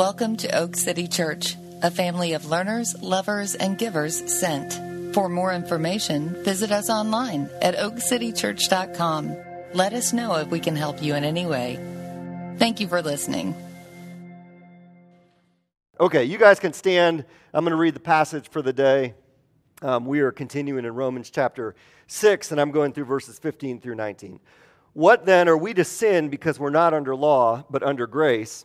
Welcome 0.00 0.38
to 0.38 0.58
Oak 0.58 0.76
City 0.76 1.06
Church, 1.06 1.56
a 1.82 1.90
family 1.90 2.32
of 2.32 2.46
learners, 2.46 2.96
lovers, 3.02 3.54
and 3.54 3.76
givers 3.76 4.32
sent. 4.32 4.72
For 5.12 5.28
more 5.28 5.52
information, 5.52 6.42
visit 6.42 6.72
us 6.72 6.88
online 6.88 7.50
at 7.60 7.76
oakcitychurch.com. 7.76 9.36
Let 9.74 9.92
us 9.92 10.14
know 10.14 10.36
if 10.36 10.48
we 10.48 10.58
can 10.58 10.74
help 10.74 11.02
you 11.02 11.14
in 11.14 11.22
any 11.22 11.44
way. 11.44 11.76
Thank 12.56 12.80
you 12.80 12.88
for 12.88 13.02
listening. 13.02 13.54
Okay, 16.00 16.24
you 16.24 16.38
guys 16.38 16.58
can 16.58 16.72
stand. 16.72 17.26
I'm 17.52 17.62
going 17.62 17.72
to 17.72 17.76
read 17.76 17.92
the 17.92 18.00
passage 18.00 18.48
for 18.48 18.62
the 18.62 18.72
day. 18.72 19.12
Um, 19.82 20.06
we 20.06 20.20
are 20.20 20.32
continuing 20.32 20.86
in 20.86 20.94
Romans 20.94 21.28
chapter 21.28 21.74
6, 22.06 22.52
and 22.52 22.58
I'm 22.58 22.70
going 22.70 22.94
through 22.94 23.04
verses 23.04 23.38
15 23.38 23.82
through 23.82 23.96
19. 23.96 24.40
What 24.94 25.26
then 25.26 25.46
are 25.46 25.58
we 25.58 25.74
to 25.74 25.84
sin 25.84 26.30
because 26.30 26.58
we're 26.58 26.70
not 26.70 26.94
under 26.94 27.14
law, 27.14 27.66
but 27.68 27.82
under 27.82 28.06
grace? 28.06 28.64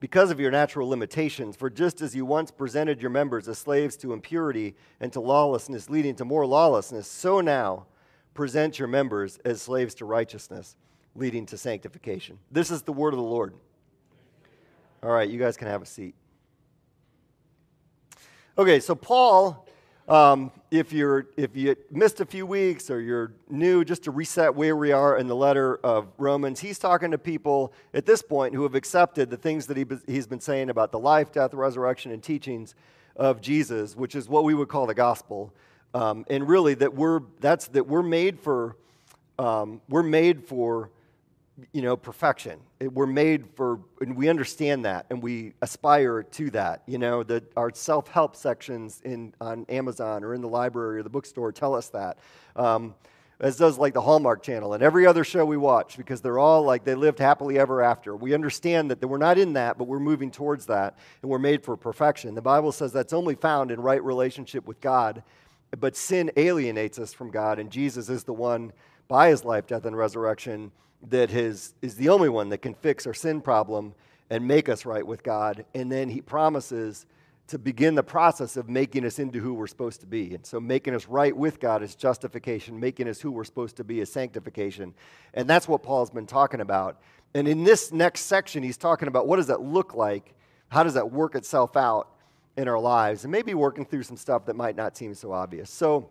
because 0.00 0.30
of 0.30 0.38
your 0.38 0.50
natural 0.50 0.88
limitations. 0.88 1.56
For 1.56 1.70
just 1.70 2.00
as 2.00 2.14
you 2.14 2.24
once 2.24 2.50
presented 2.50 3.00
your 3.00 3.10
members 3.10 3.48
as 3.48 3.58
slaves 3.58 3.96
to 3.98 4.12
impurity 4.12 4.74
and 5.00 5.12
to 5.12 5.20
lawlessness, 5.20 5.90
leading 5.90 6.14
to 6.16 6.24
more 6.24 6.46
lawlessness, 6.46 7.08
so 7.08 7.40
now 7.40 7.86
present 8.34 8.78
your 8.78 8.88
members 8.88 9.38
as 9.44 9.60
slaves 9.60 9.94
to 9.96 10.04
righteousness, 10.04 10.76
leading 11.14 11.46
to 11.46 11.58
sanctification. 11.58 12.38
This 12.50 12.70
is 12.70 12.82
the 12.82 12.92
word 12.92 13.12
of 13.12 13.18
the 13.18 13.24
Lord. 13.24 13.54
All 15.02 15.10
right, 15.10 15.28
you 15.28 15.38
guys 15.38 15.56
can 15.56 15.68
have 15.68 15.82
a 15.82 15.86
seat. 15.86 16.14
Okay, 18.56 18.80
so 18.80 18.96
Paul 18.96 19.67
um, 20.08 20.50
if, 20.70 20.92
you're, 20.92 21.26
if 21.36 21.54
you 21.54 21.76
missed 21.90 22.20
a 22.20 22.24
few 22.24 22.46
weeks 22.46 22.90
or 22.90 23.00
you're 23.00 23.32
new, 23.50 23.84
just 23.84 24.04
to 24.04 24.10
reset 24.10 24.54
where 24.54 24.74
we 24.74 24.90
are 24.90 25.18
in 25.18 25.26
the 25.26 25.36
letter 25.36 25.76
of 25.84 26.08
Romans, 26.16 26.60
he's 26.60 26.78
talking 26.78 27.10
to 27.10 27.18
people 27.18 27.72
at 27.92 28.06
this 28.06 28.22
point 28.22 28.54
who 28.54 28.62
have 28.62 28.74
accepted 28.74 29.28
the 29.28 29.36
things 29.36 29.66
that 29.66 29.76
he, 29.76 29.84
he's 30.06 30.26
been 30.26 30.40
saying 30.40 30.70
about 30.70 30.92
the 30.92 30.98
life, 30.98 31.30
death, 31.30 31.52
resurrection, 31.52 32.10
and 32.10 32.22
teachings 32.22 32.74
of 33.16 33.40
Jesus, 33.40 33.96
which 33.96 34.14
is 34.14 34.28
what 34.28 34.44
we 34.44 34.54
would 34.54 34.68
call 34.68 34.86
the 34.86 34.94
gospel. 34.94 35.52
Um, 35.92 36.24
and 36.30 36.48
really, 36.48 36.74
that 36.74 36.94
we're, 36.94 37.20
that's, 37.40 37.68
that 37.68 37.86
we're 37.86 38.02
made 38.02 38.40
for, 38.40 38.76
um, 39.38 39.80
we're 39.88 40.02
made 40.02 40.44
for 40.44 40.90
you 41.72 41.82
know, 41.82 41.96
perfection. 41.96 42.60
It, 42.80 42.92
we're 42.92 43.06
made 43.06 43.46
for, 43.54 43.80
and 44.00 44.16
we 44.16 44.28
understand 44.28 44.84
that, 44.84 45.06
and 45.10 45.22
we 45.22 45.54
aspire 45.62 46.22
to 46.22 46.50
that. 46.50 46.82
You 46.86 46.98
know, 46.98 47.22
that 47.24 47.44
our 47.56 47.70
self-help 47.74 48.36
sections 48.36 49.00
in 49.04 49.34
on 49.40 49.66
Amazon 49.68 50.24
or 50.24 50.34
in 50.34 50.40
the 50.40 50.48
library 50.48 50.98
or 50.98 51.02
the 51.02 51.10
bookstore 51.10 51.52
tell 51.52 51.74
us 51.74 51.88
that. 51.90 52.18
Um, 52.56 52.94
as 53.40 53.56
does 53.56 53.78
like 53.78 53.94
the 53.94 54.00
Hallmark 54.00 54.42
Channel 54.42 54.74
and 54.74 54.82
every 54.82 55.06
other 55.06 55.22
show 55.22 55.44
we 55.44 55.56
watch, 55.56 55.96
because 55.96 56.20
they're 56.20 56.40
all 56.40 56.64
like 56.64 56.84
they 56.84 56.96
lived 56.96 57.20
happily 57.20 57.56
ever 57.56 57.82
after. 57.82 58.16
We 58.16 58.34
understand 58.34 58.90
that, 58.90 59.00
that 59.00 59.06
we're 59.06 59.18
not 59.18 59.38
in 59.38 59.52
that, 59.52 59.78
but 59.78 59.86
we're 59.86 60.00
moving 60.00 60.32
towards 60.32 60.66
that, 60.66 60.98
and 61.22 61.30
we're 61.30 61.38
made 61.38 61.62
for 61.62 61.76
perfection. 61.76 62.34
The 62.34 62.42
Bible 62.42 62.72
says 62.72 62.92
that's 62.92 63.12
only 63.12 63.36
found 63.36 63.70
in 63.70 63.80
right 63.80 64.02
relationship 64.02 64.66
with 64.66 64.80
God, 64.80 65.22
but 65.78 65.96
sin 65.96 66.32
alienates 66.36 66.98
us 66.98 67.12
from 67.12 67.30
God, 67.30 67.60
and 67.60 67.70
Jesus 67.70 68.08
is 68.08 68.24
the 68.24 68.32
one 68.32 68.72
by 69.06 69.28
his 69.28 69.44
life, 69.44 69.68
death, 69.68 69.84
and 69.84 69.96
resurrection 69.96 70.72
that 71.08 71.30
his, 71.30 71.74
is 71.82 71.94
the 71.96 72.08
only 72.08 72.28
one 72.28 72.48
that 72.48 72.58
can 72.58 72.74
fix 72.74 73.06
our 73.06 73.14
sin 73.14 73.40
problem 73.40 73.94
and 74.30 74.46
make 74.46 74.68
us 74.68 74.84
right 74.84 75.06
with 75.06 75.22
God. 75.22 75.64
And 75.74 75.90
then 75.90 76.08
he 76.08 76.20
promises 76.20 77.06
to 77.48 77.58
begin 77.58 77.94
the 77.94 78.02
process 78.02 78.58
of 78.58 78.68
making 78.68 79.06
us 79.06 79.18
into 79.18 79.40
who 79.40 79.54
we're 79.54 79.66
supposed 79.66 80.00
to 80.00 80.06
be. 80.06 80.34
And 80.34 80.44
so 80.44 80.60
making 80.60 80.94
us 80.94 81.06
right 81.06 81.34
with 81.34 81.60
God 81.60 81.82
is 81.82 81.94
justification, 81.94 82.78
making 82.78 83.08
us 83.08 83.20
who 83.20 83.30
we're 83.30 83.44
supposed 83.44 83.76
to 83.76 83.84
be 83.84 84.00
is 84.00 84.12
sanctification. 84.12 84.94
And 85.32 85.48
that's 85.48 85.66
what 85.66 85.82
Paul's 85.82 86.10
been 86.10 86.26
talking 86.26 86.60
about. 86.60 87.00
And 87.34 87.48
in 87.48 87.64
this 87.64 87.90
next 87.90 88.22
section, 88.22 88.62
he's 88.62 88.76
talking 88.76 89.08
about 89.08 89.26
what 89.26 89.36
does 89.36 89.46
that 89.46 89.62
look 89.62 89.94
like? 89.94 90.34
How 90.68 90.82
does 90.82 90.94
that 90.94 91.10
work 91.10 91.34
itself 91.34 91.74
out 91.74 92.10
in 92.58 92.68
our 92.68 92.78
lives? 92.78 93.24
And 93.24 93.32
maybe 93.32 93.54
working 93.54 93.86
through 93.86 94.02
some 94.02 94.18
stuff 94.18 94.44
that 94.46 94.56
might 94.56 94.76
not 94.76 94.96
seem 94.96 95.14
so 95.14 95.32
obvious. 95.32 95.70
So 95.70 96.10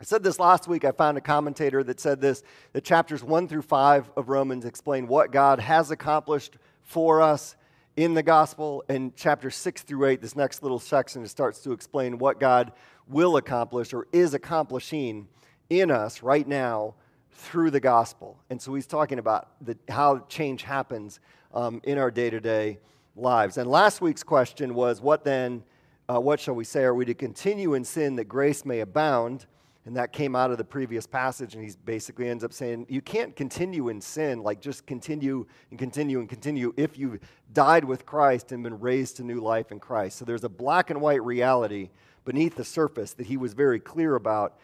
I 0.00 0.04
said 0.04 0.22
this 0.22 0.38
last 0.38 0.68
week. 0.68 0.84
I 0.84 0.92
found 0.92 1.18
a 1.18 1.20
commentator 1.20 1.82
that 1.82 1.98
said 1.98 2.20
this 2.20 2.44
that 2.72 2.84
chapters 2.84 3.24
1 3.24 3.48
through 3.48 3.62
5 3.62 4.12
of 4.16 4.28
Romans 4.28 4.64
explain 4.64 5.08
what 5.08 5.32
God 5.32 5.58
has 5.58 5.90
accomplished 5.90 6.56
for 6.82 7.20
us 7.20 7.56
in 7.96 8.14
the 8.14 8.22
gospel. 8.22 8.84
And 8.88 9.14
chapter 9.16 9.50
6 9.50 9.82
through 9.82 10.06
8, 10.06 10.22
this 10.22 10.36
next 10.36 10.62
little 10.62 10.78
section, 10.78 11.24
it 11.24 11.28
starts 11.28 11.60
to 11.60 11.72
explain 11.72 12.18
what 12.18 12.38
God 12.38 12.70
will 13.08 13.36
accomplish 13.38 13.92
or 13.92 14.06
is 14.12 14.34
accomplishing 14.34 15.26
in 15.68 15.90
us 15.90 16.22
right 16.22 16.46
now 16.46 16.94
through 17.32 17.72
the 17.72 17.80
gospel. 17.80 18.38
And 18.50 18.62
so 18.62 18.74
he's 18.74 18.86
talking 18.86 19.18
about 19.18 19.48
the, 19.60 19.76
how 19.88 20.20
change 20.28 20.62
happens 20.62 21.18
um, 21.52 21.80
in 21.82 21.98
our 21.98 22.12
day 22.12 22.30
to 22.30 22.40
day 22.40 22.78
lives. 23.16 23.58
And 23.58 23.68
last 23.68 24.00
week's 24.00 24.22
question 24.22 24.74
was 24.74 25.00
what 25.00 25.24
then, 25.24 25.64
uh, 26.08 26.20
what 26.20 26.38
shall 26.38 26.54
we 26.54 26.62
say? 26.62 26.84
Are 26.84 26.94
we 26.94 27.04
to 27.04 27.14
continue 27.14 27.74
in 27.74 27.84
sin 27.84 28.14
that 28.14 28.26
grace 28.26 28.64
may 28.64 28.78
abound? 28.78 29.46
And 29.88 29.96
that 29.96 30.12
came 30.12 30.36
out 30.36 30.50
of 30.50 30.58
the 30.58 30.64
previous 30.64 31.06
passage, 31.06 31.54
and 31.54 31.64
he 31.64 31.72
basically 31.86 32.28
ends 32.28 32.44
up 32.44 32.52
saying, 32.52 32.84
You 32.90 33.00
can't 33.00 33.34
continue 33.34 33.88
in 33.88 34.02
sin, 34.02 34.42
like 34.42 34.60
just 34.60 34.84
continue 34.84 35.46
and 35.70 35.78
continue 35.78 36.20
and 36.20 36.28
continue 36.28 36.74
if 36.76 36.98
you've 36.98 37.20
died 37.54 37.86
with 37.86 38.04
Christ 38.04 38.52
and 38.52 38.62
been 38.62 38.78
raised 38.80 39.16
to 39.16 39.22
new 39.22 39.40
life 39.40 39.72
in 39.72 39.80
Christ. 39.80 40.18
So 40.18 40.26
there's 40.26 40.44
a 40.44 40.48
black 40.50 40.90
and 40.90 41.00
white 41.00 41.24
reality 41.24 41.88
beneath 42.26 42.54
the 42.54 42.66
surface 42.66 43.14
that 43.14 43.28
he 43.28 43.38
was 43.38 43.54
very 43.54 43.80
clear 43.80 44.14
about 44.16 44.58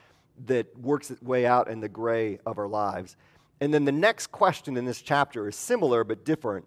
that 0.44 0.78
works 0.78 1.10
its 1.10 1.22
way 1.22 1.46
out 1.46 1.68
in 1.68 1.80
the 1.80 1.88
gray 1.88 2.38
of 2.44 2.58
our 2.58 2.68
lives. 2.68 3.16
And 3.62 3.72
then 3.72 3.86
the 3.86 3.92
next 3.92 4.26
question 4.26 4.76
in 4.76 4.84
this 4.84 5.00
chapter 5.00 5.48
is 5.48 5.56
similar 5.56 6.04
but 6.04 6.26
different. 6.26 6.66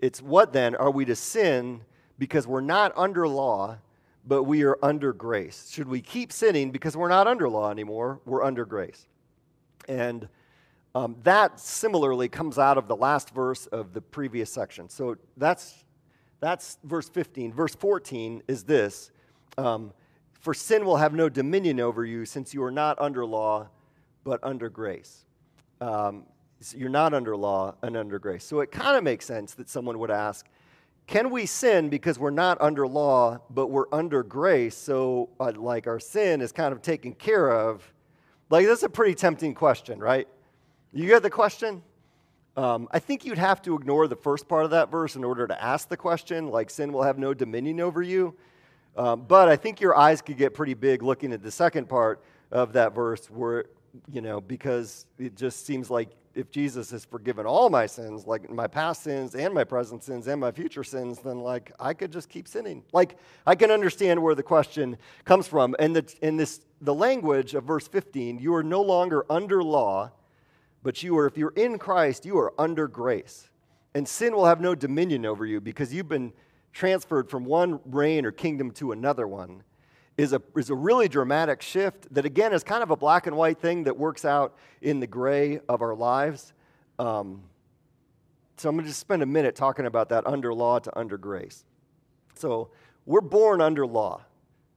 It's 0.00 0.20
what 0.20 0.52
then? 0.52 0.74
Are 0.74 0.90
we 0.90 1.06
to 1.06 1.16
sin 1.16 1.80
because 2.18 2.46
we're 2.46 2.60
not 2.60 2.92
under 2.94 3.26
law, 3.26 3.78
but 4.26 4.42
we 4.42 4.64
are 4.64 4.78
under 4.82 5.12
grace. 5.12 5.70
Should 5.70 5.88
we 5.88 6.00
keep 6.00 6.32
sinning 6.32 6.72
because 6.72 6.96
we're 6.96 7.08
not 7.08 7.26
under 7.26 7.48
law 7.48 7.70
anymore? 7.70 8.20
We're 8.24 8.42
under 8.42 8.64
grace. 8.64 9.06
And 9.88 10.28
um, 10.94 11.16
that 11.22 11.60
similarly 11.60 12.28
comes 12.28 12.58
out 12.58 12.78
of 12.78 12.88
the 12.88 12.96
last 12.96 13.30
verse 13.30 13.66
of 13.66 13.92
the 13.92 14.00
previous 14.00 14.50
section. 14.50 14.88
So 14.88 15.16
that's, 15.36 15.84
that's 16.40 16.78
verse 16.82 17.08
15. 17.08 17.52
Verse 17.52 17.74
14 17.74 18.42
is 18.48 18.64
this 18.64 19.10
um, 19.58 19.92
For 20.40 20.54
sin 20.54 20.84
will 20.84 20.96
have 20.96 21.12
no 21.12 21.28
dominion 21.28 21.80
over 21.80 22.04
you, 22.04 22.24
since 22.24 22.52
you 22.52 22.62
are 22.64 22.70
not 22.70 22.98
under 22.98 23.24
law, 23.24 23.68
but 24.24 24.40
under 24.42 24.68
grace. 24.68 25.24
Um, 25.80 26.24
so 26.60 26.78
you're 26.78 26.88
not 26.88 27.14
under 27.14 27.36
law 27.36 27.74
and 27.82 27.96
under 27.96 28.18
grace. 28.18 28.44
So 28.44 28.60
it 28.60 28.72
kind 28.72 28.96
of 28.96 29.04
makes 29.04 29.26
sense 29.26 29.54
that 29.54 29.68
someone 29.68 29.98
would 29.98 30.10
ask, 30.10 30.46
can 31.06 31.30
we 31.30 31.46
sin 31.46 31.88
because 31.88 32.18
we're 32.18 32.30
not 32.30 32.60
under 32.60 32.86
law, 32.86 33.38
but 33.50 33.68
we're 33.68 33.86
under 33.92 34.22
grace? 34.22 34.76
So, 34.76 35.30
uh, 35.38 35.52
like, 35.56 35.86
our 35.86 36.00
sin 36.00 36.40
is 36.40 36.50
kind 36.50 36.72
of 36.72 36.82
taken 36.82 37.12
care 37.12 37.50
of. 37.50 37.92
Like, 38.50 38.66
that's 38.66 38.82
a 38.82 38.88
pretty 38.88 39.14
tempting 39.14 39.54
question, 39.54 40.00
right? 40.00 40.26
You 40.92 41.06
get 41.06 41.22
the 41.22 41.30
question? 41.30 41.82
Um, 42.56 42.88
I 42.90 42.98
think 42.98 43.24
you'd 43.24 43.38
have 43.38 43.62
to 43.62 43.76
ignore 43.76 44.08
the 44.08 44.16
first 44.16 44.48
part 44.48 44.64
of 44.64 44.70
that 44.70 44.90
verse 44.90 45.14
in 45.14 45.22
order 45.22 45.46
to 45.46 45.62
ask 45.62 45.88
the 45.88 45.96
question, 45.96 46.48
like, 46.48 46.70
sin 46.70 46.92
will 46.92 47.02
have 47.02 47.18
no 47.18 47.34
dominion 47.34 47.80
over 47.80 48.02
you. 48.02 48.34
Um, 48.96 49.24
but 49.28 49.48
I 49.48 49.56
think 49.56 49.80
your 49.80 49.96
eyes 49.96 50.22
could 50.22 50.38
get 50.38 50.54
pretty 50.54 50.74
big 50.74 51.02
looking 51.02 51.32
at 51.32 51.42
the 51.42 51.50
second 51.50 51.88
part 51.88 52.22
of 52.50 52.72
that 52.72 52.94
verse, 52.94 53.26
where, 53.26 53.66
you 54.10 54.20
know, 54.20 54.40
because 54.40 55.06
it 55.18 55.36
just 55.36 55.66
seems 55.66 55.90
like 55.90 56.10
if 56.34 56.50
Jesus 56.50 56.90
has 56.90 57.04
forgiven 57.04 57.46
all 57.46 57.70
my 57.70 57.86
sins, 57.86 58.26
like 58.26 58.50
my 58.50 58.66
past 58.66 59.02
sins 59.02 59.34
and 59.34 59.54
my 59.54 59.64
present 59.64 60.04
sins 60.04 60.26
and 60.26 60.38
my 60.40 60.52
future 60.52 60.84
sins, 60.84 61.18
then 61.20 61.40
like 61.40 61.72
I 61.80 61.94
could 61.94 62.12
just 62.12 62.28
keep 62.28 62.46
sinning. 62.46 62.84
Like 62.92 63.16
I 63.46 63.54
can 63.54 63.70
understand 63.70 64.22
where 64.22 64.34
the 64.34 64.42
question 64.42 64.98
comes 65.24 65.48
from. 65.48 65.74
And 65.78 65.96
the, 65.96 66.14
in 66.20 66.36
this, 66.36 66.60
the 66.80 66.94
language 66.94 67.54
of 67.54 67.64
verse 67.64 67.88
15, 67.88 68.38
you 68.38 68.54
are 68.54 68.62
no 68.62 68.82
longer 68.82 69.24
under 69.30 69.62
law, 69.62 70.12
but 70.82 71.02
you 71.02 71.16
are, 71.16 71.26
if 71.26 71.38
you're 71.38 71.54
in 71.56 71.78
Christ, 71.78 72.26
you 72.26 72.38
are 72.38 72.52
under 72.58 72.86
grace. 72.86 73.48
And 73.94 74.06
sin 74.06 74.34
will 74.36 74.44
have 74.44 74.60
no 74.60 74.74
dominion 74.74 75.24
over 75.24 75.46
you 75.46 75.60
because 75.60 75.92
you've 75.92 76.08
been 76.08 76.34
transferred 76.72 77.30
from 77.30 77.46
one 77.46 77.80
reign 77.86 78.26
or 78.26 78.30
kingdom 78.30 78.70
to 78.72 78.92
another 78.92 79.26
one 79.26 79.62
is 80.16 80.32
a, 80.32 80.40
is 80.56 80.70
a 80.70 80.74
really 80.74 81.08
dramatic 81.08 81.60
shift 81.60 82.12
that, 82.14 82.24
again, 82.24 82.52
is 82.52 82.64
kind 82.64 82.82
of 82.82 82.90
a 82.90 82.96
black 82.96 83.26
and 83.26 83.36
white 83.36 83.58
thing 83.58 83.84
that 83.84 83.98
works 83.98 84.24
out 84.24 84.56
in 84.80 85.00
the 85.00 85.06
gray 85.06 85.60
of 85.68 85.82
our 85.82 85.94
lives. 85.94 86.54
Um, 86.98 87.42
so 88.56 88.70
I'm 88.70 88.76
going 88.76 88.84
to 88.84 88.90
just 88.90 89.00
spend 89.00 89.22
a 89.22 89.26
minute 89.26 89.54
talking 89.54 89.84
about 89.84 90.08
that 90.08 90.26
under 90.26 90.54
law 90.54 90.78
to 90.78 90.98
under 90.98 91.18
grace. 91.18 91.64
So 92.34 92.70
we're 93.04 93.20
born 93.20 93.60
under 93.60 93.86
law. 93.86 94.22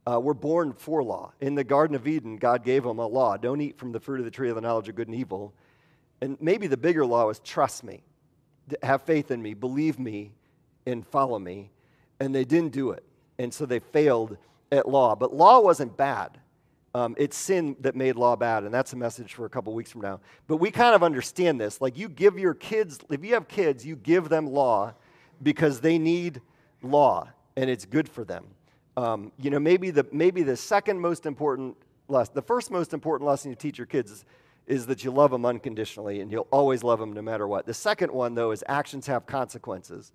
uh, 0.09 0.19
we're 0.19 0.33
born 0.33 0.73
for 0.73 1.03
law. 1.03 1.33
In 1.39 1.55
the 1.55 1.63
Garden 1.63 1.95
of 1.95 2.07
Eden, 2.07 2.37
God 2.37 2.63
gave 2.63 2.83
them 2.83 2.99
a 2.99 3.07
law 3.07 3.37
don't 3.37 3.61
eat 3.61 3.77
from 3.77 3.91
the 3.91 3.99
fruit 3.99 4.19
of 4.19 4.25
the 4.25 4.31
tree 4.31 4.49
of 4.49 4.55
the 4.55 4.61
knowledge 4.61 4.89
of 4.89 4.95
good 4.95 5.07
and 5.07 5.15
evil. 5.15 5.53
And 6.21 6.37
maybe 6.41 6.67
the 6.67 6.77
bigger 6.77 7.05
law 7.05 7.27
was 7.27 7.39
trust 7.39 7.83
me, 7.83 8.03
have 8.81 9.03
faith 9.03 9.31
in 9.31 9.41
me, 9.41 9.53
believe 9.53 9.99
me, 9.99 10.31
and 10.85 11.05
follow 11.05 11.37
me. 11.37 11.71
And 12.19 12.33
they 12.33 12.45
didn't 12.45 12.73
do 12.73 12.91
it. 12.91 13.03
And 13.37 13.53
so 13.53 13.65
they 13.65 13.79
failed 13.79 14.37
at 14.71 14.87
law. 14.87 15.15
But 15.15 15.33
law 15.33 15.59
wasn't 15.59 15.97
bad. 15.97 16.39
Um, 16.95 17.15
it's 17.19 17.37
sin 17.37 17.75
that 17.81 17.95
made 17.95 18.15
law 18.15 18.35
bad, 18.35 18.63
and 18.63 18.73
that's 18.73 18.93
a 18.93 18.95
message 18.95 19.35
for 19.35 19.45
a 19.45 19.49
couple 19.49 19.73
weeks 19.73 19.91
from 19.91 20.01
now. 20.01 20.19
But 20.47 20.57
we 20.57 20.71
kind 20.71 20.95
of 20.95 21.03
understand 21.03 21.61
this. 21.61 21.79
Like, 21.79 21.97
you 21.97 22.09
give 22.09 22.39
your 22.39 22.55
kids, 22.55 22.99
if 23.11 23.23
you 23.23 23.35
have 23.35 23.47
kids, 23.47 23.85
you 23.85 23.95
give 23.95 24.27
them 24.27 24.47
law 24.47 24.93
because 25.43 25.81
they 25.81 25.99
need 25.99 26.41
law, 26.81 27.29
and 27.55 27.69
it's 27.69 27.85
good 27.85 28.09
for 28.09 28.23
them. 28.23 28.45
Um, 28.97 29.31
you 29.37 29.51
know, 29.51 29.59
maybe 29.59 29.91
the, 29.91 30.07
maybe 30.11 30.41
the 30.41 30.57
second 30.57 30.99
most 30.99 31.27
important 31.27 31.77
lesson, 32.07 32.33
the 32.33 32.41
first 32.41 32.71
most 32.71 32.91
important 32.93 33.27
lesson 33.27 33.51
you 33.51 33.55
teach 33.55 33.77
your 33.77 33.87
kids 33.87 34.11
is, 34.11 34.25
is 34.65 34.85
that 34.87 35.03
you 35.03 35.11
love 35.11 35.29
them 35.29 35.45
unconditionally, 35.45 36.21
and 36.21 36.31
you'll 36.31 36.47
always 36.51 36.83
love 36.83 36.99
them 36.99 37.13
no 37.13 37.21
matter 37.21 37.47
what. 37.47 37.67
The 37.67 37.73
second 37.73 38.11
one, 38.11 38.33
though, 38.33 38.49
is 38.49 38.63
actions 38.67 39.05
have 39.05 39.27
consequences. 39.27 40.11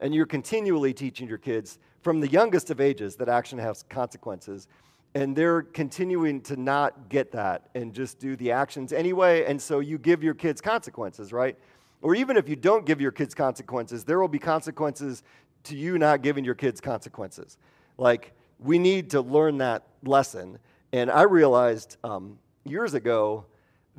And 0.00 0.14
you're 0.14 0.26
continually 0.26 0.92
teaching 0.92 1.28
your 1.28 1.38
kids 1.38 1.78
from 2.02 2.20
the 2.20 2.28
youngest 2.28 2.70
of 2.70 2.80
ages 2.80 3.16
that 3.16 3.28
action 3.28 3.58
has 3.58 3.84
consequences 3.88 4.68
and 5.16 5.34
they're 5.34 5.62
continuing 5.62 6.42
to 6.42 6.56
not 6.56 7.08
get 7.08 7.32
that 7.32 7.70
and 7.74 7.94
just 7.94 8.18
do 8.18 8.36
the 8.36 8.52
actions 8.52 8.92
anyway. 8.92 9.46
And 9.46 9.60
so 9.60 9.80
you 9.80 9.96
give 9.96 10.22
your 10.22 10.34
kids 10.34 10.60
consequences, 10.60 11.32
right? 11.32 11.56
Or 12.02 12.14
even 12.14 12.36
if 12.36 12.50
you 12.50 12.54
don't 12.54 12.84
give 12.84 13.00
your 13.00 13.12
kids 13.12 13.34
consequences, 13.34 14.04
there 14.04 14.20
will 14.20 14.28
be 14.28 14.38
consequences 14.38 15.22
to 15.64 15.74
you 15.74 15.96
not 15.96 16.20
giving 16.20 16.44
your 16.44 16.54
kids 16.54 16.82
consequences. 16.82 17.56
Like, 17.96 18.34
we 18.58 18.78
need 18.78 19.08
to 19.10 19.22
learn 19.22 19.56
that 19.58 19.86
lesson. 20.04 20.58
And 20.92 21.10
I 21.10 21.22
realized 21.22 21.96
um, 22.04 22.38
years 22.64 22.92
ago 22.92 23.46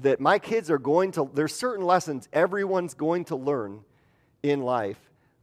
that 0.03 0.19
my 0.19 0.38
kids 0.38 0.69
are 0.69 0.77
going 0.77 1.11
to, 1.13 1.31
there's 1.33 1.55
certain 1.55 1.83
lessons 1.83 2.29
everyone's 2.31 2.94
going 2.94 3.25
to 3.25 3.35
learn 3.35 3.79
in 4.44 4.61
life 4.61 4.99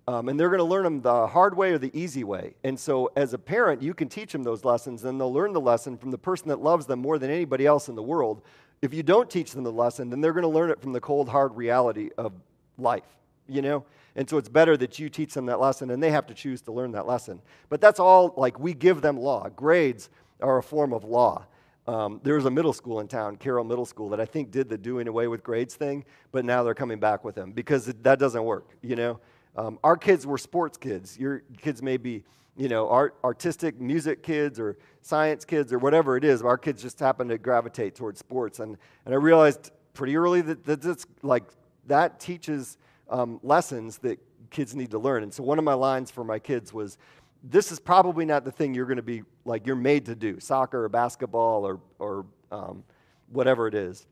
um, 0.06 0.28
and 0.28 0.38
they're 0.38 0.48
going 0.48 0.58
to 0.58 0.64
learn 0.64 0.84
them 0.84 1.00
the 1.00 1.26
hard 1.26 1.56
way 1.56 1.72
or 1.72 1.78
the 1.78 1.90
easy 1.98 2.24
way. 2.24 2.54
And 2.62 2.78
so, 2.78 3.10
as 3.16 3.32
a 3.32 3.38
parent, 3.38 3.80
you 3.80 3.94
can 3.94 4.08
teach 4.08 4.32
them 4.32 4.42
those 4.42 4.64
lessons, 4.64 5.04
and 5.04 5.18
they'll 5.18 5.32
learn 5.32 5.52
the 5.52 5.60
lesson 5.60 5.96
from 5.96 6.10
the 6.10 6.18
person 6.18 6.48
that 6.48 6.60
loves 6.60 6.86
them 6.86 7.00
more 7.00 7.18
than 7.18 7.30
anybody 7.30 7.64
else 7.64 7.88
in 7.88 7.94
the 7.94 8.02
world. 8.02 8.42
If 8.82 8.92
you 8.92 9.02
don't 9.02 9.30
teach 9.30 9.52
them 9.52 9.64
the 9.64 9.72
lesson, 9.72 10.10
then 10.10 10.20
they're 10.20 10.34
going 10.34 10.42
to 10.42 10.48
learn 10.48 10.70
it 10.70 10.80
from 10.80 10.92
the 10.92 11.00
cold, 11.00 11.28
hard 11.28 11.56
reality 11.56 12.10
of 12.18 12.32
life, 12.76 13.16
you 13.48 13.62
know? 13.62 13.84
And 14.14 14.28
so, 14.28 14.36
it's 14.36 14.48
better 14.48 14.76
that 14.76 14.98
you 14.98 15.08
teach 15.08 15.32
them 15.32 15.46
that 15.46 15.58
lesson, 15.58 15.90
and 15.90 16.02
they 16.02 16.10
have 16.10 16.26
to 16.26 16.34
choose 16.34 16.60
to 16.62 16.72
learn 16.72 16.92
that 16.92 17.06
lesson. 17.06 17.40
But 17.70 17.80
that's 17.80 17.98
all, 17.98 18.34
like, 18.36 18.60
we 18.60 18.74
give 18.74 19.00
them 19.00 19.18
law. 19.18 19.48
Grades 19.48 20.10
are 20.40 20.58
a 20.58 20.62
form 20.62 20.92
of 20.92 21.04
law. 21.04 21.46
Um, 21.86 22.20
there 22.22 22.34
was 22.34 22.46
a 22.46 22.50
middle 22.50 22.72
school 22.72 23.00
in 23.00 23.08
town, 23.08 23.36
Carroll 23.36 23.64
Middle 23.64 23.84
School, 23.84 24.08
that 24.10 24.20
I 24.20 24.24
think 24.24 24.50
did 24.50 24.68
the 24.68 24.78
doing 24.78 25.06
away 25.06 25.28
with 25.28 25.42
grades 25.42 25.74
thing, 25.74 26.04
but 26.32 26.44
now 26.44 26.62
they're 26.62 26.74
coming 26.74 26.98
back 26.98 27.24
with 27.24 27.34
them 27.34 27.52
because 27.52 27.86
that 27.86 28.18
doesn't 28.18 28.44
work, 28.44 28.68
you 28.82 28.96
know? 28.96 29.20
Um, 29.56 29.78
our 29.84 29.96
kids 29.96 30.26
were 30.26 30.38
sports 30.38 30.76
kids. 30.76 31.18
Your 31.18 31.42
kids 31.60 31.82
may 31.82 31.96
be, 31.96 32.24
you 32.56 32.68
know, 32.68 32.88
art, 32.88 33.16
artistic 33.22 33.80
music 33.80 34.22
kids 34.22 34.58
or 34.58 34.76
science 35.00 35.44
kids 35.44 35.72
or 35.72 35.78
whatever 35.78 36.16
it 36.16 36.24
is. 36.24 36.42
Our 36.42 36.58
kids 36.58 36.82
just 36.82 36.98
happen 36.98 37.28
to 37.28 37.38
gravitate 37.38 37.94
towards 37.94 38.18
sports. 38.18 38.58
And, 38.58 38.76
and 39.04 39.14
I 39.14 39.16
realized 39.16 39.70
pretty 39.92 40.16
early 40.16 40.40
that, 40.42 40.64
that 40.64 40.82
that's 40.82 41.06
like 41.22 41.44
that 41.86 42.18
teaches 42.18 42.78
um, 43.08 43.38
lessons 43.42 43.98
that 43.98 44.18
kids 44.50 44.74
need 44.74 44.90
to 44.90 44.98
learn. 44.98 45.22
And 45.22 45.32
so 45.32 45.42
one 45.42 45.58
of 45.58 45.64
my 45.64 45.74
lines 45.74 46.10
for 46.10 46.24
my 46.24 46.38
kids 46.38 46.72
was, 46.72 46.98
this 47.42 47.70
is 47.70 47.78
probably 47.78 48.24
not 48.24 48.44
the 48.44 48.50
thing 48.50 48.74
you're 48.74 48.86
going 48.86 48.96
to 48.96 49.02
be 49.02 49.22
like 49.44 49.66
you're 49.66 49.76
made 49.76 50.06
to 50.06 50.14
do 50.14 50.40
soccer 50.40 50.84
or 50.84 50.88
basketball 50.88 51.66
or, 51.66 51.80
or 51.98 52.24
um, 52.50 52.82
whatever 53.28 53.68
it 53.68 53.74
is 53.74 54.06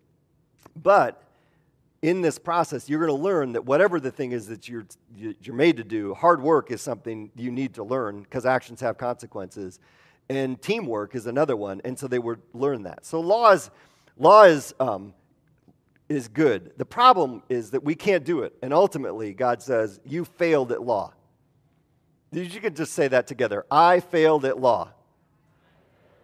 but 0.76 1.22
in 2.02 2.20
this 2.20 2.38
process, 2.38 2.88
you're 2.88 2.99
going 2.99 3.16
to 3.16 3.22
learn 3.22 3.52
that 3.52 3.64
whatever 3.64 4.00
the 4.00 4.10
thing 4.10 4.32
is 4.32 4.49
that 4.49 4.69
you're, 4.69 4.84
you're 5.16 5.54
made 5.54 5.76
to 5.76 5.84
do, 5.84 6.14
hard 6.14 6.43
work 6.43 6.72
is 6.72 6.82
something 6.82 7.31
you 7.37 7.52
need 7.52 7.75
to 7.75 7.84
learn 7.84 8.22
because 8.22 8.44
actions 8.44 8.81
have 8.81 8.99
consequences. 8.99 9.78
And 10.28 10.60
teamwork 10.60 11.14
is 11.14 11.26
another 11.26 11.56
one. 11.56 11.81
And 11.84 11.96
so 11.96 12.08
they 12.08 12.19
would 12.19 12.40
learn 12.52 12.82
that. 12.82 13.06
So 13.06 13.20
law 13.20 13.52
is, 13.52 13.70
law 14.19 14.43
is, 14.43 14.75
um, 14.81 15.14
is 16.08 16.26
good. 16.26 16.72
The 16.76 16.84
problem 16.84 17.44
is 17.49 17.70
that 17.70 17.84
we 17.84 17.94
can't 17.94 18.25
do 18.25 18.43
it. 18.43 18.52
And 18.62 18.72
ultimately, 18.75 19.32
God 19.32 19.62
says, 19.62 20.00
You 20.04 20.25
failed 20.25 20.72
at 20.72 20.82
law. 20.82 21.12
You 22.32 22.60
could 22.60 22.76
just 22.76 22.94
say 22.94 23.08
that 23.08 23.26
together. 23.26 23.64
I 23.70 24.00
failed 24.00 24.44
at 24.44 24.58
law. 24.58 24.90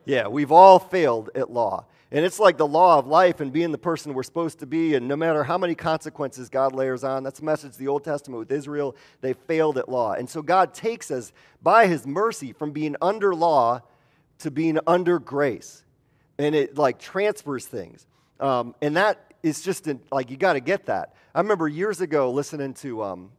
Yeah, 0.07 0.27
we've 0.27 0.51
all 0.51 0.79
failed 0.79 1.31
at 1.35 1.51
law. 1.51 1.85
And 2.11 2.25
it's 2.25 2.41
like 2.41 2.57
the 2.57 2.67
law 2.67 2.99
of 2.99 3.07
life 3.07 3.41
and 3.41 3.53
being 3.53 3.71
the 3.71 3.79
person 3.79 4.15
we're 4.15 4.23
supposed 4.23 4.61
to 4.61 4.67
be. 4.67 4.95
And 4.95 5.09
no 5.09 5.17
matter 5.17 5.45
how 5.45 5.59
many 5.59 5.75
consequences 5.75 6.49
God 6.49 6.75
layers 6.75 7.05
on, 7.05 7.23
that's 7.23 7.41
a 7.41 7.45
message 7.45 7.77
the 7.77 7.89
Old 7.89 8.03
Testament 8.03 8.39
with 8.39 8.51
Israel. 8.51 8.97
They 9.21 9.35
failed 9.35 9.77
at 9.77 9.91
law. 9.91 10.15
And 10.15 10.29
so 10.29 10.41
God 10.41 10.73
takes 10.73 11.11
us 11.11 11.33
by 11.63 11.87
his 11.87 12.07
mercy 12.07 12.53
from 12.55 12.71
being 12.71 12.97
under 13.03 13.35
law 13.35 13.83
to 14.39 14.51
being 14.51 14.79
under 14.87 15.19
grace. 15.19 15.85
And 16.39 16.55
it 16.55 16.79
like 16.79 16.99
transfers 16.99 17.67
things. 17.67 18.07
Um, 18.41 18.75
and 18.81 18.97
that 18.97 19.35
is 19.43 19.61
just 19.61 19.87
like, 20.11 20.31
you 20.31 20.39
got 20.39 20.55
to 20.55 20.61
get 20.61 20.87
that. 20.87 21.15
I 21.35 21.41
remember 21.41 21.69
years 21.69 22.01
ago 22.01 22.31
listening 22.31 22.73
to, 22.75 23.03
um, 23.03 23.33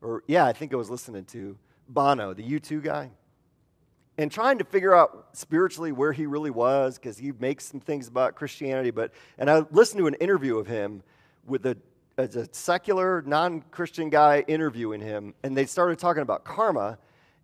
or 0.00 0.22
yeah, 0.28 0.44
I 0.44 0.52
think 0.52 0.72
I 0.72 0.76
was 0.76 0.90
listening 0.90 1.24
to 1.26 1.58
Bono, 1.88 2.34
the 2.34 2.44
U2 2.44 2.84
guy 2.84 3.10
and 4.18 4.30
trying 4.30 4.58
to 4.58 4.64
figure 4.64 4.94
out 4.94 5.28
spiritually 5.32 5.92
where 5.92 6.12
he 6.12 6.26
really 6.26 6.50
was 6.50 6.98
because 6.98 7.18
he 7.18 7.32
makes 7.32 7.64
some 7.64 7.80
things 7.80 8.08
about 8.08 8.34
Christianity. 8.34 8.90
But 8.90 9.12
and 9.38 9.50
I 9.50 9.64
listened 9.70 9.98
to 9.98 10.06
an 10.06 10.14
interview 10.14 10.58
of 10.58 10.66
him 10.66 11.02
with 11.46 11.66
a 11.66 11.76
a 12.18 12.48
secular 12.52 13.22
non-Christian 13.26 14.10
guy 14.10 14.44
interviewing 14.46 15.00
him, 15.00 15.34
and 15.42 15.56
they 15.56 15.66
started 15.66 15.98
talking 15.98 16.22
about 16.22 16.44
karma. 16.44 16.98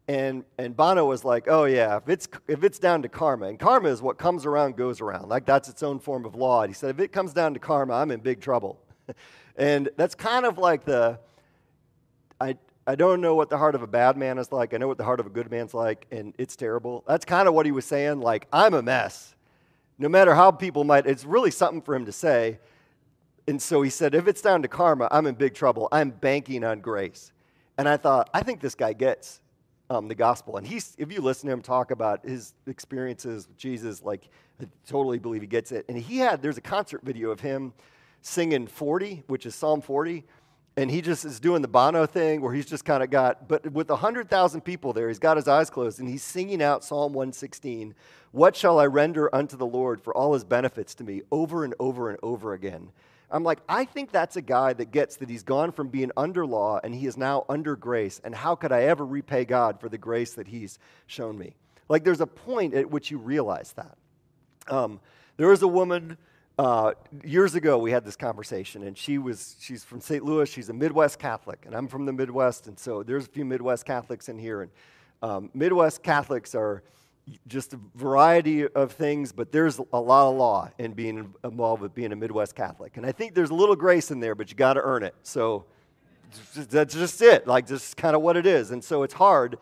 And, 0.09 0.45
and 0.59 0.77
Bono 0.77 1.05
was 1.05 1.25
like, 1.25 1.47
oh, 1.47 1.65
yeah, 1.65 1.97
if 1.97 2.09
it's, 2.09 2.29
if 2.49 2.65
it's 2.65 2.79
down 2.79 3.03
to 3.03 3.09
karma, 3.09 3.47
and 3.47 3.59
karma 3.59 3.89
is 3.89 4.03
what 4.03 4.19
comes 4.19 4.45
around 4.47 4.77
goes 4.77 5.01
around, 5.01 5.29
like 5.29 5.47
that's 5.47 5.69
its 5.69 5.83
own 5.83 6.01
form 6.01 6.25
of 6.25 6.35
law. 6.35 6.63
And 6.63 6.71
he 6.71 6.75
said, 6.75 6.91
if 6.91 7.01
it 7.01 7.13
comes 7.13 7.33
down 7.33 7.55
to 7.55 7.61
karma, 7.61 7.95
I'm 7.95 8.11
in 8.11 8.21
big 8.21 8.41
trouble. 8.41 8.81
and 9.57 9.91
that's 9.97 10.15
kind 10.15 10.45
of 10.45 10.59
like 10.59 10.85
the, 10.85 11.19
I, 12.87 12.95
don't 12.95 13.21
know 13.21 13.35
what 13.35 13.51
the 13.51 13.59
heart 13.59 13.75
of 13.75 13.83
a 13.83 13.87
bad 13.87 14.17
man 14.17 14.39
is 14.39 14.53
like. 14.53 14.75
I 14.75 14.77
know 14.77 14.89
what 14.89 14.99
the 14.99 15.05
heart 15.05 15.21
of 15.21 15.27
a 15.27 15.31
good 15.31 15.51
man's 15.51 15.75
like, 15.75 16.07
and 16.11 16.35
it's 16.39 16.57
terrible. 16.57 17.05
That's 17.07 17.25
kind 17.25 17.49
of 17.49 17.55
what 17.55 17.67
he 17.67 17.73
was 17.73 17.85
saying. 17.85 18.21
Like, 18.21 18.47
I'm 18.53 18.75
a 18.75 18.83
mess. 18.83 19.35
No 19.99 20.09
matter 20.09 20.35
how 20.35 20.51
people 20.51 20.85
might, 20.85 21.07
it's 21.07 21.25
really 21.25 21.51
something 21.51 21.83
for 21.83 21.95
him 21.95 22.07
to 22.07 22.13
say. 22.13 22.59
And 23.47 23.61
so 23.61 23.83
he 23.83 23.91
said, 23.91 24.15
if 24.15 24.27
it's 24.29 24.41
down 24.41 24.63
to 24.63 24.69
karma, 24.69 25.09
I'm 25.11 25.27
in 25.27 25.35
big 25.35 25.55
trouble. 25.55 25.89
I'm 25.93 26.11
banking 26.11 26.65
on 26.65 26.81
grace. 26.81 27.33
And 27.79 27.89
I 27.89 27.97
thought, 27.97 28.31
I 28.33 28.43
think 28.43 28.61
this 28.61 28.75
guy 28.75 28.93
gets 28.93 29.41
um, 29.91 30.09
the 30.09 30.15
gospel. 30.15 30.57
And 30.57 30.67
he's, 30.67 30.95
if 30.99 31.13
you 31.13 31.21
listen 31.21 31.49
to 31.49 31.53
him 31.53 31.63
talk 31.63 31.91
about 31.91 32.25
his 32.25 32.55
experiences 32.67 33.49
with 33.49 33.57
Jesus, 33.57 34.03
like, 34.03 34.29
I 34.61 34.67
totally 34.87 35.19
believe 35.19 35.41
he 35.41 35.47
gets 35.47 35.73
it. 35.73 35.85
And 35.89 35.99
he 35.99 36.19
had, 36.19 36.43
there's 36.43 36.59
a 36.59 36.63
concert 36.63 37.03
video 37.03 37.31
of 37.31 37.41
him 37.41 37.73
singing 38.23 38.67
40, 38.67 39.25
which 39.27 39.47
is 39.47 39.55
Psalm 39.55 39.81
40 39.81 40.25
and 40.77 40.91
he 40.91 41.03
just 41.03 41.25
is 41.25 41.39
doing 41.39 41.61
the 41.61 41.69
Bono 41.69 42.07
thing 42.07 42.41
where 42.41 42.53
he's 42.53 42.67
just 42.67 42.85
kind 42.85 43.03
of 43.03 43.11
got, 43.11 43.47
but 43.49 43.71
with 43.73 43.91
100,000 43.91 44.61
people 44.63 44.93
there, 44.93 45.09
he's 45.09 45.19
got 45.19 45.37
his 45.37 45.47
eyes 45.47 45.69
closed 45.69 46.01
and 46.01 46.09
he's 46.09 46.23
singing 46.23 46.63
out 46.63 46.83
Psalm 46.85 47.13
116 47.13 47.95
What 48.31 48.57
shall 48.57 48.79
I 48.79 48.87
render 48.87 49.35
unto 49.35 49.57
the 49.57 49.67
Lord 49.67 50.01
for 50.01 50.17
all 50.17 50.33
his 50.33 50.45
benefits 50.45 50.95
to 50.97 51.05
me 51.05 51.23
over 51.31 51.65
and 51.65 51.75
over 51.79 52.09
and 52.09 52.19
over 52.23 52.55
again? 52.55 52.89
I'm 53.31 53.45
like, 53.45 53.61
I 53.69 53.87
think 53.87 54.13
that's 54.13 54.37
a 54.37 54.43
guy 54.43 54.75
that 54.75 54.91
gets 54.91 55.17
that 55.17 55.31
he's 55.31 55.43
gone 55.43 55.73
from 55.73 55.89
being 55.89 56.11
under 56.17 56.45
law 56.47 56.81
and 56.85 56.95
he 56.95 57.07
is 57.07 57.17
now 57.17 57.47
under 57.49 57.77
grace. 57.77 58.21
And 58.23 58.35
how 58.35 58.55
could 58.55 58.73
I 58.73 58.83
ever 58.83 59.07
repay 59.07 59.47
God 59.47 59.81
for 59.81 59.89
the 59.89 59.97
grace 59.97 60.35
that 60.35 60.49
he's 60.49 60.79
shown 61.07 61.39
me? 61.39 61.55
Like, 61.89 62.05
there's 62.05 62.21
a 62.21 62.27
point 62.27 62.75
at 62.75 62.91
which 62.91 63.11
you 63.11 63.19
realize 63.19 63.73
that. 63.73 63.97
Um, 64.69 65.01
there 65.39 65.49
was 65.49 65.63
a 65.63 65.69
woman 65.69 66.19
uh, 66.63 66.93
years 67.25 67.57
ago, 67.57 67.77
we 67.77 67.91
had 67.91 68.05
this 68.05 68.15
conversation, 68.15 68.85
and 68.85 68.97
she 68.97 69.19
was, 69.19 69.57
she's 69.59 69.83
from 69.83 70.01
St. 70.01 70.25
Louis. 70.25 70.49
She's 70.49 70.69
a 70.69 70.73
Midwest 70.73 71.19
Catholic, 71.19 71.65
and 71.67 71.75
I'm 71.75 71.89
from 71.89 72.07
the 72.07 72.13
Midwest, 72.13 72.69
and 72.69 72.79
so 72.79 73.03
there's 73.03 73.27
a 73.27 73.29
few 73.29 73.45
Midwest 73.45 73.85
Catholics 73.85 74.29
in 74.29 74.39
here. 74.39 74.63
And 74.63 74.71
um, 75.23 75.51
Midwest 75.55 76.05
Catholics 76.05 76.55
are 76.55 76.85
just 77.49 77.75
a 77.75 77.81
variety 77.97 78.69
of 78.69 78.93
things, 78.93 79.33
but 79.33 79.51
there's 79.51 79.81
a 79.93 80.01
lot 80.01 80.31
of 80.31 80.37
law 80.37 80.71
in 80.79 80.93
being 80.93 81.35
involved 81.43 81.83
with 81.83 81.97
being 81.97 82.13
a 82.13 82.17
Midwest 82.17 82.55
Catholic. 82.55 82.97
And 82.97 83.05
I 83.05 83.11
think 83.11 83.35
there's 83.35 83.51
a 83.51 83.55
little 83.55 83.75
grace 83.75 84.13
in 84.13 84.21
there, 84.21 84.37
but 84.37 84.49
you 84.49 84.55
got 84.55 84.75
to 84.75 84.83
earn 84.83 85.03
it. 85.03 85.17
So 85.25 85.65
that's 86.55 86.95
just 86.95 87.21
it, 87.23 87.49
like, 87.49 87.67
just 87.67 87.97
kind 87.97 88.15
of 88.15 88.23
what 88.23 88.37
it 88.37 88.47
is. 88.47 88.71
And 88.71 88.85
so 88.85 89.03
it's 89.03 89.15
hard 89.15 89.59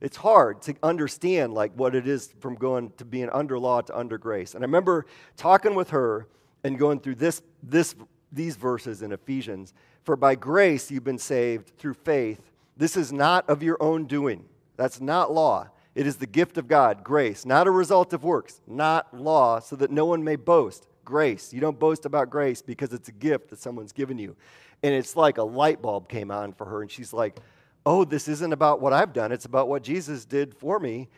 it's 0.00 0.16
hard 0.16 0.62
to 0.62 0.76
understand 0.80 1.52
like 1.52 1.72
what 1.74 1.92
it 1.96 2.06
is 2.06 2.32
from 2.38 2.54
going 2.54 2.92
to 2.98 3.04
being 3.04 3.28
under 3.30 3.58
law 3.58 3.80
to 3.80 3.98
under 3.98 4.16
grace. 4.16 4.54
And 4.54 4.62
I 4.62 4.66
remember 4.66 5.06
talking 5.36 5.74
with 5.74 5.90
her 5.90 6.28
and 6.64 6.78
going 6.78 7.00
through 7.00 7.16
this, 7.16 7.42
this, 7.62 7.94
these 8.32 8.56
verses 8.56 9.02
in 9.02 9.12
Ephesians. 9.12 9.72
For 10.04 10.16
by 10.16 10.34
grace 10.34 10.90
you've 10.90 11.04
been 11.04 11.18
saved 11.18 11.72
through 11.78 11.94
faith. 11.94 12.50
This 12.76 12.96
is 12.96 13.12
not 13.12 13.48
of 13.48 13.62
your 13.62 13.76
own 13.82 14.06
doing. 14.06 14.44
That's 14.76 15.00
not 15.00 15.32
law. 15.32 15.68
It 15.94 16.06
is 16.06 16.16
the 16.16 16.26
gift 16.26 16.58
of 16.58 16.68
God, 16.68 17.02
grace, 17.02 17.44
not 17.44 17.66
a 17.66 17.72
result 17.72 18.12
of 18.12 18.22
works, 18.22 18.60
not 18.68 19.12
law, 19.12 19.58
so 19.58 19.74
that 19.76 19.90
no 19.90 20.04
one 20.04 20.22
may 20.22 20.36
boast. 20.36 20.86
Grace. 21.04 21.52
You 21.52 21.60
don't 21.60 21.78
boast 21.78 22.04
about 22.04 22.30
grace 22.30 22.62
because 22.62 22.92
it's 22.92 23.08
a 23.08 23.12
gift 23.12 23.50
that 23.50 23.58
someone's 23.58 23.92
given 23.92 24.16
you. 24.16 24.36
And 24.82 24.94
it's 24.94 25.16
like 25.16 25.38
a 25.38 25.42
light 25.42 25.82
bulb 25.82 26.08
came 26.08 26.30
on 26.30 26.52
for 26.52 26.66
her, 26.66 26.82
and 26.82 26.90
she's 26.90 27.12
like, 27.12 27.40
oh, 27.84 28.04
this 28.04 28.28
isn't 28.28 28.52
about 28.52 28.80
what 28.80 28.92
I've 28.92 29.12
done, 29.12 29.32
it's 29.32 29.46
about 29.46 29.68
what 29.68 29.82
Jesus 29.82 30.24
did 30.24 30.54
for 30.54 30.78
me. 30.78 31.08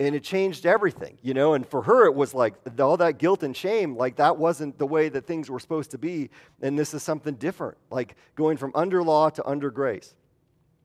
And 0.00 0.16
it 0.16 0.24
changed 0.24 0.66
everything, 0.66 1.18
you 1.22 1.34
know. 1.34 1.54
And 1.54 1.64
for 1.64 1.82
her, 1.82 2.06
it 2.06 2.14
was 2.14 2.34
like 2.34 2.54
all 2.80 2.96
that 2.96 3.18
guilt 3.18 3.44
and 3.44 3.56
shame, 3.56 3.96
like 3.96 4.16
that 4.16 4.36
wasn't 4.36 4.78
the 4.78 4.86
way 4.86 5.08
that 5.10 5.26
things 5.26 5.48
were 5.48 5.60
supposed 5.60 5.92
to 5.92 5.98
be. 5.98 6.30
And 6.62 6.76
this 6.76 6.94
is 6.94 7.02
something 7.02 7.34
different, 7.34 7.76
like 7.90 8.16
going 8.34 8.56
from 8.56 8.72
under 8.74 9.02
law 9.02 9.30
to 9.30 9.46
under 9.46 9.70
grace. 9.70 10.14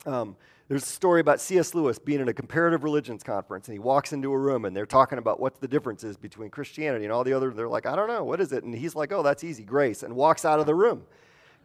Um, 0.06 0.36
there's 0.68 0.84
a 0.84 0.88
story 0.88 1.22
about 1.22 1.40
C.S. 1.40 1.74
Lewis 1.74 1.98
being 2.00 2.22
at 2.22 2.28
a 2.28 2.34
comparative 2.34 2.84
religions 2.84 3.24
conference, 3.24 3.68
and 3.68 3.74
he 3.74 3.80
walks 3.80 4.14
into 4.14 4.32
a 4.32 4.38
room, 4.38 4.66
and 4.66 4.76
they're 4.76 4.88
talking 4.88 5.20
about 5.20 5.40
what 5.40 5.62
the 5.62 5.68
difference 5.68 6.04
is 6.04 6.18
between 6.18 6.50
Christianity 6.50 7.06
and 7.06 7.14
all 7.14 7.24
the 7.24 7.34
other. 7.34 7.52
They're 7.52 7.70
like, 7.70 7.86
I 7.86 7.96
don't 7.96 8.08
know, 8.08 8.24
what 8.24 8.42
is 8.42 8.52
it? 8.52 8.64
And 8.64 8.74
he's 8.74 8.96
like, 8.96 9.12
Oh, 9.12 9.24
that's 9.24 9.44
easy, 9.44 9.64
grace, 9.64 10.04
and 10.04 10.16
walks 10.16 10.44
out 10.44 10.60
of 10.60 10.66
the 10.66 10.76
room 10.76 11.04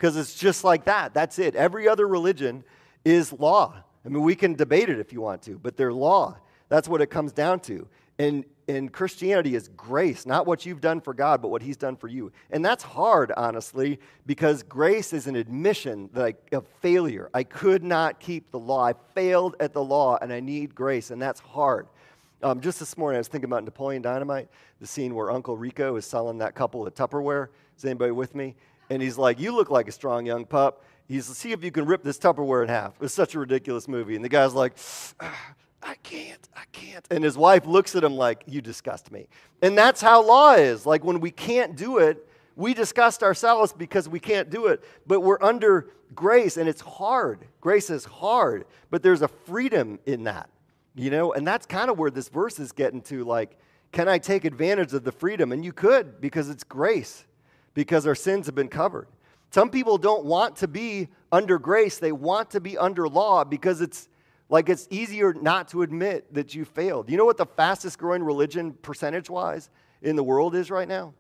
because 0.01 0.17
it's 0.17 0.35
just 0.35 0.65
like 0.65 0.85
that. 0.85 1.13
That's 1.13 1.39
it. 1.39 1.55
Every 1.55 1.89
other 1.89 2.07
religion 2.07 2.65
is 3.05 3.33
law. 3.33 3.75
I 4.05 4.09
mean, 4.09 4.23
we 4.23 4.35
can 4.35 4.55
debate 4.55 4.89
it 4.89 4.99
if 4.99 5.13
you 5.13 5.21
want 5.21 5.43
to, 5.43 5.59
but 5.59 5.77
they're 5.77 5.93
law. 5.93 6.39
That's 6.71 6.89
what 6.89 7.03
it 7.03 7.09
comes 7.09 7.33
down 7.33 7.61
to. 7.61 7.87
And, 8.19 8.45
and 8.69 8.93
Christianity 8.93 9.55
is 9.55 9.69
grace, 9.69 10.25
not 10.25 10.47
what 10.47 10.65
you've 10.65 10.81
done 10.81 11.01
for 11.01 11.13
God, 11.13 11.43
but 11.43 11.49
what 11.49 11.63
He's 11.63 11.77
done 11.77 11.97
for 11.97 12.07
you. 12.07 12.33
And 12.51 12.65
that's 12.65 12.83
hard, 12.83 13.33
honestly, 13.37 13.99
because 14.25 14.63
grace 14.63 15.13
is 15.13 15.27
an 15.27 15.37
admission 15.37 16.09
that 16.13 16.25
I, 16.25 16.57
of 16.57 16.67
failure. 16.81 17.29
I 17.35 17.45
could 17.45 17.83
not 17.83 18.21
keep 18.21 18.51
the 18.51 18.59
law. 18.59 18.85
I 18.85 18.95
failed 19.15 19.57
at 19.61 19.73
the 19.73 19.83
law, 19.83 20.19
and 20.21 20.33
I 20.33 20.41
need 20.41 20.75
grace, 20.75 21.11
and 21.11 21.21
that's 21.21 21.41
hard. 21.41 21.89
Um, 22.43 22.61
just 22.61 22.79
this 22.79 22.97
morning, 22.97 23.17
I 23.17 23.21
was 23.21 23.29
thinking 23.29 23.51
about 23.51 23.65
Napoleon 23.65 24.01
Dynamite, 24.01 24.49
the 24.81 24.87
scene 24.87 25.15
where 25.15 25.31
Uncle 25.31 25.57
Rico 25.57 25.97
is 25.97 26.07
selling 26.07 26.39
that 26.39 26.55
couple 26.55 26.87
of 26.87 26.95
Tupperware. 26.95 27.49
Is 27.77 27.85
anybody 27.85 28.13
with 28.13 28.35
me? 28.35 28.55
And 28.91 29.03
he's 29.03 29.19
like, 29.19 29.41
You 29.41 29.55
look 29.55 29.71
like 29.71 29.89
a 29.89 29.93
strong 29.93 30.27
young 30.27 30.45
pup. 30.45 30.85
He's, 31.07 31.27
See 31.27 31.53
if 31.53 31.65
you 31.65 31.71
can 31.71 31.87
rip 31.87 32.03
this 32.03 32.19
Tupperware 32.19 32.63
in 32.63 32.69
half. 32.69 32.95
It 32.95 33.01
was 33.01 33.15
such 33.15 33.35
a 33.35 33.39
ridiculous 33.39 33.89
movie. 33.89 34.15
And 34.15 34.25
the 34.25 34.29
guy's 34.29 34.55
like, 34.55 34.75
I 35.83 35.95
can't, 36.03 36.49
I 36.55 36.65
can't. 36.73 37.07
And 37.11 37.25
his 37.25 37.39
wife 37.39 37.67
looks 37.67 37.97
at 37.97 38.05
him 38.05 38.15
like, 38.15 38.43
You 38.47 38.61
disgust 38.61 39.11
me. 39.11 39.29
And 39.63 39.77
that's 39.77 40.01
how 40.01 40.23
law 40.23 40.55
is. 40.55 40.87
Like 40.87 41.05
when 41.05 41.21
we 41.21 41.31
can't 41.31 41.77
do 41.77 41.99
it, 41.99 42.27
we 42.57 42.75
disgust 42.75 43.23
ourselves 43.23 43.73
because 43.73 44.09
we 44.09 44.21
can't 44.21 44.51
do 44.51 44.67
it. 44.67 44.85
But 45.07 45.21
we're 45.21 45.43
under 45.43 45.89
grace 46.15 46.57
and 46.57 46.69
it's 46.69 46.83
hard. 46.83 47.47
Grace 47.61 47.91
is 47.91 48.05
hard, 48.05 48.67
but 48.91 49.03
there's 49.03 49.23
a 49.23 49.29
freedom 49.29 49.99
in 50.05 50.25
that, 50.25 50.51
you 50.95 51.11
know? 51.11 51.33
And 51.33 51.47
that's 51.47 51.67
kind 51.67 51.91
of 51.91 51.99
where 51.99 52.11
this 52.11 52.29
verse 52.29 52.59
is 52.59 52.73
getting 52.73 53.01
to. 53.03 53.25
Like, 53.25 53.57
can 53.93 54.09
I 54.09 54.19
take 54.19 54.45
advantage 54.45 54.93
of 54.93 55.05
the 55.05 55.13
freedom? 55.13 55.53
And 55.53 55.65
you 55.65 55.73
could 55.73 56.21
because 56.21 56.51
it's 56.51 56.65
grace 56.65 57.25
because 57.75 58.07
our 58.07 58.15
sins 58.15 58.47
have 58.47 58.55
been 58.55 58.69
covered. 58.69 59.09
Some 59.53 59.71
people 59.71 59.99
don't 59.99 60.25
want 60.25 60.57
to 60.57 60.69
be 60.69 61.09
under 61.33 61.59
grace, 61.59 61.99
they 61.99 62.13
want 62.13 62.51
to 62.51 62.61
be 62.61 62.77
under 62.77 63.09
law 63.09 63.43
because 63.43 63.81
it's 63.81 64.09
like 64.51 64.69
it's 64.69 64.89
easier 64.91 65.33
not 65.33 65.69
to 65.69 65.83
admit 65.83 66.35
that 66.35 66.55
you 66.55 66.65
failed. 66.65 67.09
You 67.09 67.17
know 67.17 67.25
what 67.25 67.37
the 67.37 67.47
fastest 67.47 67.99
growing 67.99 68.23
religion 68.23 68.73
percentage 68.73 69.31
wise 69.31 69.71
in 70.03 70.17
the 70.17 70.25
world 70.25 70.57
is 70.57 70.71
right 70.71 70.89
now? 70.89 71.15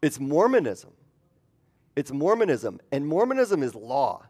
It's 0.00 0.18
Mormonism. 0.18 0.92
It's 1.94 2.10
Mormonism. 2.10 2.80
And 2.90 3.06
Mormonism 3.06 3.62
is 3.62 3.74
law. 3.74 4.26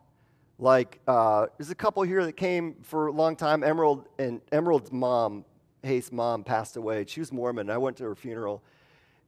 Like, 0.58 1.00
uh, 1.06 1.46
there's 1.56 1.70
a 1.70 1.74
couple 1.74 2.02
here 2.02 2.24
that 2.24 2.36
came 2.36 2.76
for 2.82 3.06
a 3.06 3.12
long 3.12 3.36
time. 3.36 3.62
Emerald 3.62 4.08
and 4.18 4.40
Emerald's 4.50 4.90
mom, 4.90 5.44
Hayes' 5.82 6.10
mom, 6.10 6.42
passed 6.42 6.76
away. 6.76 7.04
She 7.06 7.20
was 7.20 7.30
Mormon. 7.30 7.70
I 7.70 7.78
went 7.78 7.96
to 7.98 8.04
her 8.04 8.14
funeral. 8.14 8.62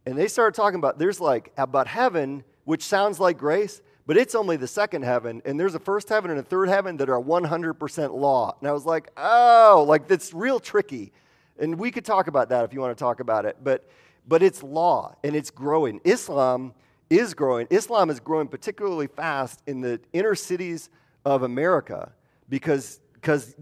And 0.06 0.18
they 0.18 0.26
started 0.26 0.56
talking 0.56 0.78
about 0.78 0.98
there's 0.98 1.20
like 1.20 1.52
about 1.56 1.86
heaven, 1.86 2.42
which 2.64 2.82
sounds 2.82 3.20
like 3.20 3.36
grace, 3.38 3.82
but 4.08 4.16
it's 4.16 4.34
only 4.34 4.56
the 4.56 4.66
second 4.66 5.02
heaven, 5.02 5.42
and 5.44 5.60
there's 5.60 5.74
a 5.74 5.78
first 5.78 6.08
heaven 6.08 6.30
and 6.30 6.40
a 6.40 6.42
third 6.42 6.70
heaven 6.70 6.96
that 6.96 7.10
are 7.10 7.20
100% 7.20 8.14
law. 8.18 8.56
And 8.58 8.66
I 8.66 8.72
was 8.72 8.86
like, 8.86 9.10
oh, 9.18 9.84
like 9.86 10.08
that's 10.08 10.32
real 10.32 10.58
tricky. 10.58 11.12
And 11.58 11.78
we 11.78 11.90
could 11.90 12.06
talk 12.06 12.26
about 12.26 12.48
that 12.48 12.64
if 12.64 12.72
you 12.72 12.80
want 12.80 12.96
to 12.96 13.04
talk 13.04 13.20
about 13.20 13.44
it, 13.44 13.58
but 13.62 13.86
but 14.26 14.42
it's 14.42 14.62
law 14.62 15.14
and 15.22 15.36
it's 15.36 15.50
growing. 15.50 16.00
Islam 16.04 16.72
is 17.10 17.34
growing. 17.34 17.66
Islam 17.68 18.08
is 18.08 18.18
growing 18.18 18.48
particularly 18.48 19.08
fast 19.08 19.62
in 19.66 19.82
the 19.82 20.00
inner 20.14 20.34
cities 20.34 20.88
of 21.26 21.42
America 21.42 22.10
because 22.48 23.00
because 23.12 23.54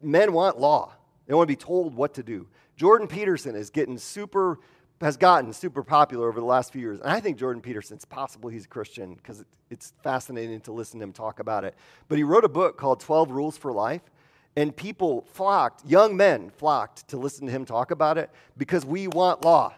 men 0.00 0.32
want 0.32 0.58
law. 0.58 0.94
They 1.26 1.34
want 1.34 1.48
to 1.48 1.52
be 1.52 1.56
told 1.56 1.94
what 1.94 2.14
to 2.14 2.22
do. 2.22 2.46
Jordan 2.76 3.08
Peterson 3.08 3.54
is 3.54 3.68
getting 3.68 3.98
super 3.98 4.58
has 5.02 5.16
gotten 5.16 5.52
super 5.52 5.82
popular 5.82 6.28
over 6.28 6.40
the 6.40 6.46
last 6.46 6.72
few 6.72 6.80
years. 6.80 7.00
And 7.00 7.10
I 7.10 7.20
think 7.20 7.38
Jordan 7.38 7.60
Peterson's 7.60 8.04
possible 8.04 8.48
he's 8.48 8.64
a 8.64 8.68
Christian 8.68 9.14
because 9.14 9.44
it's 9.68 9.92
fascinating 10.02 10.60
to 10.62 10.72
listen 10.72 11.00
to 11.00 11.04
him 11.04 11.12
talk 11.12 11.40
about 11.40 11.64
it. 11.64 11.74
But 12.08 12.18
he 12.18 12.24
wrote 12.24 12.44
a 12.44 12.48
book 12.48 12.78
called 12.78 13.00
12 13.00 13.30
Rules 13.32 13.56
for 13.56 13.72
Life. 13.72 14.02
And 14.54 14.76
people 14.76 15.26
flocked, 15.32 15.84
young 15.86 16.16
men 16.16 16.50
flocked 16.50 17.08
to 17.08 17.16
listen 17.16 17.46
to 17.46 17.52
him 17.52 17.64
talk 17.64 17.90
about 17.90 18.18
it 18.18 18.30
because 18.58 18.84
we 18.84 19.08
want 19.08 19.44
law. 19.44 19.72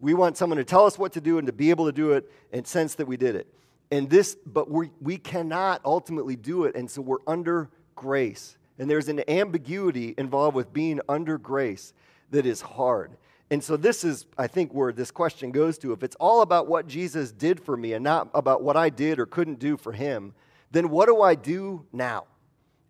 We 0.00 0.14
want 0.14 0.36
someone 0.36 0.58
to 0.58 0.64
tell 0.64 0.86
us 0.86 0.96
what 0.96 1.12
to 1.14 1.20
do 1.20 1.38
and 1.38 1.46
to 1.48 1.52
be 1.52 1.70
able 1.70 1.86
to 1.86 1.92
do 1.92 2.12
it 2.12 2.30
and 2.52 2.64
sense 2.64 2.94
that 2.94 3.06
we 3.06 3.16
did 3.16 3.34
it. 3.34 3.48
And 3.90 4.08
this, 4.08 4.36
but 4.46 4.70
we, 4.70 4.90
we 5.00 5.18
cannot 5.18 5.80
ultimately 5.84 6.36
do 6.36 6.64
it. 6.64 6.76
And 6.76 6.88
so 6.88 7.02
we're 7.02 7.18
under 7.26 7.68
grace. 7.96 8.56
And 8.78 8.88
there's 8.88 9.08
an 9.08 9.28
ambiguity 9.28 10.14
involved 10.16 10.54
with 10.54 10.72
being 10.72 11.00
under 11.08 11.36
grace 11.36 11.92
that 12.30 12.46
is 12.46 12.60
hard. 12.60 13.10
And 13.50 13.64
so, 13.64 13.76
this 13.76 14.04
is, 14.04 14.26
I 14.36 14.46
think, 14.46 14.72
where 14.74 14.92
this 14.92 15.10
question 15.10 15.52
goes 15.52 15.78
to. 15.78 15.92
If 15.92 16.02
it's 16.02 16.16
all 16.16 16.42
about 16.42 16.66
what 16.66 16.86
Jesus 16.86 17.32
did 17.32 17.60
for 17.60 17.76
me 17.76 17.94
and 17.94 18.04
not 18.04 18.28
about 18.34 18.62
what 18.62 18.76
I 18.76 18.90
did 18.90 19.18
or 19.18 19.24
couldn't 19.24 19.58
do 19.58 19.78
for 19.78 19.92
him, 19.92 20.34
then 20.70 20.90
what 20.90 21.06
do 21.06 21.22
I 21.22 21.34
do 21.34 21.86
now? 21.90 22.24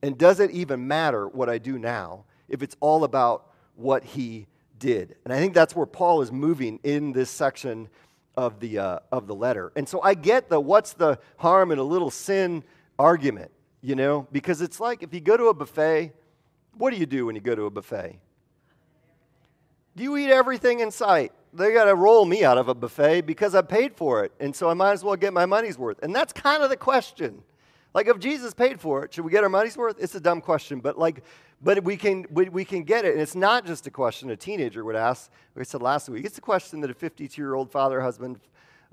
And 0.03 0.19
does 0.19 0.41
it 0.41 0.51
even 0.51 0.89
matter 0.89 1.29
what 1.29 1.49
I 1.49 1.59
do 1.59 1.79
now 1.79 2.25
if 2.49 2.63
it's 2.63 2.77
all 2.81 3.05
about 3.05 3.53
what 3.77 4.03
he 4.03 4.49
did? 4.79 5.15
And 5.25 5.33
I 5.33 5.39
think 5.39 5.55
that's 5.55 5.77
where 5.77 5.87
Paul 5.87 6.23
is 6.23 6.33
moving 6.33 6.81
in 6.83 7.13
this 7.13 7.31
section 7.31 7.89
of 8.37 8.59
the, 8.59 8.79
uh, 8.79 8.99
of 9.13 9.29
the 9.29 9.35
letter. 9.35 9.73
And 9.77 9.89
so, 9.89 10.03
I 10.03 10.15
get 10.15 10.49
the 10.49 10.59
what's 10.59 10.93
the 10.93 11.21
harm 11.37 11.71
in 11.71 11.79
a 11.79 11.85
little 11.85 12.11
sin 12.11 12.65
argument, 12.99 13.53
you 13.81 13.95
know, 13.95 14.27
because 14.33 14.61
it's 14.61 14.81
like 14.81 15.05
if 15.05 15.15
you 15.15 15.21
go 15.21 15.37
to 15.37 15.45
a 15.47 15.55
buffet, 15.55 16.15
what 16.77 16.93
do 16.93 16.97
you 16.97 17.07
do 17.07 17.27
when 17.27 17.37
you 17.37 17.41
go 17.41 17.55
to 17.55 17.67
a 17.67 17.71
buffet? 17.71 18.19
Do 19.99 20.05
you 20.05 20.17
eat 20.17 20.31
everything 20.31 20.79
in 20.79 20.93
sight? 20.93 21.33
They 21.53 21.73
got 21.73 21.87
to 21.87 21.95
roll 21.97 22.25
me 22.25 22.45
out 22.45 22.57
of 22.57 22.69
a 22.69 22.75
buffet 22.75 23.23
because 23.23 23.57
I 23.57 23.63
paid 23.63 23.97
for 23.97 24.23
it. 24.23 24.31
And 24.39 24.55
so 24.55 24.71
I 24.71 24.75
might 24.75 24.93
as 24.93 25.03
well 25.03 25.17
get 25.17 25.33
my 25.33 25.45
money's 25.45 25.77
worth. 25.77 25.99
And 26.05 26.15
that's 26.15 26.33
kind 26.33 26.63
of 26.63 26.71
the 26.71 26.77
question. 26.77 27.43
Like, 27.95 28.07
if 28.07 28.21
Jesus 28.21 28.55
paid 28.55 28.79
for 28.79 29.05
it, 29.05 29.13
should 29.13 29.25
we 29.25 29.33
get 29.33 29.43
our 29.43 29.51
money's 29.51 29.77
worth? 29.77 29.97
It's 29.99 30.15
a 30.15 30.21
dumb 30.21 30.41
question, 30.41 30.79
but 30.79 31.01
like, 31.01 31.25
but 31.61 31.83
we 31.83 31.97
can, 31.97 32.27
we, 32.31 32.49
we 32.49 32.65
can 32.65 32.85
get 32.85 33.05
it. 33.05 33.15
And 33.15 33.21
it's 33.21 33.35
not 33.35 33.67
just 33.67 33.89
a 33.89 33.91
question 33.91 34.31
a 34.31 34.37
teenager 34.37 34.85
would 34.85 34.95
ask, 34.95 35.33
like 35.57 35.63
I 35.63 35.65
said 35.65 35.83
last 35.83 36.09
week. 36.09 36.25
It's 36.25 36.39
a 36.39 36.43
question 36.43 36.81
that 36.83 36.91
a 36.91 36.95
52 36.95 37.43
year 37.43 37.55
old 37.55 37.69
father, 37.69 38.01
husband, 38.01 38.39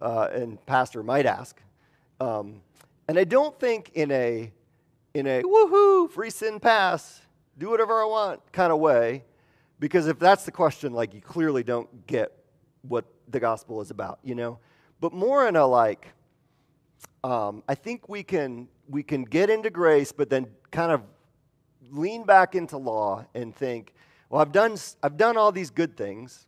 uh, 0.02 0.30
and 0.34 0.66
pastor 0.66 1.04
might 1.04 1.28
ask. 1.28 1.62
Um, 2.20 2.62
and 3.08 3.20
I 3.20 3.26
don't 3.26 3.60
think 3.60 3.92
in 3.94 4.10
a, 4.10 4.52
in 5.14 5.28
a 5.28 5.44
woohoo, 5.44 6.10
free 6.10 6.32
sin 6.32 6.60
pass, 6.60 7.22
do 7.60 7.70
whatever 7.70 8.02
I 8.02 8.06
want 8.06 8.42
kind 8.52 8.74
of 8.74 8.80
way. 8.80 9.24
Because 9.80 10.08
if 10.08 10.20
that's 10.20 10.46
the 10.46 10.52
question, 10.52 10.94
like 10.94 11.14
you 11.14 11.22
clearly 11.22 11.64
don't 11.64 12.08
get 12.08 12.32
what 12.84 13.06
the 13.30 13.40
gospel 13.40 13.82
is 13.82 13.92
about, 13.92 14.20
you 14.24 14.36
know? 14.36 14.60
But 15.02 15.14
more 15.14 15.48
in 15.48 15.56
a 15.56 15.66
like, 15.66 16.08
um, 17.24 17.64
I 17.68 17.76
think 17.76 18.08
we 18.08 18.24
can 18.24 18.68
we 18.88 19.04
can 19.04 19.24
get 19.24 19.50
into 19.50 19.70
grace, 19.70 20.12
but 20.12 20.30
then 20.30 20.48
kind 20.72 20.92
of 20.92 21.02
lean 21.92 22.24
back 22.24 22.56
into 22.56 22.78
law 22.78 23.26
and 23.34 23.56
think, 23.56 23.94
well, 24.30 24.42
I've 24.42 24.52
done 24.52 24.78
I've 25.04 25.18
done 25.18 25.38
all 25.38 25.52
these 25.52 25.70
good 25.70 25.98
things. 25.98 26.48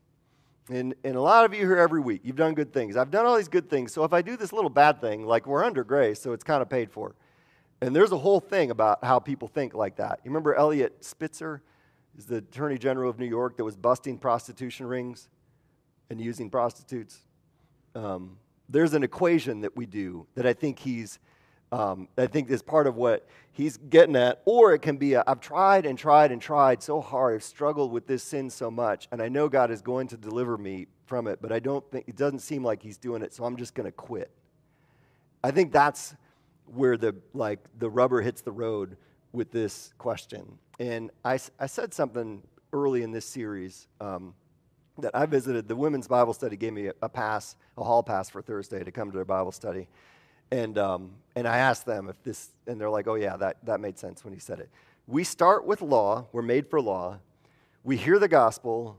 And, 0.69 0.96
and 1.05 1.15
a 1.15 1.22
lot 1.22 1.46
of 1.46 1.53
you 1.53 1.62
here 1.62 1.77
every 1.77 2.01
week, 2.01 2.22
you've 2.25 2.36
done 2.36 2.53
good 2.53 2.74
things. 2.74 2.98
I've 2.98 3.10
done 3.10 3.25
all 3.25 3.38
these 3.38 3.48
good 3.48 3.69
things. 3.69 3.93
So 3.93 4.03
if 4.03 4.12
I 4.12 4.22
do 4.22 4.36
this 4.36 4.51
little 4.51 4.69
bad 4.69 5.00
thing, 5.00 5.25
like 5.25 5.48
we're 5.48 5.63
under 5.63 5.81
grace, 5.86 6.19
so 6.19 6.34
it's 6.34 6.43
kind 6.43 6.62
of 6.62 6.69
paid 6.69 6.91
for. 6.91 7.15
And 7.79 7.96
there's 7.96 8.12
a 8.12 8.17
whole 8.17 8.41
thing 8.41 8.69
about 8.69 9.01
how 9.03 9.19
people 9.19 9.48
think 9.48 9.74
like 9.74 9.96
that. 9.96 10.19
You 10.25 10.29
remember 10.31 10.55
Eliot 10.55 11.05
Spitzer? 11.05 11.62
Is 12.17 12.25
the 12.25 12.38
Attorney 12.38 12.77
General 12.77 13.09
of 13.09 13.19
New 13.19 13.27
York 13.27 13.57
that 13.57 13.63
was 13.63 13.75
busting 13.75 14.17
prostitution 14.17 14.86
rings 14.88 15.29
and 16.09 16.19
using 16.19 16.50
prostitutes. 16.50 17.19
Um, 17.95 18.38
there's 18.69 18.93
an 18.93 19.03
equation 19.03 19.62
that 19.62 19.75
we 19.75 19.86
do 19.86 20.25
that 20.36 20.45
I 20.45 20.53
think 20.53 20.79
he's, 20.79 21.19
um, 21.71 22.07
I 22.17 22.27
think 22.27 22.50
is 22.50 22.62
part 22.62 22.88
of 22.88 22.95
what 22.95 23.27
he's 23.51 23.77
getting 23.77 24.15
at. 24.15 24.41
Or 24.45 24.74
it 24.74 24.81
can 24.81 24.97
be, 24.97 25.15
i 25.15 25.24
have 25.27 25.39
tried 25.39 25.86
and 25.86 25.97
tried 25.97 26.31
and 26.31 26.41
tried 26.41 26.81
so 26.81 27.01
hard, 27.01 27.36
I've 27.36 27.43
struggled 27.43 27.91
with 27.91 28.07
this 28.07 28.24
sin 28.24 28.50
so 28.50 28.71
much, 28.71 29.07
and 29.12 29.21
I 29.21 29.29
know 29.29 29.47
God 29.47 29.71
is 29.71 29.81
going 29.81 30.07
to 30.07 30.17
deliver 30.17 30.57
me 30.57 30.88
from 31.05 31.27
it, 31.27 31.39
but 31.41 31.51
I 31.51 31.59
don't 31.59 31.89
think, 31.91 32.05
it 32.07 32.15
doesn't 32.15 32.39
seem 32.39 32.63
like 32.63 32.81
he's 32.81 32.97
doing 32.97 33.21
it, 33.21 33.33
so 33.33 33.45
I'm 33.45 33.57
just 33.57 33.75
going 33.75 33.86
to 33.86 33.91
quit. 33.91 34.31
I 35.43 35.51
think 35.51 35.71
that's 35.71 36.15
where 36.65 36.97
the, 36.97 37.15
like, 37.33 37.59
the 37.77 37.89
rubber 37.89 38.21
hits 38.21 38.41
the 38.41 38.51
road 38.51 38.97
with 39.31 39.51
this 39.51 39.93
question. 39.98 40.57
And 40.79 41.12
I, 41.25 41.39
I 41.60 41.67
said 41.67 41.93
something 41.93 42.41
early 42.74 43.03
in 43.03 43.12
this 43.12 43.25
series 43.25 43.88
um, 44.00 44.34
that 45.00 45.15
I 45.15 45.25
visited. 45.25 45.67
The 45.67 45.75
women's 45.75 46.07
Bible 46.07 46.34
study 46.34 46.57
gave 46.57 46.74
me 46.74 46.88
a, 46.88 46.93
a, 47.01 47.10
pass, 47.10 47.55
a 47.77 47.84
hall 47.84 48.03
pass 48.03 48.29
for 48.29 48.41
Thursday 48.41 48.84
to 48.84 48.91
come 48.91 49.12
to 49.12 49.15
their 49.15 49.25
Bible 49.25 49.51
study. 49.51 49.88
And, 50.51 50.77
um, 50.77 51.12
and 51.36 51.48
I 51.48 51.57
asked 51.57 51.86
them 51.86 52.10
if 52.10 52.22
this, 52.24 52.50
and 52.67 52.79
they're 52.79 52.89
like, 52.89 53.07
oh, 53.07 53.15
yeah, 53.15 53.38
that, 53.38 53.57
that 53.65 53.79
made 53.79 53.98
sense 53.98 54.24
when 54.24 54.34
he 54.34 54.39
said 54.39 54.60
it. 54.60 54.69
We 55.07 55.24
start 55.24 55.65
with 55.65 55.81
law, 55.81 56.27
we're 56.31 56.41
made 56.41 56.69
for 56.69 56.81
law. 56.81 57.19
We 57.84 57.96
hear 57.96 58.19
the 58.19 58.27
gospel, 58.27 58.98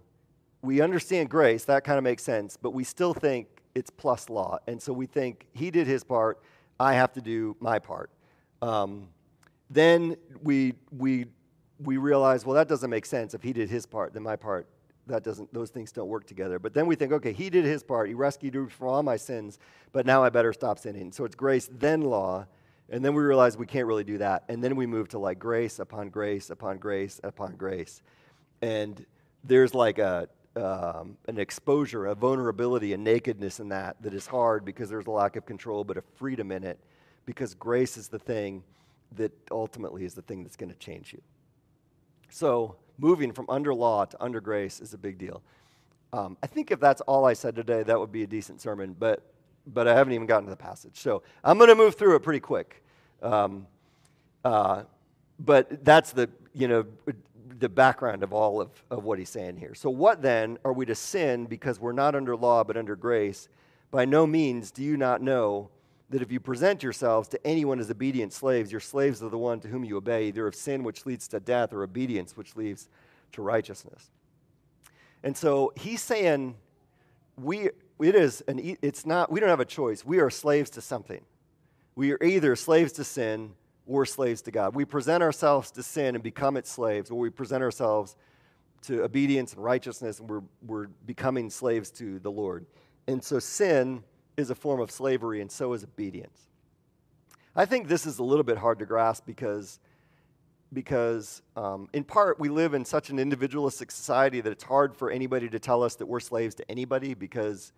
we 0.62 0.80
understand 0.80 1.28
grace, 1.28 1.64
that 1.64 1.85
kind 1.85 1.99
of 1.99 2.04
makes 2.04 2.23
sense, 2.23 2.56
but 2.56 2.70
we 2.70 2.85
still 2.85 3.14
think 3.14 3.47
it's 3.75 3.90
plus 3.90 4.28
law. 4.28 4.58
And 4.66 4.80
so 4.80 4.92
we 4.92 5.06
think 5.06 5.47
he 5.52 5.70
did 5.70 5.87
his 5.87 6.02
part, 6.02 6.40
I 6.80 6.94
have 6.94 7.12
to 7.12 7.20
do 7.20 7.56
my 7.61 7.78
part. 7.78 8.11
Um, 8.62 9.08
then 9.70 10.16
we, 10.42 10.75
we, 10.96 11.26
we 11.78 11.96
realize, 11.96 12.44
well, 12.44 12.54
that 12.54 12.68
doesn't 12.68 12.90
make 12.90 13.06
sense. 13.06 13.34
If 13.34 13.42
he 13.42 13.52
did 13.52 13.68
his 13.68 13.87
part, 13.87 14.14
then 14.14 14.22
my 14.22 14.37
part, 14.37 14.66
that 15.06 15.22
doesn't, 15.25 15.52
those 15.52 15.70
things 15.70 15.92
don't 15.92 16.08
work 16.08 16.26
together. 16.26 16.58
But 16.58 16.75
then 16.75 16.87
we 16.87 16.94
think, 16.94 17.12
okay, 17.12 17.32
he 17.32 17.50
did 17.50 17.64
his 17.64 17.82
part. 17.82 18.08
He 18.08 18.14
rescued 18.14 18.54
me 18.54 18.68
from 18.68 18.88
all 18.88 19.02
my 19.02 19.16
sins, 19.16 19.58
but 19.92 20.06
now 20.06 20.22
I 20.22 20.28
better 20.28 20.52
stop 20.52 20.78
sinning. 20.78 21.12
So 21.12 21.25
it's 21.25 21.34
grace, 21.34 21.68
then 21.72 22.02
law. 22.02 22.46
And 22.90 23.04
then 23.04 23.14
we 23.14 23.22
realize 23.22 23.56
we 23.56 23.66
can't 23.66 23.87
really 23.87 24.04
do 24.04 24.18
that. 24.18 24.44
And 24.48 24.64
then 24.64 24.76
we 24.76 24.87
move 24.87 25.08
to 25.10 25.18
like 25.18 25.38
grace 25.38 25.78
upon 25.78 26.08
grace 26.08 26.50
upon 26.50 26.78
grace 26.78 27.20
upon 27.22 27.56
grace. 27.56 28.02
And 28.62 29.04
there's 29.44 29.75
like 29.75 29.98
a, 29.98 30.28
um, 30.56 31.16
an 31.26 31.38
exposure, 31.38 32.06
a 32.06 32.14
vulnerability, 32.14 32.94
a 32.94 32.96
nakedness 32.96 33.60
in 33.60 33.68
that 33.68 34.00
that 34.02 34.14
is 34.14 34.26
hard 34.26 34.64
because 34.64 34.88
there's 34.88 35.06
a 35.06 35.10
lack 35.10 35.37
of 35.37 35.44
control, 35.44 35.84
but 35.84 35.96
a 35.96 36.02
freedom 36.16 36.50
in 36.50 36.64
it 36.64 36.78
because 37.26 37.54
grace 37.54 37.98
is 37.98 38.08
the 38.08 38.18
thing 38.18 38.62
that 39.16 39.32
ultimately 39.50 40.04
is 40.04 40.14
the 40.14 40.22
thing 40.22 40.42
that's 40.42 40.56
going 40.56 40.70
to 40.70 40.78
change 40.78 41.12
you. 41.12 41.20
So, 42.30 42.76
moving 42.98 43.32
from 43.32 43.46
under 43.48 43.72
law 43.72 44.04
to 44.04 44.22
under 44.22 44.40
grace 44.40 44.80
is 44.80 44.92
a 44.92 44.98
big 44.98 45.18
deal. 45.18 45.42
Um, 46.12 46.36
I 46.42 46.46
think 46.46 46.70
if 46.70 46.80
that's 46.80 47.00
all 47.02 47.24
I 47.24 47.32
said 47.32 47.54
today, 47.56 47.82
that 47.82 47.98
would 47.98 48.12
be 48.12 48.22
a 48.22 48.26
decent 48.26 48.60
sermon, 48.60 48.94
but, 48.98 49.32
but 49.66 49.86
I 49.88 49.94
haven't 49.94 50.12
even 50.12 50.26
gotten 50.26 50.44
to 50.44 50.50
the 50.50 50.56
passage. 50.56 50.98
So, 50.98 51.22
I'm 51.42 51.58
going 51.58 51.68
to 51.68 51.74
move 51.74 51.94
through 51.94 52.16
it 52.16 52.20
pretty 52.20 52.40
quick. 52.40 52.82
Um, 53.22 53.66
uh, 54.44 54.82
but 55.38 55.84
that's 55.84 56.12
the, 56.12 56.28
you 56.52 56.68
know, 56.68 56.84
the 57.58 57.68
background 57.68 58.22
of 58.22 58.32
all 58.32 58.60
of, 58.60 58.70
of 58.90 59.04
what 59.04 59.18
he's 59.18 59.28
saying 59.28 59.56
here. 59.56 59.74
So, 59.74 59.90
what 59.90 60.22
then 60.22 60.58
are 60.64 60.72
we 60.72 60.86
to 60.86 60.94
sin 60.94 61.46
because 61.46 61.80
we're 61.80 61.92
not 61.92 62.14
under 62.14 62.36
law 62.36 62.64
but 62.64 62.76
under 62.76 62.96
grace? 62.96 63.48
By 63.90 64.04
no 64.04 64.26
means 64.26 64.70
do 64.70 64.82
you 64.82 64.96
not 64.96 65.22
know 65.22 65.70
that 66.10 66.22
if 66.22 66.32
you 66.32 66.40
present 66.40 66.82
yourselves 66.82 67.28
to 67.28 67.46
anyone 67.46 67.80
as 67.80 67.90
obedient 67.90 68.32
slaves, 68.32 68.72
your 68.72 68.80
slaves 68.80 69.22
are 69.22 69.28
the 69.28 69.38
one 69.38 69.60
to 69.60 69.68
whom 69.68 69.84
you 69.84 69.96
obey, 69.96 70.28
either 70.28 70.46
of 70.46 70.54
sin 70.54 70.82
which 70.82 71.04
leads 71.04 71.28
to 71.28 71.40
death 71.40 71.72
or 71.72 71.82
obedience 71.82 72.36
which 72.36 72.56
leads 72.56 72.88
to 73.32 73.42
righteousness. 73.42 74.10
And 75.22 75.36
so 75.36 75.72
he's 75.76 76.02
saying 76.02 76.54
we 77.36 77.70
it 78.00 78.14
is 78.14 78.42
an 78.48 78.76
it's 78.80 79.04
not 79.04 79.30
we 79.30 79.40
don't 79.40 79.48
have 79.48 79.60
a 79.60 79.64
choice. 79.64 80.04
We 80.04 80.20
are 80.20 80.30
slaves 80.30 80.70
to 80.70 80.80
something. 80.80 81.20
We 81.94 82.12
are 82.12 82.22
either 82.22 82.54
slaves 82.56 82.92
to 82.92 83.04
sin 83.04 83.52
or 83.86 84.06
slaves 84.06 84.42
to 84.42 84.50
God. 84.50 84.74
We 84.74 84.84
present 84.84 85.22
ourselves 85.22 85.70
to 85.72 85.82
sin 85.82 86.14
and 86.14 86.22
become 86.22 86.56
its 86.56 86.70
slaves, 86.70 87.10
or 87.10 87.18
we 87.18 87.30
present 87.30 87.62
ourselves 87.62 88.16
to 88.82 89.02
obedience 89.02 89.54
and 89.54 89.64
righteousness 89.64 90.20
and 90.20 90.30
we're, 90.30 90.42
we're 90.64 90.86
becoming 91.06 91.50
slaves 91.50 91.90
to 91.90 92.18
the 92.20 92.30
Lord. 92.30 92.66
And 93.08 93.22
so 93.22 93.38
sin 93.38 94.04
is 94.38 94.50
a 94.50 94.54
form 94.54 94.80
of 94.80 94.90
slavery, 94.90 95.40
and 95.40 95.50
so 95.50 95.73
is 95.73 95.83
obedience. 95.83 96.47
I 97.57 97.66
think 97.66 97.88
this 97.88 98.07
is 98.07 98.21
a 98.21 98.23
little 98.23 98.45
bit 98.45 98.57
hard 98.57 98.78
to 98.78 98.87
grasp 98.87 99.26
because, 99.26 99.80
because 100.73 101.42
um, 101.57 101.88
in 101.92 102.04
part, 102.04 102.38
we 102.38 102.49
live 102.49 102.73
in 102.73 102.85
such 102.85 103.11
an 103.11 103.18
individualistic 103.18 103.90
society 103.90 104.40
that 104.40 104.52
it's 104.52 104.62
hard 104.62 104.95
for 104.95 105.11
anybody 105.11 105.49
to 105.49 105.59
tell 105.59 105.83
us 105.83 105.97
that 105.97 106.07
we're 106.07 106.20
slaves 106.20 106.55
to 106.55 106.70
anybody 106.70 107.14
because, 107.14 107.72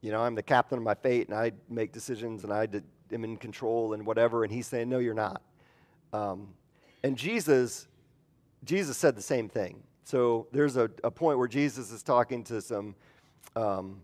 you 0.00 0.10
know, 0.10 0.22
I'm 0.22 0.34
the 0.34 0.42
captain 0.42 0.78
of 0.78 0.84
my 0.84 0.94
fate 0.94 1.28
and 1.28 1.36
I 1.36 1.52
make 1.68 1.92
decisions 1.92 2.44
and 2.44 2.52
I 2.52 2.66
am 3.12 3.24
in 3.24 3.36
control 3.36 3.92
and 3.92 4.06
whatever. 4.06 4.42
And 4.42 4.50
he's 4.50 4.66
saying, 4.66 4.88
no, 4.88 5.00
you're 5.00 5.12
not. 5.12 5.42
Um, 6.14 6.48
and 7.02 7.16
Jesus, 7.16 7.88
Jesus 8.64 8.96
said 8.96 9.16
the 9.16 9.22
same 9.22 9.50
thing. 9.50 9.82
So 10.04 10.46
there's 10.50 10.78
a, 10.78 10.90
a 11.04 11.10
point 11.10 11.38
where 11.38 11.46
Jesus 11.46 11.92
is 11.92 12.02
talking 12.02 12.42
to 12.44 12.62
some 12.62 12.94
um, 13.54 14.00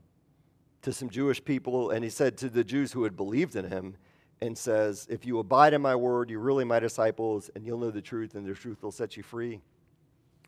to 0.86 0.92
some 0.92 1.10
Jewish 1.10 1.44
people, 1.44 1.90
and 1.90 2.04
he 2.04 2.10
said 2.10 2.36
to 2.38 2.48
the 2.48 2.62
Jews 2.62 2.92
who 2.92 3.02
had 3.02 3.16
believed 3.16 3.56
in 3.56 3.64
him, 3.64 3.96
and 4.40 4.56
says, 4.56 5.04
If 5.10 5.26
you 5.26 5.40
abide 5.40 5.74
in 5.74 5.82
my 5.82 5.96
word, 5.96 6.30
you're 6.30 6.38
really 6.38 6.64
my 6.64 6.78
disciples, 6.78 7.50
and 7.56 7.66
you'll 7.66 7.78
know 7.78 7.90
the 7.90 8.00
truth, 8.00 8.36
and 8.36 8.46
the 8.46 8.54
truth 8.54 8.84
will 8.84 8.92
set 8.92 9.16
you 9.16 9.24
free. 9.24 9.60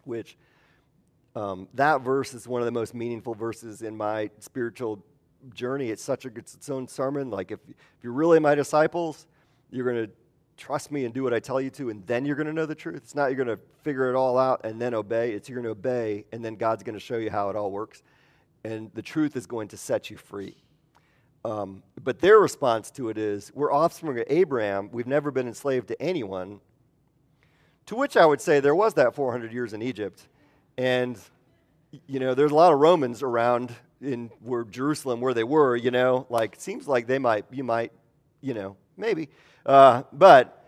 Which, 0.05 0.37
um, 1.35 1.67
that 1.75 2.03
verse 2.03 2.35
is 2.35 2.47
one 2.47 2.63
of 2.63 2.67
the 2.67 2.73
most 2.73 2.95
meaningful 2.95 3.35
verses 3.35 3.83
in 3.83 3.97
my 3.97 4.31
spiritual 4.39 5.05
journey. 5.55 5.91
It's 5.91 6.05
such 6.05 6.25
a 6.25 6.29
it's 6.37 6.55
its 6.55 6.71
own 6.71 6.87
sermon. 6.87 7.31
Like, 7.31 7.51
if, 7.51 7.59
if 7.69 7.75
you're 8.05 8.13
really 8.13 8.39
my 8.39 8.55
disciples, 8.55 9.27
you're 9.73 9.93
going 9.93 10.07
to 10.07 10.13
trust 10.57 10.93
me 10.93 11.05
and 11.05 11.13
do 11.13 11.25
what 11.25 11.35
I 11.35 11.41
tell 11.41 11.61
you 11.61 11.71
to, 11.71 11.91
and 11.91 12.07
then 12.07 12.25
you're 12.25 12.37
going 12.37 12.47
to 12.47 12.53
know 12.53 12.67
the 12.67 12.77
truth. 12.77 12.99
It's 12.99 13.17
not 13.17 13.27
you're 13.35 13.45
going 13.45 13.59
to 13.59 13.63
figure 13.83 14.09
it 14.09 14.15
all 14.15 14.39
out 14.39 14.61
and 14.63 14.81
then 14.81 14.95
obey. 14.95 15.33
It's 15.33 15.49
you're 15.49 15.61
going 15.61 15.65
to 15.65 15.73
obey, 15.73 16.27
and 16.31 16.45
then 16.45 16.55
God's 16.55 16.85
going 16.85 16.95
to 16.95 17.01
show 17.01 17.17
you 17.17 17.29
how 17.29 17.51
it 17.51 17.57
all 17.57 17.73
works 17.73 18.05
and 18.65 18.91
the 18.95 19.03
truth 19.03 19.37
is 19.37 19.47
going 19.47 19.69
to 19.69 19.77
set 19.77 20.11
you 20.11 20.17
free. 20.17 20.57
Um, 21.45 21.83
but 22.03 22.21
their 22.21 22.39
response 22.39 22.91
to 22.93 23.09
it 23.09 23.19
is, 23.19 23.53
We're 23.55 23.73
offspring 23.73 24.19
of 24.19 24.25
Abraham. 24.29 24.91
We've 24.93 25.07
never 25.07 25.31
been 25.31 25.47
enslaved 25.47 25.89
to 25.89 26.03
anyone. 26.03 26.61
To 27.87 27.97
which 27.97 28.17
I 28.17 28.27
would 28.27 28.41
say 28.41 28.61
there 28.61 28.75
was 28.75 28.95
that 28.95 29.15
400 29.15 29.53
years 29.53 29.73
in 29.73 29.81
Egypt. 29.81 30.27
And, 30.77 31.19
you 32.07 32.21
know, 32.21 32.35
there's 32.35 32.53
a 32.53 32.55
lot 32.55 32.73
of 32.73 32.81
Romans 32.81 33.23
around 33.23 33.75
in 34.01 34.31
where 34.43 34.65
Jerusalem 34.65 35.21
where 35.21 35.35
they 35.35 35.45
were, 35.45 35.75
you 35.75 35.91
know, 35.91 36.27
like, 36.29 36.57
seems 36.59 36.87
like 36.87 37.07
they 37.07 37.19
might, 37.19 37.47
you 37.51 37.65
might, 37.65 37.93
you 38.41 38.55
know, 38.55 38.77
maybe. 38.97 39.29
Uh, 39.65 40.03
but, 40.13 40.59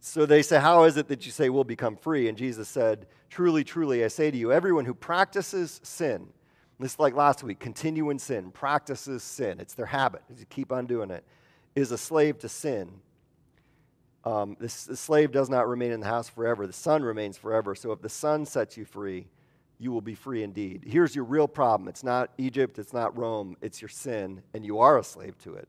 so 0.00 0.24
they 0.24 0.42
say, 0.42 0.60
How 0.60 0.84
is 0.84 0.96
it 0.96 1.08
that 1.08 1.26
you 1.26 1.32
say 1.32 1.48
we'll 1.48 1.64
become 1.64 1.96
free? 1.96 2.28
And 2.28 2.38
Jesus 2.38 2.68
said, 2.68 3.06
Truly, 3.28 3.64
truly, 3.64 4.04
I 4.04 4.08
say 4.08 4.30
to 4.30 4.36
you, 4.36 4.52
everyone 4.52 4.84
who 4.84 4.94
practices 4.94 5.80
sin, 5.82 6.28
this 6.78 6.98
like 6.98 7.14
last 7.14 7.42
week, 7.42 7.58
continue 7.58 8.10
in 8.10 8.18
sin, 8.18 8.50
practices 8.50 9.22
sin. 9.22 9.60
It's 9.60 9.74
their 9.74 9.86
habit. 9.86 10.22
You 10.36 10.44
keep 10.46 10.72
on 10.72 10.86
doing 10.86 11.10
it. 11.10 11.24
Is 11.74 11.90
a 11.90 11.98
slave 11.98 12.38
to 12.40 12.48
sin. 12.48 12.90
Um, 14.24 14.56
the 14.58 14.68
slave 14.68 15.30
does 15.30 15.48
not 15.48 15.68
remain 15.68 15.92
in 15.92 16.00
the 16.00 16.06
house 16.06 16.28
forever. 16.28 16.66
The 16.66 16.72
son 16.72 17.02
remains 17.02 17.38
forever. 17.38 17.74
So 17.74 17.92
if 17.92 18.02
the 18.02 18.08
son 18.08 18.44
sets 18.44 18.76
you 18.76 18.84
free, 18.84 19.26
you 19.78 19.92
will 19.92 20.00
be 20.00 20.14
free 20.14 20.42
indeed. 20.42 20.82
Here's 20.86 21.14
your 21.14 21.24
real 21.24 21.46
problem. 21.46 21.88
It's 21.88 22.02
not 22.02 22.30
Egypt, 22.38 22.78
it's 22.78 22.92
not 22.92 23.16
Rome, 23.16 23.56
it's 23.60 23.80
your 23.80 23.88
sin, 23.88 24.42
and 24.54 24.64
you 24.64 24.80
are 24.80 24.98
a 24.98 25.04
slave 25.04 25.38
to 25.44 25.54
it. 25.54 25.68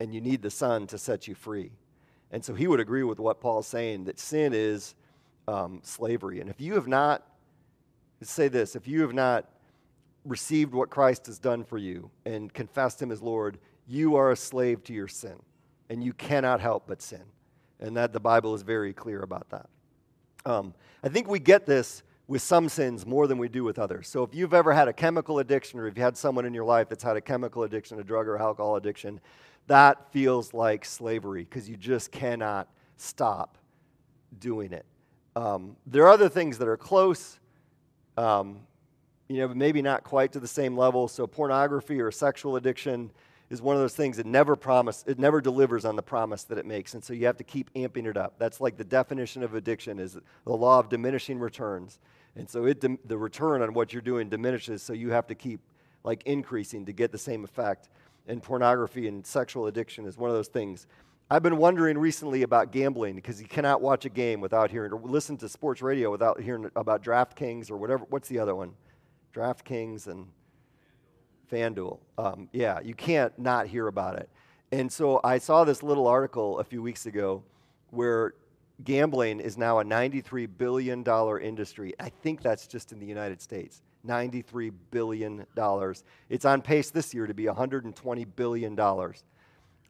And 0.00 0.12
you 0.12 0.20
need 0.20 0.42
the 0.42 0.50
son 0.50 0.86
to 0.88 0.98
set 0.98 1.26
you 1.26 1.34
free. 1.34 1.70
And 2.32 2.44
so 2.44 2.54
he 2.54 2.66
would 2.66 2.80
agree 2.80 3.04
with 3.04 3.18
what 3.18 3.40
Paul's 3.40 3.66
saying 3.66 4.04
that 4.04 4.18
sin 4.18 4.52
is 4.52 4.94
um, 5.48 5.80
slavery. 5.82 6.40
And 6.40 6.50
if 6.50 6.60
you 6.60 6.74
have 6.74 6.88
not, 6.88 7.24
say 8.20 8.48
this, 8.48 8.74
if 8.74 8.88
you 8.88 9.02
have 9.02 9.14
not 9.14 9.48
received 10.26 10.74
what 10.74 10.90
Christ 10.90 11.26
has 11.26 11.38
done 11.38 11.64
for 11.64 11.78
you 11.78 12.10
and 12.24 12.52
confessed 12.52 13.00
him 13.00 13.10
as 13.10 13.22
Lord, 13.22 13.58
you 13.86 14.16
are 14.16 14.32
a 14.32 14.36
slave 14.36 14.82
to 14.84 14.92
your 14.92 15.08
sin. 15.08 15.36
And 15.88 16.02
you 16.02 16.12
cannot 16.12 16.60
help 16.60 16.88
but 16.88 17.00
sin. 17.00 17.22
And 17.78 17.96
that 17.96 18.12
the 18.12 18.20
Bible 18.20 18.54
is 18.54 18.62
very 18.62 18.92
clear 18.92 19.22
about 19.22 19.48
that. 19.50 19.68
Um, 20.44 20.74
I 21.02 21.08
think 21.08 21.28
we 21.28 21.38
get 21.38 21.66
this 21.66 22.02
with 22.28 22.42
some 22.42 22.68
sins 22.68 23.06
more 23.06 23.26
than 23.26 23.38
we 23.38 23.48
do 23.48 23.62
with 23.62 23.78
others. 23.78 24.08
So 24.08 24.24
if 24.24 24.34
you've 24.34 24.54
ever 24.54 24.72
had 24.72 24.88
a 24.88 24.92
chemical 24.92 25.38
addiction 25.38 25.78
or 25.78 25.86
if 25.86 25.96
you 25.96 26.02
had 26.02 26.16
someone 26.16 26.44
in 26.44 26.54
your 26.54 26.64
life 26.64 26.88
that's 26.88 27.04
had 27.04 27.16
a 27.16 27.20
chemical 27.20 27.62
addiction, 27.62 28.00
a 28.00 28.04
drug 28.04 28.26
or 28.26 28.36
alcohol 28.38 28.76
addiction, 28.76 29.20
that 29.68 30.12
feels 30.12 30.52
like 30.52 30.84
slavery 30.84 31.44
because 31.44 31.68
you 31.68 31.76
just 31.76 32.10
cannot 32.10 32.68
stop 32.96 33.58
doing 34.38 34.72
it. 34.72 34.86
Um, 35.36 35.76
there 35.86 36.04
are 36.04 36.10
other 36.10 36.28
things 36.28 36.58
that 36.58 36.66
are 36.66 36.76
close. 36.76 37.38
Um, 38.16 38.60
you 39.28 39.38
know, 39.38 39.48
maybe 39.48 39.82
not 39.82 40.04
quite 40.04 40.32
to 40.32 40.40
the 40.40 40.48
same 40.48 40.76
level. 40.76 41.08
So 41.08 41.26
pornography 41.26 42.00
or 42.00 42.10
sexual 42.10 42.56
addiction 42.56 43.10
is 43.50 43.62
one 43.62 43.76
of 43.76 43.82
those 43.82 43.94
things 43.94 44.16
that 44.16 44.26
never 44.26 44.56
promise 44.56 45.04
it 45.06 45.18
never 45.18 45.40
delivers 45.40 45.84
on 45.84 45.96
the 45.96 46.02
promise 46.02 46.44
that 46.44 46.58
it 46.58 46.66
makes. 46.66 46.94
And 46.94 47.02
so 47.02 47.12
you 47.12 47.26
have 47.26 47.36
to 47.36 47.44
keep 47.44 47.72
amping 47.74 48.06
it 48.06 48.16
up. 48.16 48.34
That's 48.38 48.60
like 48.60 48.76
the 48.76 48.84
definition 48.84 49.42
of 49.42 49.54
addiction 49.54 49.98
is 49.98 50.18
the 50.44 50.52
law 50.52 50.78
of 50.78 50.88
diminishing 50.88 51.38
returns. 51.38 51.98
And 52.34 52.48
so 52.48 52.66
it 52.66 52.80
the 52.80 53.16
return 53.16 53.62
on 53.62 53.72
what 53.72 53.92
you're 53.92 54.02
doing 54.02 54.28
diminishes. 54.28 54.82
So 54.82 54.92
you 54.92 55.10
have 55.10 55.26
to 55.28 55.34
keep 55.34 55.60
like 56.04 56.22
increasing 56.24 56.84
to 56.86 56.92
get 56.92 57.12
the 57.12 57.18
same 57.18 57.44
effect. 57.44 57.88
And 58.28 58.42
pornography 58.42 59.06
and 59.06 59.24
sexual 59.24 59.66
addiction 59.66 60.06
is 60.06 60.18
one 60.18 60.30
of 60.30 60.36
those 60.36 60.48
things. 60.48 60.86
I've 61.28 61.42
been 61.42 61.56
wondering 61.56 61.98
recently 61.98 62.42
about 62.42 62.70
gambling 62.70 63.16
because 63.16 63.40
you 63.40 63.48
cannot 63.48 63.80
watch 63.80 64.04
a 64.04 64.08
game 64.08 64.40
without 64.40 64.70
hearing 64.70 64.92
or 64.92 65.00
listen 65.00 65.36
to 65.38 65.48
sports 65.48 65.82
radio 65.82 66.10
without 66.10 66.40
hearing 66.40 66.70
about 66.76 67.02
draftkings 67.02 67.68
or 67.70 67.76
whatever. 67.76 68.04
What's 68.10 68.28
the 68.28 68.38
other 68.38 68.54
one 68.54 68.74
DraftKings 69.36 70.06
and 70.06 70.26
FanDuel. 71.52 71.98
Um, 72.16 72.48
yeah, 72.52 72.80
you 72.80 72.94
can't 72.94 73.38
not 73.38 73.66
hear 73.66 73.86
about 73.86 74.16
it. 74.16 74.30
And 74.72 74.90
so 74.90 75.20
I 75.22 75.38
saw 75.38 75.64
this 75.64 75.82
little 75.82 76.06
article 76.06 76.58
a 76.58 76.64
few 76.64 76.82
weeks 76.82 77.06
ago 77.06 77.44
where 77.90 78.34
gambling 78.82 79.40
is 79.40 79.56
now 79.56 79.78
a 79.78 79.84
$93 79.84 80.48
billion 80.56 81.04
industry. 81.42 81.94
I 82.00 82.08
think 82.08 82.42
that's 82.42 82.66
just 82.66 82.92
in 82.92 82.98
the 82.98 83.06
United 83.06 83.40
States. 83.40 83.82
$93 84.06 84.72
billion. 84.90 85.46
It's 86.28 86.44
on 86.44 86.62
pace 86.62 86.90
this 86.90 87.12
year 87.12 87.26
to 87.26 87.34
be 87.34 87.44
$120 87.44 88.26
billion. 88.36 88.80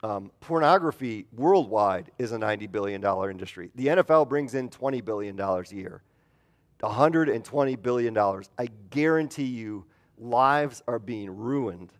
Um, 0.03 0.31
pornography 0.41 1.27
worldwide 1.33 2.11
is 2.19 2.33
a 2.33 2.37
$90 2.37 2.71
billion 2.71 3.05
industry. 3.31 3.71
The 3.75 3.87
NFL 3.87 4.29
brings 4.29 4.55
in 4.55 4.69
$20 4.69 5.05
billion 5.05 5.39
a 5.41 5.63
year. 5.71 6.03
$120 6.83 7.83
billion. 7.83 8.17
I 8.17 8.69
guarantee 8.91 9.45
you, 9.45 9.85
lives 10.19 10.83
are 10.87 10.99
being 10.99 11.35
ruined 11.35 11.93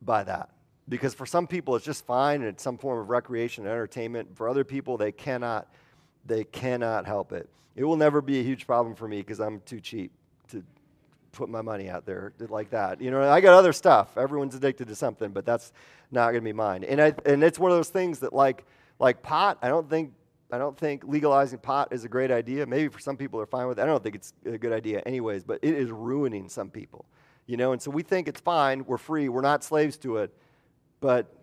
by 0.00 0.24
that. 0.24 0.50
Because 0.88 1.14
for 1.14 1.26
some 1.26 1.46
people, 1.46 1.76
it's 1.76 1.84
just 1.84 2.04
fine 2.04 2.40
and 2.40 2.48
it's 2.48 2.62
some 2.62 2.76
form 2.76 2.98
of 2.98 3.08
recreation 3.08 3.64
and 3.64 3.72
entertainment. 3.72 4.36
For 4.36 4.48
other 4.48 4.64
people, 4.64 4.96
they 4.96 5.12
cannot, 5.12 5.68
they 6.26 6.44
cannot 6.44 7.06
help 7.06 7.32
it. 7.32 7.48
It 7.76 7.84
will 7.84 7.96
never 7.96 8.20
be 8.20 8.40
a 8.40 8.42
huge 8.42 8.66
problem 8.66 8.94
for 8.94 9.08
me 9.08 9.18
because 9.18 9.40
I'm 9.40 9.60
too 9.60 9.80
cheap 9.80 10.12
to 10.48 10.62
put 11.30 11.48
my 11.48 11.62
money 11.62 11.88
out 11.88 12.04
there 12.04 12.32
like 12.38 12.70
that. 12.70 13.00
You 13.00 13.10
know, 13.10 13.22
I 13.22 13.40
got 13.40 13.54
other 13.54 13.72
stuff. 13.72 14.18
Everyone's 14.18 14.54
addicted 14.54 14.88
to 14.88 14.96
something, 14.96 15.30
but 15.30 15.46
that's 15.46 15.72
not 16.10 16.26
going 16.32 16.42
to 16.42 16.44
be 16.44 16.52
mine. 16.52 16.84
And 16.84 17.00
I, 17.00 17.14
and 17.24 17.42
it's 17.42 17.58
one 17.58 17.70
of 17.70 17.78
those 17.78 17.88
things 17.88 18.18
that 18.18 18.32
like 18.32 18.66
like 18.98 19.22
pot. 19.22 19.58
I 19.62 19.68
don't 19.68 19.88
think 19.90 20.12
I 20.52 20.58
don't 20.58 20.76
think 20.76 21.02
legalizing 21.06 21.58
pot 21.58 21.88
is 21.92 22.04
a 22.04 22.08
great 22.08 22.30
idea. 22.30 22.66
Maybe 22.66 22.88
for 22.88 22.98
some 22.98 23.16
people 23.16 23.40
are 23.40 23.46
fine 23.46 23.66
with 23.68 23.78
it. 23.78 23.82
I 23.82 23.86
don't 23.86 24.02
think 24.02 24.14
it's 24.14 24.34
a 24.44 24.58
good 24.58 24.72
idea 24.72 25.00
anyways, 25.06 25.44
but 25.44 25.58
it 25.62 25.74
is 25.74 25.90
ruining 25.90 26.50
some 26.50 26.68
people. 26.68 27.06
You 27.46 27.56
know, 27.56 27.72
and 27.72 27.80
so 27.80 27.90
we 27.90 28.02
think 28.02 28.28
it's 28.28 28.40
fine, 28.40 28.84
we're 28.84 28.98
free, 28.98 29.28
we're 29.30 29.40
not 29.40 29.64
slaves 29.64 29.96
to 29.98 30.18
it, 30.18 30.32
but 31.00 31.34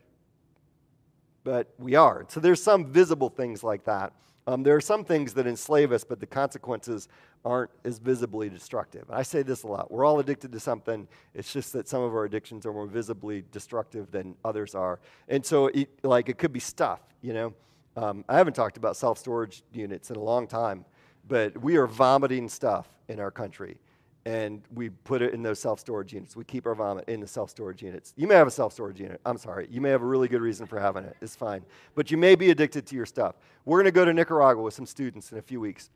but 1.43 1.73
we 1.79 1.95
are. 1.95 2.25
So 2.27 2.39
there's 2.39 2.61
some 2.61 2.85
visible 2.85 3.29
things 3.29 3.63
like 3.63 3.85
that. 3.85 4.13
Um, 4.45 4.61
there 4.61 4.75
are 4.75 4.81
some 4.81 5.03
things 5.03 5.33
that 5.33 5.47
enslave 5.47 5.91
us, 5.91 6.03
but 6.03 6.19
the 6.19 6.25
consequences 6.25 7.07
aren't 7.43 7.71
as 7.83 7.97
visibly 7.97 8.49
destructive. 8.49 9.05
I 9.09 9.23
say 9.23 9.41
this 9.41 9.63
a 9.63 9.67
lot. 9.67 9.89
We're 9.89 10.05
all 10.05 10.19
addicted 10.19 10.51
to 10.51 10.59
something. 10.59 11.07
It's 11.33 11.51
just 11.51 11.73
that 11.73 11.87
some 11.87 12.03
of 12.03 12.13
our 12.13 12.25
addictions 12.25 12.65
are 12.65 12.73
more 12.73 12.87
visibly 12.87 13.43
destructive 13.51 14.11
than 14.11 14.35
others 14.43 14.75
are. 14.75 14.99
And 15.27 15.45
so, 15.45 15.67
it, 15.67 15.89
like, 16.03 16.29
it 16.29 16.37
could 16.37 16.53
be 16.53 16.59
stuff, 16.59 16.99
you 17.21 17.33
know. 17.33 17.53
Um, 17.95 18.23
I 18.29 18.37
haven't 18.37 18.53
talked 18.53 18.77
about 18.77 18.95
self 18.95 19.17
storage 19.17 19.63
units 19.73 20.09
in 20.09 20.15
a 20.15 20.23
long 20.23 20.47
time, 20.47 20.85
but 21.27 21.61
we 21.61 21.77
are 21.77 21.87
vomiting 21.87 22.49
stuff 22.49 22.87
in 23.07 23.19
our 23.19 23.31
country 23.31 23.77
and 24.25 24.61
we 24.73 24.89
put 24.89 25.21
it 25.21 25.33
in 25.33 25.41
those 25.41 25.59
self 25.59 25.79
storage 25.79 26.13
units. 26.13 26.35
We 26.35 26.43
keep 26.43 26.67
our 26.67 26.75
vomit 26.75 27.07
in 27.07 27.19
the 27.19 27.27
self 27.27 27.49
storage 27.49 27.81
units. 27.81 28.13
You 28.15 28.27
may 28.27 28.35
have 28.35 28.47
a 28.47 28.51
self 28.51 28.73
storage 28.73 28.99
unit. 28.99 29.19
I'm 29.25 29.37
sorry. 29.37 29.67
You 29.71 29.81
may 29.81 29.89
have 29.89 30.01
a 30.01 30.05
really 30.05 30.27
good 30.27 30.41
reason 30.41 30.65
for 30.65 30.79
having 30.79 31.03
it. 31.03 31.15
It's 31.21 31.35
fine. 31.35 31.63
But 31.95 32.11
you 32.11 32.17
may 32.17 32.35
be 32.35 32.51
addicted 32.51 32.85
to 32.87 32.95
your 32.95 33.05
stuff. 33.05 33.35
We're 33.65 33.77
going 33.77 33.85
to 33.85 33.91
go 33.91 34.05
to 34.05 34.13
Nicaragua 34.13 34.61
with 34.61 34.73
some 34.73 34.85
students 34.85 35.31
in 35.31 35.37
a 35.37 35.41
few 35.41 35.59
weeks. 35.59 35.89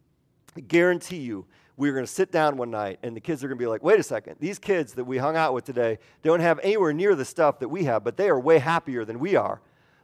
I 0.56 0.62
guarantee 0.62 1.18
you, 1.18 1.46
we're 1.78 1.94
going 1.94 2.06
to 2.06 2.12
sit 2.12 2.32
down 2.32 2.58
one 2.58 2.70
night 2.70 3.00
and 3.04 3.16
the 3.16 3.20
kids 3.20 3.44
are 3.44 3.48
going 3.48 3.58
to 3.58 3.62
be 3.64 3.68
like, 3.68 3.84
wait 3.84 4.00
a 4.00 4.04
second, 4.04 4.36
these 4.40 4.60
kids 4.60 4.94
that 4.94 5.06
we 5.06 5.18
hung 5.18 5.36
out 5.36 5.54
with 5.54 5.66
today 5.66 5.98
don't 6.22 6.40
have 6.40 6.60
anywhere 6.64 6.94
near 6.94 7.16
the 7.16 7.26
stuff 7.26 7.60
that 7.60 7.70
we 7.70 7.84
have, 7.86 8.04
but 8.04 8.16
they 8.16 8.30
are 8.30 8.40
way 8.40 8.60
happier 8.60 9.06
than 9.06 9.20
we 9.20 9.36
are. 9.36 9.62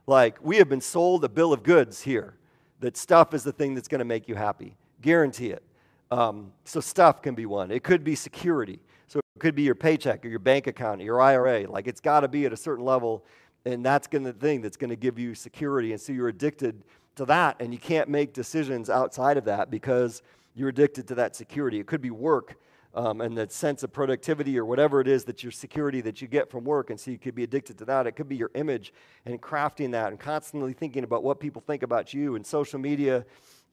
Like, 0.09 0.39
we 0.41 0.57
have 0.57 0.67
been 0.67 0.81
sold 0.81 1.23
a 1.23 1.29
bill 1.29 1.53
of 1.53 1.61
goods 1.61 2.01
here 2.01 2.33
that 2.79 2.97
stuff 2.97 3.35
is 3.35 3.43
the 3.43 3.51
thing 3.51 3.75
that's 3.75 3.87
going 3.87 3.99
to 3.99 4.05
make 4.05 4.27
you 4.27 4.33
happy. 4.33 4.75
Guarantee 5.03 5.51
it. 5.51 5.61
Um, 6.09 6.51
so 6.65 6.79
stuff 6.79 7.21
can 7.21 7.35
be 7.35 7.45
one. 7.45 7.69
It 7.69 7.83
could 7.83 8.03
be 8.03 8.15
security. 8.15 8.79
So 9.05 9.19
it 9.19 9.39
could 9.39 9.53
be 9.53 9.61
your 9.61 9.75
paycheck 9.75 10.25
or 10.25 10.29
your 10.29 10.39
bank 10.39 10.65
account 10.65 11.01
or 11.01 11.03
your 11.03 11.21
IRA. 11.21 11.69
Like 11.69 11.85
it's 11.85 12.01
got 12.01 12.21
to 12.21 12.27
be 12.27 12.47
at 12.47 12.51
a 12.51 12.57
certain 12.57 12.83
level, 12.83 13.23
and 13.65 13.85
that's 13.85 14.07
going 14.07 14.23
to 14.23 14.31
the 14.31 14.39
thing 14.39 14.61
that's 14.61 14.77
going 14.77 14.89
to 14.89 14.95
give 14.95 15.19
you 15.19 15.35
security. 15.35 15.91
And 15.91 16.01
so 16.01 16.11
you're 16.11 16.29
addicted 16.29 16.81
to 17.17 17.25
that, 17.25 17.57
and 17.59 17.71
you 17.71 17.79
can't 17.79 18.09
make 18.09 18.33
decisions 18.33 18.89
outside 18.89 19.37
of 19.37 19.45
that 19.45 19.69
because 19.69 20.23
you're 20.55 20.69
addicted 20.69 21.07
to 21.09 21.15
that 21.15 21.35
security. 21.35 21.79
It 21.79 21.85
could 21.85 22.01
be 22.01 22.09
work. 22.09 22.55
Um, 22.95 23.21
and 23.21 23.37
that 23.37 23.51
sense 23.51 23.83
of 23.83 23.93
productivity 23.93 24.57
or 24.57 24.65
whatever 24.65 24.99
it 24.99 25.07
is 25.07 25.25
that 25.25 25.43
your 25.43 25.51
security 25.51 26.01
that 26.01 26.23
you 26.23 26.27
get 26.27 26.49
from 26.49 26.63
work. 26.63 26.89
And 26.89 26.99
so 26.99 27.11
you 27.11 27.19
could 27.19 27.35
be 27.35 27.43
addicted 27.43 27.77
to 27.77 27.85
that. 27.85 28.07
It 28.07 28.13
could 28.13 28.27
be 28.27 28.35
your 28.35 28.49
image 28.55 28.91
and 29.25 29.39
crafting 29.39 29.91
that 29.91 30.09
and 30.09 30.19
constantly 30.19 30.73
thinking 30.73 31.03
about 31.03 31.23
what 31.23 31.39
people 31.39 31.61
think 31.61 31.83
about 31.83 32.15
you 32.15 32.35
and 32.35 32.43
social 32.43 32.79
media 32.79 33.25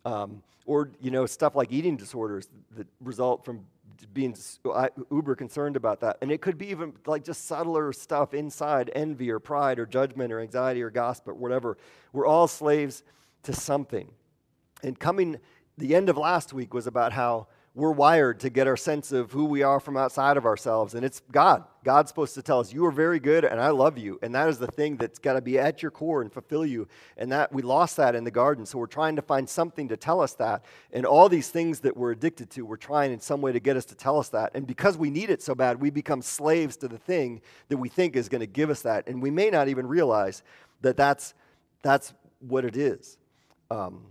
um, 0.05 0.43
or, 0.67 0.91
you 1.01 1.11
know, 1.11 1.25
stuff 1.25 1.57
like 1.57 1.73
eating 1.73 1.97
disorders 1.97 2.49
that 2.77 2.87
result 3.01 3.43
from 3.43 3.65
being 4.13 4.37
uber 5.11 5.35
concerned 5.35 5.77
about 5.77 6.01
that. 6.01 6.19
And 6.21 6.31
it 6.31 6.41
could 6.41 6.59
be 6.59 6.69
even 6.69 6.93
like 7.07 7.25
just 7.25 7.47
subtler 7.47 7.93
stuff 7.93 8.35
inside 8.35 8.91
envy 8.95 9.31
or 9.31 9.39
pride 9.39 9.79
or 9.79 9.87
judgment 9.87 10.33
or 10.33 10.41
anxiety 10.41 10.83
or 10.83 10.91
gossip 10.91 11.29
or 11.29 11.35
whatever. 11.35 11.79
We're 12.13 12.27
all 12.27 12.49
slaves 12.49 13.03
to 13.45 13.53
something. 13.53 14.11
And 14.83 14.99
coming, 14.99 15.39
the 15.79 15.95
end 15.95 16.09
of 16.09 16.17
last 16.17 16.53
week 16.53 16.75
was 16.75 16.87
about 16.87 17.13
how 17.13 17.49
we're 17.77 17.93
wired 17.93 18.41
to 18.41 18.49
get 18.49 18.67
our 18.67 18.77
sense 18.77 19.13
of 19.13 19.31
who 19.33 19.45
we 19.45 19.63
are 19.63 19.79
from 19.79 19.99
outside 19.99 20.39
of 20.39 20.47
ourselves. 20.47 20.95
And 20.95 21.05
it's 21.05 21.21
God. 21.31 21.63
God's 21.85 22.09
supposed 22.09 22.35
to 22.37 22.43
tell 22.43 22.59
us, 22.59 22.73
You 22.73 22.87
are 22.87 22.91
very 22.91 23.21
good 23.21 23.45
and 23.45 23.61
I 23.61 23.69
love 23.69 23.99
you. 23.99 24.19
And 24.23 24.35
that 24.35 24.49
is 24.49 24.59
the 24.59 24.67
thing 24.67 24.97
that's 24.97 25.19
got 25.19 25.35
to 25.35 25.43
be 25.43 25.59
at 25.59 25.83
your 25.83 25.91
core 25.91 26.23
and 26.23 26.33
fulfill 26.33 26.65
you. 26.65 26.89
And 27.19 27.31
that 27.33 27.53
we 27.53 27.61
lost 27.61 27.99
that 27.99 28.15
in 28.15 28.25
the 28.25 28.31
garden. 28.31 28.65
So 28.65 28.79
we're 28.79 28.87
trying 28.87 29.15
to 29.17 29.23
find 29.23 29.47
something 29.47 29.89
to 29.89 29.97
tell 29.99 30.23
us 30.23 30.33
that. 30.37 30.65
And 30.91 31.05
all 31.05 31.29
these 31.29 31.51
things 31.51 31.81
that 31.81 31.95
we're 31.95 32.13
addicted 32.13 32.49
to, 32.53 32.65
we're 32.65 32.79
trying 32.79 33.13
in 33.13 33.21
some 33.21 33.43
way 33.43 33.53
to 33.53 33.61
get 33.61 33.77
us 33.77 33.85
to 33.87 33.95
tell 33.95 34.19
us 34.19 34.31
that. 34.31 34.53
And 34.55 34.67
because 34.67 34.97
we 34.97 35.11
need 35.11 35.29
it 35.29 35.43
so 35.43 35.55
bad, 35.55 35.79
we 35.79 35.91
become 35.91 36.23
slaves 36.23 36.79
to 36.79 36.89
the 36.89 36.99
thing 36.99 37.43
that 37.69 37.77
we 37.77 37.91
think 37.91 38.17
is 38.17 38.31
going 38.31 38.41
to 38.41 38.47
give 38.47 38.71
us 38.71 38.81
that. 38.83 39.07
And 39.07 39.21
we 39.21 39.31
may 39.31 39.51
not 39.51 39.69
even 39.69 39.87
realize 39.87 40.43
that 40.81 40.97
that's, 40.97 41.35
that's 41.83 42.15
what 42.41 42.65
it 42.65 42.79
is. 42.79 43.19
Um, 43.71 44.07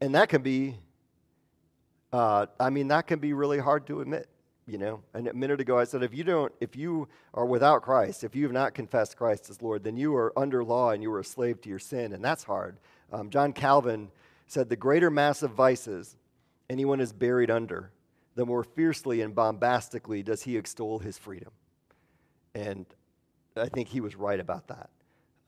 and 0.00 0.16
that 0.16 0.28
can 0.28 0.42
be 0.42 0.74
uh, 2.14 2.46
I 2.60 2.70
mean, 2.70 2.86
that 2.88 3.08
can 3.08 3.18
be 3.18 3.32
really 3.32 3.58
hard 3.58 3.88
to 3.88 4.00
admit, 4.00 4.28
you 4.68 4.78
know. 4.78 5.02
And 5.14 5.26
a 5.26 5.34
minute 5.34 5.60
ago 5.60 5.76
I 5.76 5.82
said, 5.82 6.04
if 6.04 6.14
you 6.14 6.22
don't, 6.22 6.52
if 6.60 6.76
you 6.76 7.08
are 7.34 7.44
without 7.44 7.82
Christ, 7.82 8.22
if 8.22 8.36
you 8.36 8.44
have 8.44 8.52
not 8.52 8.72
confessed 8.72 9.16
Christ 9.16 9.50
as 9.50 9.60
Lord, 9.60 9.82
then 9.82 9.96
you 9.96 10.14
are 10.14 10.32
under 10.38 10.62
law 10.62 10.90
and 10.90 11.02
you 11.02 11.12
are 11.12 11.18
a 11.18 11.24
slave 11.24 11.60
to 11.62 11.68
your 11.68 11.80
sin, 11.80 12.12
and 12.12 12.24
that's 12.24 12.44
hard. 12.44 12.76
Um, 13.12 13.30
John 13.30 13.52
Calvin 13.52 14.12
said, 14.46 14.68
the 14.68 14.76
greater 14.76 15.10
mass 15.10 15.42
of 15.42 15.50
vices 15.50 16.16
anyone 16.70 17.00
is 17.00 17.12
buried 17.12 17.50
under, 17.50 17.90
the 18.36 18.46
more 18.46 18.62
fiercely 18.62 19.20
and 19.20 19.34
bombastically 19.34 20.22
does 20.22 20.42
he 20.42 20.56
extol 20.56 21.00
his 21.00 21.18
freedom. 21.18 21.50
And 22.54 22.86
I 23.56 23.66
think 23.66 23.88
he 23.88 24.00
was 24.00 24.14
right 24.14 24.38
about 24.38 24.68
that. 24.68 24.88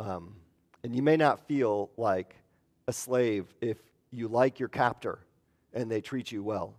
Um, 0.00 0.34
and 0.82 0.96
you 0.96 1.02
may 1.02 1.16
not 1.16 1.46
feel 1.46 1.90
like 1.96 2.34
a 2.88 2.92
slave 2.92 3.54
if 3.60 3.78
you 4.10 4.26
like 4.26 4.58
your 4.58 4.68
captor 4.68 5.20
and 5.76 5.90
they 5.90 6.00
treat 6.00 6.32
you 6.32 6.42
well. 6.42 6.74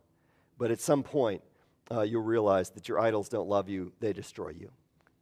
But 0.58 0.72
at 0.72 0.82
some 0.82 1.04
point, 1.04 1.42
uh, 1.90 2.02
you'll 2.02 2.24
realize 2.24 2.72
that 2.72 2.90
your 2.90 3.00
idols 3.00 3.30
don't 3.30 3.48
love 3.48 3.70
you, 3.70 3.94
they 4.00 4.12
destroy 4.12 4.50
you. 4.50 4.70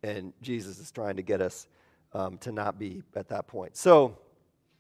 And 0.02 0.34
Jesus 0.42 0.80
is 0.80 0.92
trying 0.92 1.18
to 1.18 1.22
get 1.22 1.42
us 1.42 1.68
um, 2.14 2.38
to 2.40 2.52
not 2.52 2.80
be 2.80 3.04
at 3.16 3.28
that 3.30 3.48
point. 3.48 3.76
So, 3.78 4.18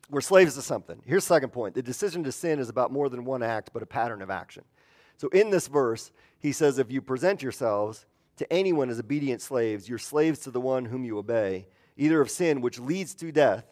we're 0.09 0.21
slaves 0.21 0.53
to 0.53 0.61
something. 0.61 1.01
Here's 1.05 1.23
the 1.23 1.33
second 1.33 1.49
point 1.49 1.75
the 1.75 1.81
decision 1.81 2.23
to 2.23 2.31
sin 2.31 2.59
is 2.59 2.69
about 2.69 2.91
more 2.91 3.09
than 3.09 3.25
one 3.25 3.43
act, 3.43 3.71
but 3.73 3.83
a 3.83 3.87
pattern 3.87 4.21
of 4.21 4.29
action. 4.29 4.63
So, 5.17 5.27
in 5.29 5.49
this 5.49 5.67
verse, 5.67 6.11
he 6.39 6.51
says, 6.51 6.79
If 6.79 6.91
you 6.91 7.01
present 7.01 7.41
yourselves 7.41 8.05
to 8.37 8.51
anyone 8.51 8.89
as 8.89 8.99
obedient 8.99 9.41
slaves, 9.41 9.89
you're 9.89 9.97
slaves 9.97 10.39
to 10.39 10.51
the 10.51 10.61
one 10.61 10.85
whom 10.85 11.03
you 11.03 11.17
obey, 11.17 11.67
either 11.97 12.21
of 12.21 12.29
sin, 12.29 12.61
which 12.61 12.79
leads 12.79 13.15
to 13.15 13.31
death, 13.31 13.65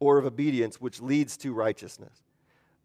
or 0.00 0.18
of 0.18 0.26
obedience, 0.26 0.80
which 0.80 1.00
leads 1.00 1.36
to 1.38 1.52
righteousness. 1.52 2.22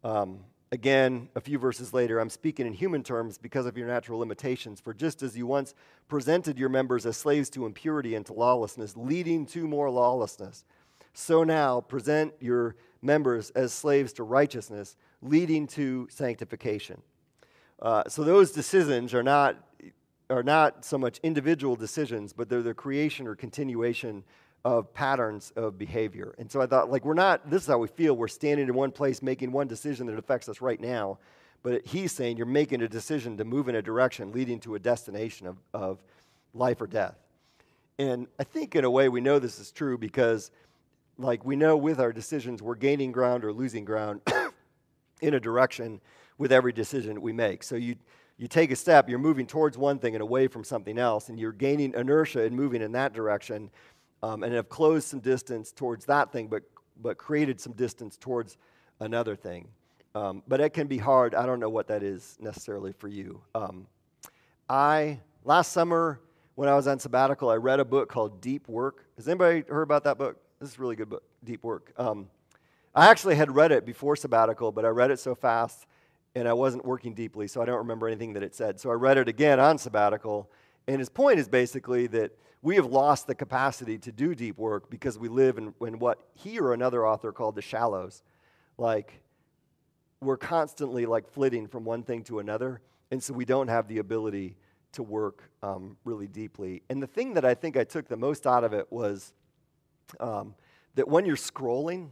Um, 0.04 0.40
Again, 0.72 1.28
a 1.34 1.40
few 1.42 1.58
verses 1.58 1.92
later, 1.92 2.18
I'm 2.18 2.30
speaking 2.30 2.66
in 2.66 2.72
human 2.72 3.02
terms 3.02 3.36
because 3.36 3.66
of 3.66 3.76
your 3.76 3.86
natural 3.86 4.18
limitations. 4.18 4.80
For 4.80 4.94
just 4.94 5.22
as 5.22 5.36
you 5.36 5.46
once 5.46 5.74
presented 6.08 6.58
your 6.58 6.70
members 6.70 7.04
as 7.04 7.18
slaves 7.18 7.50
to 7.50 7.66
impurity 7.66 8.14
and 8.14 8.24
to 8.24 8.32
lawlessness, 8.32 8.96
leading 8.96 9.44
to 9.48 9.68
more 9.68 9.90
lawlessness, 9.90 10.64
so 11.12 11.44
now 11.44 11.82
present 11.82 12.32
your 12.40 12.74
members 13.02 13.50
as 13.50 13.74
slaves 13.74 14.14
to 14.14 14.22
righteousness, 14.22 14.96
leading 15.20 15.66
to 15.66 16.08
sanctification. 16.10 17.02
Uh, 17.82 18.04
so 18.08 18.24
those 18.24 18.50
decisions 18.50 19.12
are 19.12 19.22
not, 19.22 19.56
are 20.30 20.42
not 20.42 20.86
so 20.86 20.96
much 20.96 21.20
individual 21.22 21.76
decisions, 21.76 22.32
but 22.32 22.48
they're 22.48 22.62
the 22.62 22.72
creation 22.72 23.26
or 23.26 23.34
continuation 23.34 24.24
of 24.64 24.92
patterns 24.94 25.52
of 25.56 25.78
behavior. 25.78 26.34
And 26.38 26.50
so 26.50 26.60
I 26.60 26.66
thought, 26.66 26.90
like, 26.90 27.04
we're 27.04 27.14
not, 27.14 27.50
this 27.50 27.62
is 27.62 27.68
how 27.68 27.78
we 27.78 27.88
feel. 27.88 28.14
We're 28.14 28.28
standing 28.28 28.68
in 28.68 28.74
one 28.74 28.92
place 28.92 29.22
making 29.22 29.50
one 29.50 29.66
decision 29.66 30.06
that 30.06 30.18
affects 30.18 30.48
us 30.48 30.60
right 30.60 30.80
now. 30.80 31.18
But 31.62 31.86
he's 31.86 32.12
saying 32.12 32.36
you're 32.36 32.46
making 32.46 32.82
a 32.82 32.88
decision 32.88 33.36
to 33.38 33.44
move 33.44 33.68
in 33.68 33.74
a 33.74 33.82
direction 33.82 34.32
leading 34.32 34.60
to 34.60 34.74
a 34.74 34.78
destination 34.78 35.46
of, 35.46 35.56
of 35.74 36.02
life 36.54 36.80
or 36.80 36.86
death. 36.86 37.16
And 37.98 38.26
I 38.38 38.44
think 38.44 38.74
in 38.74 38.84
a 38.84 38.90
way 38.90 39.08
we 39.08 39.20
know 39.20 39.38
this 39.38 39.58
is 39.58 39.70
true 39.70 39.98
because, 39.98 40.50
like, 41.18 41.44
we 41.44 41.56
know 41.56 41.76
with 41.76 42.00
our 42.00 42.12
decisions 42.12 42.62
we're 42.62 42.74
gaining 42.74 43.12
ground 43.12 43.44
or 43.44 43.52
losing 43.52 43.84
ground 43.84 44.20
in 45.20 45.34
a 45.34 45.40
direction 45.40 46.00
with 46.38 46.52
every 46.52 46.72
decision 46.72 47.20
we 47.20 47.32
make. 47.32 47.62
So 47.62 47.76
you, 47.76 47.96
you 48.38 48.48
take 48.48 48.70
a 48.70 48.76
step, 48.76 49.08
you're 49.08 49.18
moving 49.18 49.46
towards 49.46 49.76
one 49.76 49.98
thing 49.98 50.14
and 50.14 50.22
away 50.22 50.48
from 50.48 50.64
something 50.64 50.98
else, 50.98 51.28
and 51.28 51.38
you're 51.38 51.52
gaining 51.52 51.94
inertia 51.94 52.42
and 52.42 52.56
moving 52.56 52.82
in 52.82 52.92
that 52.92 53.12
direction 53.12 53.70
um, 54.22 54.42
and 54.42 54.54
have 54.54 54.68
closed 54.68 55.08
some 55.08 55.20
distance 55.20 55.72
towards 55.72 56.04
that 56.06 56.32
thing, 56.32 56.48
but, 56.48 56.62
but 57.00 57.18
created 57.18 57.60
some 57.60 57.72
distance 57.72 58.16
towards 58.16 58.56
another 59.00 59.34
thing. 59.34 59.68
Um, 60.14 60.42
but 60.46 60.60
it 60.60 60.70
can 60.70 60.86
be 60.86 60.98
hard. 60.98 61.34
I 61.34 61.46
don't 61.46 61.58
know 61.60 61.70
what 61.70 61.88
that 61.88 62.02
is 62.02 62.36
necessarily 62.40 62.92
for 62.92 63.08
you. 63.08 63.40
Um, 63.54 63.86
I, 64.68 65.20
last 65.44 65.72
summer, 65.72 66.20
when 66.54 66.68
I 66.68 66.74
was 66.74 66.86
on 66.86 66.98
sabbatical, 66.98 67.48
I 67.48 67.56
read 67.56 67.80
a 67.80 67.84
book 67.84 68.08
called 68.08 68.40
Deep 68.40 68.68
Work. 68.68 69.06
Has 69.16 69.26
anybody 69.26 69.64
heard 69.68 69.82
about 69.82 70.04
that 70.04 70.18
book? 70.18 70.36
This 70.60 70.70
is 70.70 70.78
a 70.78 70.80
really 70.80 70.96
good 70.96 71.08
book, 71.08 71.24
Deep 71.44 71.64
Work. 71.64 71.92
Um, 71.96 72.28
I 72.94 73.08
actually 73.08 73.36
had 73.36 73.54
read 73.54 73.72
it 73.72 73.86
before 73.86 74.16
sabbatical, 74.16 74.70
but 74.70 74.84
I 74.84 74.88
read 74.88 75.10
it 75.10 75.18
so 75.18 75.34
fast 75.34 75.86
and 76.34 76.46
I 76.46 76.52
wasn't 76.52 76.84
working 76.84 77.14
deeply, 77.14 77.46
so 77.46 77.60
I 77.60 77.64
don't 77.64 77.78
remember 77.78 78.06
anything 78.06 78.32
that 78.34 78.42
it 78.42 78.54
said. 78.54 78.80
So 78.80 78.90
I 78.90 78.94
read 78.94 79.18
it 79.18 79.28
again 79.28 79.60
on 79.60 79.78
sabbatical, 79.78 80.50
and 80.86 80.98
his 80.98 81.08
point 81.08 81.38
is 81.38 81.48
basically 81.48 82.06
that 82.08 82.32
we 82.62 82.76
have 82.76 82.86
lost 82.86 83.26
the 83.26 83.34
capacity 83.34 83.98
to 83.98 84.12
do 84.12 84.34
deep 84.34 84.56
work 84.56 84.88
because 84.88 85.18
we 85.18 85.28
live 85.28 85.58
in, 85.58 85.74
in 85.84 85.98
what 85.98 86.20
he 86.34 86.60
or 86.60 86.72
another 86.72 87.06
author 87.06 87.32
called 87.32 87.56
the 87.56 87.62
shallows. 87.62 88.22
Like, 88.78 89.20
we're 90.20 90.36
constantly 90.36 91.04
like 91.04 91.28
flitting 91.28 91.66
from 91.66 91.84
one 91.84 92.04
thing 92.04 92.22
to 92.24 92.38
another, 92.38 92.80
and 93.10 93.20
so 93.20 93.34
we 93.34 93.44
don't 93.44 93.68
have 93.68 93.88
the 93.88 93.98
ability 93.98 94.56
to 94.92 95.02
work 95.02 95.50
um, 95.62 95.96
really 96.04 96.28
deeply. 96.28 96.82
And 96.88 97.02
the 97.02 97.06
thing 97.06 97.34
that 97.34 97.44
I 97.44 97.54
think 97.54 97.76
I 97.76 97.82
took 97.82 98.08
the 98.08 98.16
most 98.16 98.46
out 98.46 98.62
of 98.62 98.72
it 98.72 98.86
was 98.90 99.34
um, 100.20 100.54
that 100.94 101.08
when 101.08 101.26
you're 101.26 101.36
scrolling, 101.36 102.10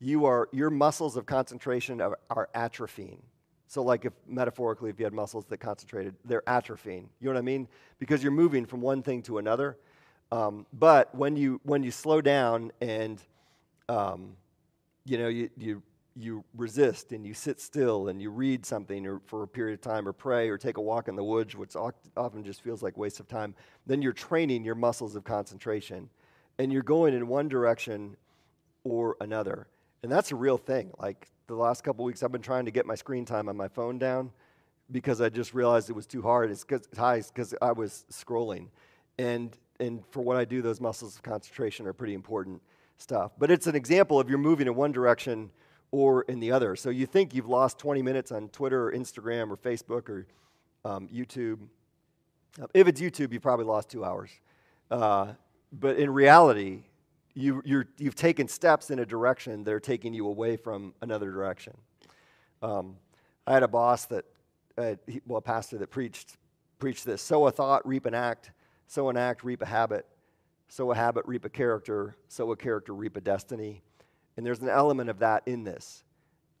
you 0.00 0.24
are, 0.24 0.48
your 0.52 0.70
muscles 0.70 1.16
of 1.16 1.26
concentration 1.26 2.00
are, 2.00 2.18
are 2.30 2.48
atrophying. 2.54 3.18
So, 3.68 3.82
like 3.82 4.04
if 4.04 4.12
metaphorically, 4.26 4.90
if 4.90 4.98
you 4.98 5.04
had 5.04 5.12
muscles 5.12 5.46
that 5.46 5.58
concentrated, 5.58 6.14
they're 6.24 6.42
atrophying. 6.42 7.06
You 7.20 7.28
know 7.28 7.32
what 7.32 7.38
I 7.38 7.42
mean? 7.42 7.68
Because 7.98 8.22
you're 8.22 8.32
moving 8.32 8.64
from 8.66 8.80
one 8.80 9.02
thing 9.02 9.22
to 9.22 9.38
another. 9.38 9.76
Um, 10.32 10.66
but 10.72 11.14
when 11.14 11.36
you 11.36 11.60
when 11.64 11.82
you 11.82 11.90
slow 11.90 12.20
down 12.20 12.72
and 12.80 13.20
um, 13.88 14.36
you 15.04 15.18
know 15.18 15.28
you, 15.28 15.50
you 15.56 15.82
you 16.16 16.42
resist 16.56 17.12
and 17.12 17.26
you 17.26 17.34
sit 17.34 17.60
still 17.60 18.08
and 18.08 18.22
you 18.22 18.30
read 18.30 18.64
something 18.64 19.06
or 19.06 19.20
for 19.26 19.42
a 19.42 19.48
period 19.48 19.74
of 19.74 19.80
time 19.82 20.08
or 20.08 20.12
pray 20.12 20.48
or 20.48 20.56
take 20.56 20.78
a 20.78 20.80
walk 20.80 21.08
in 21.08 21.14
the 21.14 21.22
woods, 21.22 21.54
which 21.54 21.76
often 21.76 22.42
just 22.42 22.62
feels 22.62 22.82
like 22.82 22.96
waste 22.96 23.20
of 23.20 23.28
time, 23.28 23.54
then 23.86 24.00
you're 24.00 24.14
training 24.14 24.64
your 24.64 24.74
muscles 24.74 25.14
of 25.14 25.24
concentration 25.24 26.08
and 26.58 26.72
you're 26.72 26.82
going 26.82 27.12
in 27.12 27.28
one 27.28 27.48
direction 27.48 28.16
or 28.82 29.16
another. 29.20 29.66
And 30.02 30.10
that's 30.10 30.32
a 30.32 30.36
real 30.36 30.56
thing. 30.56 30.90
Like 30.98 31.28
the 31.46 31.54
last 31.54 31.84
couple 31.84 32.04
weeks, 32.04 32.22
I've 32.22 32.32
been 32.32 32.42
trying 32.42 32.64
to 32.64 32.70
get 32.70 32.86
my 32.86 32.94
screen 32.94 33.24
time 33.24 33.48
on 33.48 33.56
my 33.56 33.68
phone 33.68 33.98
down 33.98 34.30
because 34.90 35.20
I 35.20 35.28
just 35.28 35.54
realized 35.54 35.90
it 35.90 35.94
was 35.94 36.06
too 36.06 36.22
hard. 36.22 36.50
It's 36.50 36.64
because 36.64 36.88
high 36.96 37.20
because 37.20 37.54
I 37.62 37.72
was 37.72 38.04
scrolling. 38.10 38.68
And, 39.18 39.56
and 39.80 40.02
for 40.10 40.22
what 40.22 40.36
I 40.36 40.44
do, 40.44 40.62
those 40.62 40.80
muscles 40.80 41.16
of 41.16 41.22
concentration 41.22 41.86
are 41.86 41.92
pretty 41.92 42.14
important 42.14 42.62
stuff. 42.98 43.32
But 43.38 43.50
it's 43.50 43.66
an 43.66 43.76
example 43.76 44.18
of 44.18 44.28
you're 44.28 44.38
moving 44.38 44.66
in 44.66 44.74
one 44.74 44.92
direction 44.92 45.50
or 45.90 46.22
in 46.22 46.40
the 46.40 46.50
other. 46.50 46.76
So 46.76 46.90
you 46.90 47.06
think 47.06 47.34
you've 47.34 47.48
lost 47.48 47.78
20 47.78 48.02
minutes 48.02 48.32
on 48.32 48.48
Twitter 48.48 48.88
or 48.88 48.92
Instagram 48.92 49.50
or 49.50 49.56
Facebook 49.56 50.08
or 50.08 50.26
um, 50.84 51.08
YouTube. 51.08 51.58
If 52.74 52.88
it's 52.88 53.00
YouTube, 53.00 53.32
you 53.32 53.40
probably 53.40 53.66
lost 53.66 53.88
two 53.88 54.04
hours. 54.04 54.30
Uh, 54.90 55.34
but 55.72 55.96
in 55.96 56.10
reality, 56.10 56.82
you, 57.36 57.84
have 58.02 58.14
taken 58.14 58.48
steps 58.48 58.90
in 58.90 58.98
a 58.98 59.06
direction 59.06 59.62
that 59.64 59.72
are 59.72 59.80
taking 59.80 60.14
you 60.14 60.26
away 60.26 60.56
from 60.56 60.94
another 61.02 61.30
direction. 61.30 61.76
Um, 62.62 62.96
I 63.46 63.52
had 63.52 63.62
a 63.62 63.68
boss 63.68 64.06
that, 64.06 64.24
uh, 64.78 64.94
he, 65.06 65.20
well, 65.26 65.38
a 65.38 65.42
pastor 65.42 65.76
that 65.78 65.90
preached, 65.90 66.38
preached 66.78 67.04
this 67.04 67.20
sow 67.20 67.46
a 67.46 67.50
thought, 67.50 67.86
reap 67.86 68.06
an 68.06 68.14
act, 68.14 68.52
sow 68.86 69.10
an 69.10 69.18
act, 69.18 69.44
reap 69.44 69.60
a 69.60 69.66
habit, 69.66 70.06
sow 70.68 70.90
a 70.92 70.94
habit, 70.94 71.26
reap 71.26 71.44
a 71.44 71.50
character, 71.50 72.16
sow 72.28 72.52
a 72.52 72.56
character, 72.56 72.94
reap 72.94 73.18
a 73.18 73.20
destiny. 73.20 73.82
And 74.38 74.46
there's 74.46 74.60
an 74.60 74.70
element 74.70 75.10
of 75.10 75.18
that 75.18 75.42
in 75.44 75.62
this 75.62 76.04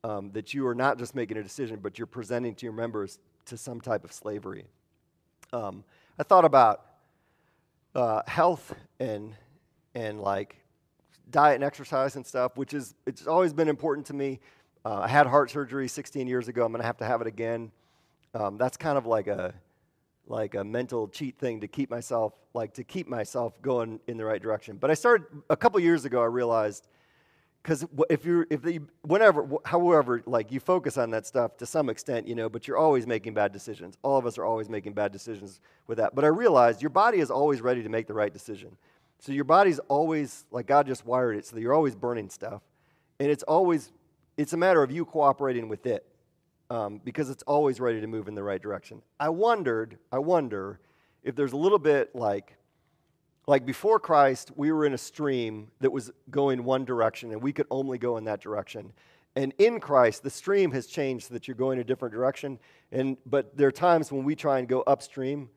um, 0.04 0.30
that 0.32 0.52
you 0.52 0.66
are 0.66 0.74
not 0.74 0.98
just 0.98 1.14
making 1.14 1.38
a 1.38 1.42
decision, 1.42 1.80
but 1.82 1.98
you're 1.98 2.06
presenting 2.06 2.54
to 2.54 2.66
your 2.66 2.74
members 2.74 3.18
to 3.46 3.56
some 3.56 3.80
type 3.80 4.04
of 4.04 4.12
slavery. 4.12 4.66
Um, 5.54 5.84
I 6.18 6.22
thought 6.22 6.44
about 6.44 6.84
uh, 7.94 8.20
health 8.26 8.74
and 9.00 9.34
and 9.94 10.20
like 10.20 10.56
diet 11.30 11.56
and 11.56 11.64
exercise 11.64 12.16
and 12.16 12.26
stuff, 12.26 12.56
which 12.56 12.74
is 12.74 12.94
it's 13.06 13.26
always 13.26 13.52
been 13.52 13.68
important 13.68 14.06
to 14.06 14.14
me. 14.14 14.40
Uh, 14.84 15.00
I 15.00 15.08
had 15.08 15.26
heart 15.26 15.50
surgery 15.50 15.88
16 15.88 16.26
years 16.28 16.48
ago. 16.48 16.64
I'm 16.64 16.72
going 16.72 16.80
to 16.80 16.86
have 16.86 16.98
to 16.98 17.04
have 17.04 17.20
it 17.20 17.26
again. 17.26 17.72
Um, 18.34 18.58
that's 18.58 18.76
kind 18.76 18.96
of 18.96 19.06
like 19.06 19.26
a 19.26 19.54
like 20.28 20.54
a 20.54 20.64
mental 20.64 21.08
cheat 21.08 21.38
thing 21.38 21.60
to 21.60 21.68
keep 21.68 21.90
myself 21.90 22.32
like 22.52 22.74
to 22.74 22.84
keep 22.84 23.08
myself 23.08 23.60
going 23.62 24.00
in 24.06 24.16
the 24.16 24.24
right 24.24 24.42
direction. 24.42 24.76
But 24.76 24.90
I 24.90 24.94
started 24.94 25.26
a 25.50 25.56
couple 25.56 25.80
years 25.80 26.04
ago. 26.04 26.22
I 26.22 26.26
realized 26.26 26.86
because 27.62 27.84
if 28.08 28.24
you're 28.24 28.46
if 28.48 28.62
the 28.62 28.80
whenever 29.02 29.48
however 29.64 30.22
like 30.24 30.52
you 30.52 30.60
focus 30.60 30.96
on 30.96 31.10
that 31.10 31.26
stuff 31.26 31.56
to 31.56 31.66
some 31.66 31.88
extent, 31.88 32.28
you 32.28 32.34
know, 32.34 32.48
but 32.48 32.68
you're 32.68 32.76
always 32.76 33.06
making 33.06 33.34
bad 33.34 33.52
decisions. 33.52 33.98
All 34.02 34.18
of 34.18 34.26
us 34.26 34.38
are 34.38 34.44
always 34.44 34.68
making 34.68 34.92
bad 34.92 35.10
decisions 35.10 35.60
with 35.86 35.98
that. 35.98 36.14
But 36.14 36.24
I 36.24 36.28
realized 36.28 36.80
your 36.80 36.90
body 36.90 37.18
is 37.18 37.30
always 37.30 37.60
ready 37.60 37.82
to 37.82 37.88
make 37.88 38.06
the 38.06 38.14
right 38.14 38.32
decision. 38.32 38.76
So 39.18 39.32
your 39.32 39.44
body's 39.44 39.78
always, 39.88 40.44
like 40.50 40.66
God 40.66 40.86
just 40.86 41.06
wired 41.06 41.36
it, 41.36 41.46
so 41.46 41.56
that 41.56 41.62
you're 41.62 41.74
always 41.74 41.94
burning 41.94 42.28
stuff. 42.30 42.62
And 43.18 43.30
it's 43.30 43.42
always, 43.44 43.92
it's 44.36 44.52
a 44.52 44.56
matter 44.56 44.82
of 44.82 44.90
you 44.90 45.04
cooperating 45.04 45.68
with 45.68 45.86
it 45.86 46.06
um, 46.70 47.00
because 47.04 47.30
it's 47.30 47.42
always 47.44 47.80
ready 47.80 48.00
to 48.00 48.06
move 48.06 48.28
in 48.28 48.34
the 48.34 48.42
right 48.42 48.60
direction. 48.60 49.02
I 49.18 49.30
wondered, 49.30 49.98
I 50.12 50.18
wonder 50.18 50.80
if 51.22 51.34
there's 51.34 51.52
a 51.52 51.56
little 51.56 51.78
bit 51.78 52.14
like, 52.14 52.56
like 53.46 53.64
before 53.64 53.98
Christ, 53.98 54.50
we 54.56 54.72
were 54.72 54.84
in 54.84 54.92
a 54.92 54.98
stream 54.98 55.68
that 55.80 55.90
was 55.90 56.10
going 56.30 56.64
one 56.64 56.84
direction 56.84 57.32
and 57.32 57.42
we 57.42 57.52
could 57.52 57.66
only 57.70 57.96
go 57.96 58.16
in 58.16 58.24
that 58.24 58.40
direction. 58.40 58.92
And 59.36 59.52
in 59.58 59.80
Christ, 59.80 60.22
the 60.22 60.30
stream 60.30 60.72
has 60.72 60.86
changed 60.86 61.28
so 61.28 61.34
that 61.34 61.46
you're 61.46 61.54
going 61.54 61.78
a 61.78 61.84
different 61.84 62.14
direction. 62.14 62.58
And, 62.90 63.16
but 63.26 63.56
there 63.56 63.68
are 63.68 63.72
times 63.72 64.10
when 64.10 64.24
we 64.24 64.34
try 64.34 64.58
and 64.58 64.66
go 64.66 64.82
upstream, 64.82 65.50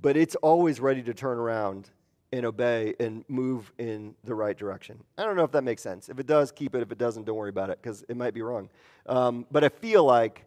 but 0.00 0.16
it's 0.16 0.34
always 0.36 0.80
ready 0.80 1.02
to 1.02 1.14
turn 1.14 1.38
around 1.38 1.90
and 2.32 2.46
obey 2.46 2.94
and 2.98 3.24
move 3.28 3.72
in 3.78 4.14
the 4.24 4.34
right 4.34 4.56
direction. 4.56 5.02
I 5.18 5.24
don't 5.24 5.36
know 5.36 5.44
if 5.44 5.52
that 5.52 5.62
makes 5.62 5.82
sense. 5.82 6.08
If 6.08 6.18
it 6.18 6.26
does, 6.26 6.50
keep 6.50 6.74
it. 6.74 6.82
If 6.82 6.90
it 6.90 6.98
doesn't, 6.98 7.24
don't 7.24 7.36
worry 7.36 7.50
about 7.50 7.70
it 7.70 7.78
because 7.82 8.04
it 8.08 8.16
might 8.16 8.34
be 8.34 8.42
wrong. 8.42 8.70
Um, 9.06 9.46
but 9.50 9.62
I 9.64 9.68
feel 9.68 10.04
like 10.04 10.44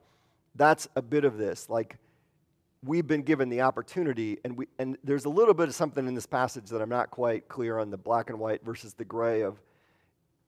that's 0.55 0.87
a 0.95 1.01
bit 1.01 1.25
of 1.25 1.37
this. 1.37 1.69
Like 1.69 1.97
we've 2.83 3.05
been 3.05 3.21
given 3.21 3.49
the 3.49 3.61
opportunity, 3.61 4.39
and 4.43 4.57
we 4.57 4.67
and 4.79 4.97
there's 5.03 5.25
a 5.25 5.29
little 5.29 5.53
bit 5.53 5.67
of 5.67 5.75
something 5.75 6.07
in 6.07 6.15
this 6.15 6.25
passage 6.25 6.69
that 6.69 6.81
I'm 6.81 6.89
not 6.89 7.11
quite 7.11 7.47
clear 7.47 7.77
on 7.77 7.91
the 7.91 7.97
black 7.97 8.29
and 8.29 8.39
white 8.39 8.65
versus 8.65 8.93
the 8.93 9.05
gray 9.05 9.41
of. 9.41 9.61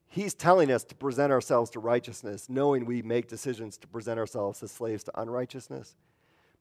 He's 0.09 0.33
telling 0.33 0.71
us 0.71 0.85
to 0.85 0.95
present 0.95 1.33
ourselves 1.33 1.69
to 1.71 1.81
righteousness, 1.81 2.47
knowing 2.47 2.85
we 2.85 3.01
make 3.01 3.27
decisions 3.27 3.77
to 3.79 3.87
present 3.87 4.17
ourselves 4.17 4.63
as 4.63 4.71
slaves 4.71 5.03
to 5.03 5.19
unrighteousness, 5.19 5.97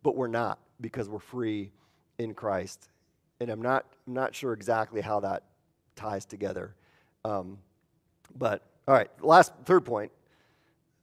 but 0.02 0.16
we're 0.16 0.26
not 0.26 0.58
because 0.80 1.08
we're 1.08 1.20
free 1.20 1.70
in 2.18 2.34
Christ 2.34 2.88
and 3.40 3.50
I'm 3.50 3.62
not, 3.62 3.86
I'm 4.06 4.14
not 4.14 4.34
sure 4.34 4.52
exactly 4.52 5.00
how 5.00 5.20
that 5.20 5.44
ties 5.94 6.24
together. 6.24 6.74
Um, 7.24 7.58
but, 8.36 8.62
all 8.86 8.94
right, 8.94 9.10
last, 9.22 9.52
third 9.64 9.84
point 9.84 10.12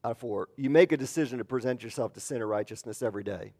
out 0.03 0.11
of 0.11 0.17
four. 0.17 0.49
You 0.57 0.69
make 0.69 0.91
a 0.91 0.97
decision 0.97 1.37
to 1.39 1.45
present 1.45 1.83
yourself 1.83 2.13
to 2.13 2.35
or 2.35 2.47
righteousness 2.47 3.01
every 3.01 3.23
day, 3.23 3.53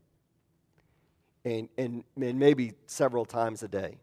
and, 1.46 1.70
and, 1.78 2.04
and 2.20 2.40
maybe 2.40 2.74
several 2.86 3.26
times 3.26 3.64
a 3.64 3.68
day. 3.68 3.98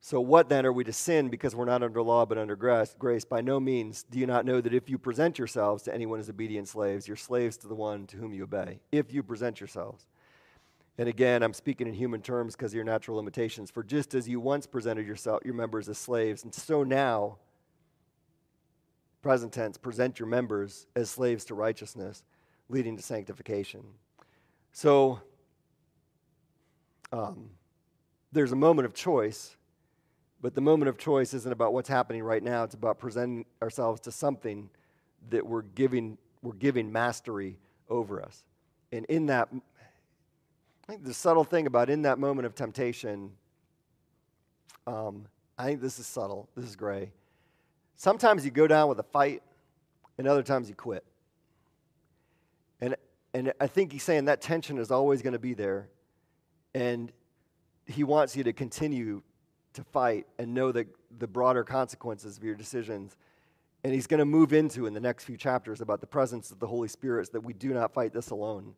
So, 0.00 0.20
what 0.20 0.48
then 0.48 0.64
are 0.64 0.72
we 0.72 0.84
to 0.84 0.92
sin 0.92 1.28
because 1.28 1.56
we're 1.56 1.64
not 1.64 1.82
under 1.82 2.00
law 2.02 2.24
but 2.24 2.38
under 2.38 2.54
grace? 2.54 2.94
grace? 2.98 3.24
By 3.24 3.40
no 3.40 3.58
means 3.58 4.04
do 4.04 4.18
you 4.18 4.26
not 4.26 4.44
know 4.44 4.60
that 4.60 4.72
if 4.72 4.88
you 4.88 4.96
present 4.96 5.38
yourselves 5.38 5.82
to 5.84 5.94
anyone 5.94 6.20
as 6.20 6.30
obedient 6.30 6.68
slaves, 6.68 7.08
you're 7.08 7.16
slaves 7.16 7.56
to 7.58 7.68
the 7.68 7.74
one 7.74 8.06
to 8.06 8.16
whom 8.16 8.32
you 8.32 8.44
obey. 8.44 8.80
If 8.92 9.12
you 9.12 9.22
present 9.22 9.60
yourselves. 9.60 10.06
And 10.98 11.08
again, 11.08 11.44
I'm 11.44 11.54
speaking 11.54 11.86
in 11.86 11.94
human 11.94 12.20
terms 12.20 12.56
because 12.56 12.72
of 12.72 12.74
your 12.74 12.84
natural 12.84 13.16
limitations. 13.16 13.70
For 13.70 13.84
just 13.84 14.14
as 14.14 14.28
you 14.28 14.40
once 14.40 14.66
presented 14.66 15.06
yourself, 15.06 15.42
your 15.44 15.54
members 15.54 15.88
as 15.88 15.96
slaves, 15.96 16.42
and 16.42 16.52
so 16.52 16.82
now, 16.82 17.38
present 19.22 19.52
tense, 19.52 19.78
present 19.78 20.18
your 20.18 20.26
members 20.26 20.86
as 20.96 21.08
slaves 21.08 21.44
to 21.46 21.54
righteousness, 21.54 22.24
leading 22.68 22.96
to 22.96 23.02
sanctification. 23.02 23.84
So, 24.72 25.20
um, 27.12 27.50
there's 28.32 28.52
a 28.52 28.56
moment 28.56 28.86
of 28.86 28.92
choice, 28.92 29.56
but 30.42 30.54
the 30.54 30.60
moment 30.60 30.88
of 30.88 30.98
choice 30.98 31.32
isn't 31.32 31.50
about 31.50 31.72
what's 31.72 31.88
happening 31.88 32.22
right 32.22 32.42
now. 32.42 32.64
It's 32.64 32.74
about 32.74 32.98
presenting 32.98 33.46
ourselves 33.62 34.00
to 34.02 34.12
something 34.12 34.68
that 35.30 35.46
we're 35.46 35.62
giving, 35.62 36.18
we're 36.42 36.52
giving 36.54 36.92
mastery 36.92 37.58
over 37.88 38.20
us. 38.20 38.44
And 38.92 39.04
in 39.06 39.26
that 39.26 39.48
I 40.88 40.92
think 40.92 41.04
the 41.04 41.12
subtle 41.12 41.44
thing 41.44 41.66
about 41.66 41.90
in 41.90 42.02
that 42.02 42.18
moment 42.18 42.46
of 42.46 42.54
temptation, 42.54 43.32
um, 44.86 45.26
I 45.58 45.66
think 45.66 45.82
this 45.82 45.98
is 45.98 46.06
subtle, 46.06 46.48
this 46.56 46.64
is 46.64 46.76
gray. 46.76 47.10
Sometimes 47.96 48.42
you 48.42 48.50
go 48.50 48.66
down 48.66 48.88
with 48.88 48.98
a 48.98 49.02
fight, 49.02 49.42
and 50.16 50.26
other 50.26 50.42
times 50.42 50.70
you 50.70 50.74
quit. 50.74 51.04
And, 52.80 52.96
and 53.34 53.52
I 53.60 53.66
think 53.66 53.92
he's 53.92 54.02
saying 54.02 54.24
that 54.26 54.40
tension 54.40 54.78
is 54.78 54.90
always 54.90 55.20
going 55.20 55.34
to 55.34 55.38
be 55.38 55.52
there. 55.52 55.88
And 56.74 57.12
he 57.86 58.02
wants 58.02 58.34
you 58.34 58.42
to 58.44 58.54
continue 58.54 59.22
to 59.74 59.84
fight 59.84 60.26
and 60.38 60.54
know 60.54 60.72
the, 60.72 60.86
the 61.18 61.26
broader 61.26 61.64
consequences 61.64 62.38
of 62.38 62.44
your 62.44 62.54
decisions. 62.54 63.16
And 63.84 63.92
he's 63.92 64.06
going 64.06 64.20
to 64.20 64.24
move 64.24 64.54
into 64.54 64.86
in 64.86 64.94
the 64.94 65.00
next 65.00 65.24
few 65.24 65.36
chapters 65.36 65.82
about 65.82 66.00
the 66.00 66.06
presence 66.06 66.50
of 66.50 66.60
the 66.60 66.66
Holy 66.66 66.88
Spirit 66.88 67.26
so 67.26 67.32
that 67.32 67.42
we 67.42 67.52
do 67.52 67.74
not 67.74 67.92
fight 67.92 68.14
this 68.14 68.30
alone. 68.30 68.74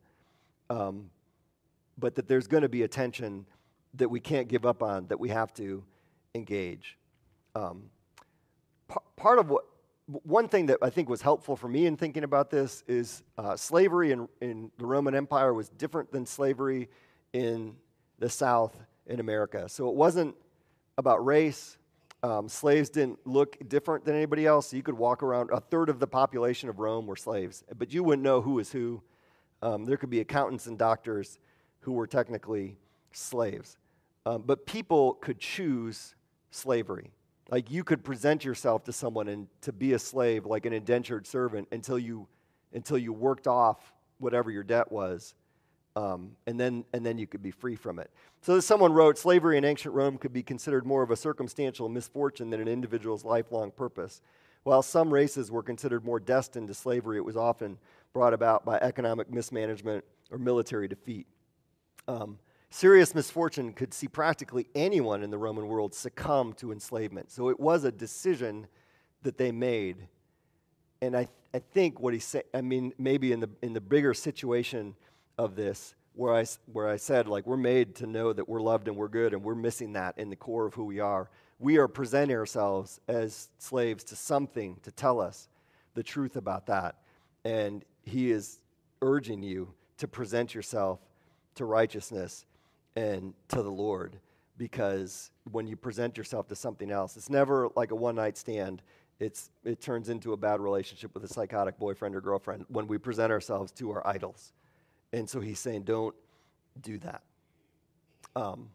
Um, 0.69 1.09
but 2.01 2.15
that 2.15 2.27
there's 2.27 2.47
going 2.47 2.63
to 2.63 2.69
be 2.69 2.81
a 2.81 2.87
tension 2.87 3.45
that 3.93 4.09
we 4.09 4.19
can't 4.19 4.49
give 4.49 4.65
up 4.65 4.83
on, 4.83 5.07
that 5.07 5.19
we 5.19 5.29
have 5.29 5.53
to 5.53 5.83
engage. 6.35 6.97
Um, 7.55 7.83
part 9.15 9.39
of 9.39 9.49
what, 9.49 9.65
one 10.23 10.47
thing 10.47 10.65
that 10.65 10.79
I 10.81 10.89
think 10.89 11.07
was 11.07 11.21
helpful 11.21 11.55
for 11.55 11.67
me 11.69 11.85
in 11.85 11.95
thinking 11.95 12.23
about 12.23 12.49
this 12.49 12.83
is 12.87 13.23
uh, 13.37 13.55
slavery 13.55 14.11
in, 14.11 14.27
in 14.41 14.71
the 14.77 14.85
Roman 14.85 15.15
Empire 15.15 15.53
was 15.53 15.69
different 15.69 16.11
than 16.11 16.25
slavery 16.25 16.89
in 17.31 17.75
the 18.19 18.29
South 18.29 18.75
in 19.05 19.19
America. 19.19 19.69
So 19.69 19.87
it 19.87 19.95
wasn't 19.95 20.35
about 20.97 21.23
race. 21.25 21.77
Um, 22.23 22.49
slaves 22.49 22.89
didn't 22.89 23.25
look 23.25 23.57
different 23.67 24.05
than 24.05 24.15
anybody 24.15 24.45
else. 24.45 24.67
So 24.67 24.77
You 24.77 24.83
could 24.83 24.97
walk 24.97 25.23
around, 25.23 25.49
a 25.51 25.59
third 25.59 25.89
of 25.89 25.99
the 25.99 26.07
population 26.07 26.67
of 26.67 26.79
Rome 26.79 27.07
were 27.07 27.15
slaves, 27.15 27.63
but 27.77 27.93
you 27.93 28.03
wouldn't 28.03 28.23
know 28.23 28.41
who 28.41 28.53
was 28.53 28.71
who. 28.71 29.01
Um, 29.63 29.85
there 29.85 29.97
could 29.97 30.09
be 30.09 30.21
accountants 30.21 30.65
and 30.65 30.77
doctors 30.77 31.37
who 31.81 31.93
were 31.93 32.07
technically 32.07 32.77
slaves. 33.11 33.77
Um, 34.25 34.43
but 34.45 34.65
people 34.65 35.13
could 35.15 35.39
choose 35.39 36.15
slavery. 36.51 37.11
Like 37.49 37.69
you 37.69 37.83
could 37.83 38.03
present 38.03 38.45
yourself 38.45 38.83
to 38.85 38.93
someone 38.93 39.27
and 39.27 39.47
to 39.61 39.73
be 39.73 39.93
a 39.93 39.99
slave, 39.99 40.45
like 40.45 40.65
an 40.65 40.73
indentured 40.73 41.27
servant, 41.27 41.67
until 41.71 41.99
you, 41.99 42.27
until 42.73 42.97
you 42.97 43.11
worked 43.11 43.47
off 43.47 43.93
whatever 44.19 44.51
your 44.51 44.63
debt 44.63 44.91
was. 44.91 45.33
Um, 45.95 46.31
and, 46.47 46.57
then, 46.57 46.85
and 46.93 47.05
then 47.05 47.17
you 47.17 47.27
could 47.27 47.43
be 47.43 47.51
free 47.51 47.75
from 47.75 47.99
it. 47.99 48.09
So, 48.43 48.61
someone 48.61 48.93
wrote, 48.93 49.17
slavery 49.17 49.57
in 49.57 49.65
ancient 49.65 49.93
Rome 49.93 50.17
could 50.17 50.31
be 50.31 50.41
considered 50.41 50.85
more 50.85 51.03
of 51.03 51.11
a 51.11 51.17
circumstantial 51.17 51.89
misfortune 51.89 52.49
than 52.49 52.61
an 52.61 52.69
individual's 52.69 53.25
lifelong 53.25 53.71
purpose. 53.71 54.21
While 54.63 54.83
some 54.83 55.13
races 55.13 55.51
were 55.51 55.63
considered 55.63 56.05
more 56.05 56.19
destined 56.19 56.69
to 56.69 56.73
slavery, 56.73 57.17
it 57.17 57.25
was 57.25 57.35
often 57.35 57.77
brought 58.13 58.33
about 58.33 58.63
by 58.63 58.77
economic 58.77 59.29
mismanagement 59.29 60.05
or 60.31 60.37
military 60.37 60.87
defeat. 60.87 61.27
Um, 62.07 62.39
serious 62.69 63.13
misfortune 63.13 63.73
could 63.73 63.93
see 63.93 64.07
practically 64.07 64.67
anyone 64.75 65.23
in 65.23 65.29
the 65.29 65.37
Roman 65.37 65.67
world 65.67 65.93
succumb 65.93 66.53
to 66.53 66.71
enslavement. 66.71 67.31
So 67.31 67.49
it 67.49 67.59
was 67.59 67.83
a 67.83 67.91
decision 67.91 68.67
that 69.23 69.37
they 69.37 69.51
made. 69.51 70.07
And 71.01 71.15
I, 71.15 71.27
I 71.53 71.59
think 71.59 71.99
what 71.99 72.13
he 72.13 72.19
said, 72.19 72.43
I 72.53 72.61
mean, 72.61 72.93
maybe 72.97 73.31
in 73.31 73.39
the, 73.39 73.49
in 73.61 73.73
the 73.73 73.81
bigger 73.81 74.13
situation 74.13 74.95
of 75.37 75.55
this, 75.55 75.95
where 76.13 76.33
I, 76.33 76.45
where 76.71 76.87
I 76.87 76.97
said, 76.97 77.27
like, 77.27 77.45
we're 77.45 77.57
made 77.57 77.95
to 77.95 78.07
know 78.07 78.33
that 78.33 78.47
we're 78.47 78.61
loved 78.61 78.87
and 78.87 78.97
we're 78.97 79.07
good, 79.07 79.33
and 79.33 79.43
we're 79.43 79.55
missing 79.55 79.93
that 79.93 80.17
in 80.17 80.29
the 80.29 80.35
core 80.35 80.65
of 80.65 80.73
who 80.73 80.83
we 80.83 80.99
are. 80.99 81.29
We 81.59 81.77
are 81.77 81.87
presenting 81.87 82.35
ourselves 82.35 82.99
as 83.07 83.49
slaves 83.59 84.03
to 84.05 84.15
something 84.15 84.77
to 84.83 84.91
tell 84.91 85.21
us 85.21 85.47
the 85.93 86.03
truth 86.03 86.35
about 86.35 86.65
that. 86.67 86.95
And 87.45 87.85
he 88.03 88.31
is 88.31 88.59
urging 89.01 89.41
you 89.41 89.73
to 89.97 90.07
present 90.07 90.53
yourself 90.53 90.99
to 91.55 91.65
righteousness 91.65 92.45
and 92.95 93.33
to 93.49 93.61
the 93.61 93.71
Lord 93.71 94.17
because 94.57 95.31
when 95.51 95.65
you 95.65 95.75
present 95.75 96.17
yourself 96.17 96.47
to 96.49 96.55
something 96.55 96.91
else, 96.91 97.17
it's 97.17 97.31
never 97.31 97.69
like 97.75 97.89
a 97.89 97.95
one 97.95 98.15
night 98.15 98.37
stand. 98.37 98.83
It's, 99.19 99.49
it 99.63 99.81
turns 99.81 100.09
into 100.09 100.33
a 100.33 100.37
bad 100.37 100.59
relationship 100.59 101.13
with 101.15 101.23
a 101.23 101.27
psychotic 101.27 101.79
boyfriend 101.79 102.15
or 102.15 102.21
girlfriend 102.21 102.65
when 102.69 102.87
we 102.87 102.97
present 102.97 103.31
ourselves 103.31 103.71
to 103.73 103.89
our 103.91 104.05
idols. 104.05 104.53
And 105.13 105.29
so 105.29 105.39
he's 105.39 105.59
saying, 105.59 105.83
don't 105.83 106.15
do 106.79 106.99
that. 106.99 107.23
Um, 108.35 108.69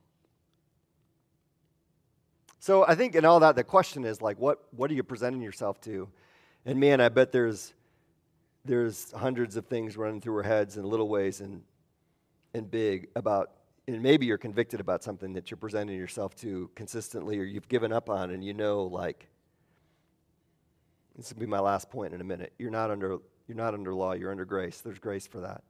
so 2.58 2.84
I 2.84 2.96
think 2.96 3.14
in 3.14 3.24
all 3.24 3.38
that, 3.40 3.54
the 3.54 3.62
question 3.62 4.04
is 4.04 4.20
like, 4.20 4.40
what, 4.40 4.64
what 4.72 4.90
are 4.90 4.94
you 4.94 5.04
presenting 5.04 5.40
yourself 5.40 5.80
to? 5.82 6.08
And 6.64 6.80
man, 6.80 7.00
I 7.00 7.10
bet 7.10 7.30
there's, 7.30 7.74
there's 8.64 9.12
hundreds 9.12 9.56
of 9.56 9.66
things 9.66 9.96
running 9.96 10.20
through 10.20 10.38
our 10.38 10.42
heads 10.42 10.76
in 10.76 10.84
little 10.84 11.08
ways 11.08 11.40
and, 11.40 11.62
and 12.56 12.70
big 12.70 13.08
about 13.14 13.52
and 13.88 14.02
maybe 14.02 14.26
you're 14.26 14.38
convicted 14.38 14.80
about 14.80 15.04
something 15.04 15.32
that 15.34 15.48
you're 15.48 15.58
presenting 15.58 15.96
yourself 15.96 16.34
to 16.34 16.68
consistently 16.74 17.38
or 17.38 17.44
you've 17.44 17.68
given 17.68 17.92
up 17.92 18.10
on 18.10 18.32
and 18.32 18.42
you 18.42 18.52
know 18.52 18.84
like 18.84 19.28
this 21.16 21.32
will 21.32 21.40
be 21.40 21.46
my 21.46 21.60
last 21.60 21.88
point 21.88 22.12
in 22.12 22.20
a 22.20 22.24
minute. 22.24 22.52
You're 22.58 22.70
not 22.70 22.90
under 22.90 23.18
you're 23.46 23.56
not 23.56 23.74
under 23.74 23.94
law 23.94 24.12
you're 24.12 24.30
under 24.30 24.44
grace. 24.44 24.80
There's 24.80 24.98
grace 24.98 25.26
for 25.26 25.40
that. 25.40 25.62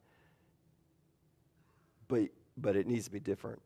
But 2.08 2.28
but 2.56 2.76
it 2.76 2.86
needs 2.86 3.04
to 3.04 3.10
be 3.10 3.20
different. 3.20 3.60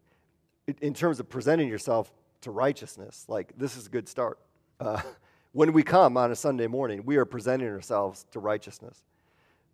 In 0.81 0.95
terms 0.95 1.21
of 1.21 1.29
presenting 1.29 1.69
yourself 1.69 2.13
to 2.43 2.51
righteousness 2.51 3.27
like 3.29 3.53
this 3.57 3.77
is 3.77 3.87
a 3.87 3.91
good 3.91 4.09
start. 4.09 4.39
Uh, 4.81 5.01
when 5.53 5.73
we 5.73 5.83
come 5.83 6.17
on 6.17 6.31
a 6.31 6.37
sunday 6.37 6.69
morning 6.69 7.03
we 7.05 7.17
are 7.17 7.25
presenting 7.25 7.67
ourselves 7.67 8.25
to 8.31 8.39
righteousness 8.39 9.03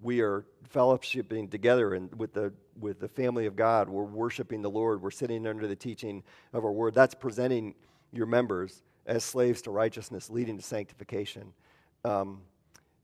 we 0.01 0.21
are 0.21 0.45
fellowshipping 0.75 1.51
together 1.51 1.95
and 1.95 2.15
with 2.19 2.33
the 2.33 2.53
with 2.79 3.01
the 3.01 3.09
family 3.09 3.47
of 3.47 3.57
God. 3.57 3.89
We're 3.89 4.05
worshiping 4.05 4.63
the 4.63 4.71
Lord. 4.71 5.01
We're 5.01 5.11
sitting 5.11 5.47
under 5.47 5.67
the 5.67 5.77
teaching 5.77 6.23
of 6.53 6.65
our 6.65 6.73
word. 6.73 6.95
That's 6.95 7.15
presenting 7.15 7.75
your 8.13 8.27
members 8.27 8.83
as 9.07 9.25
slaves 9.25 9.63
to 9.63 9.71
righteousness, 9.71 10.29
leading 10.29 10.57
to 10.57 10.63
sanctification. 10.63 11.53
Um, 12.05 12.43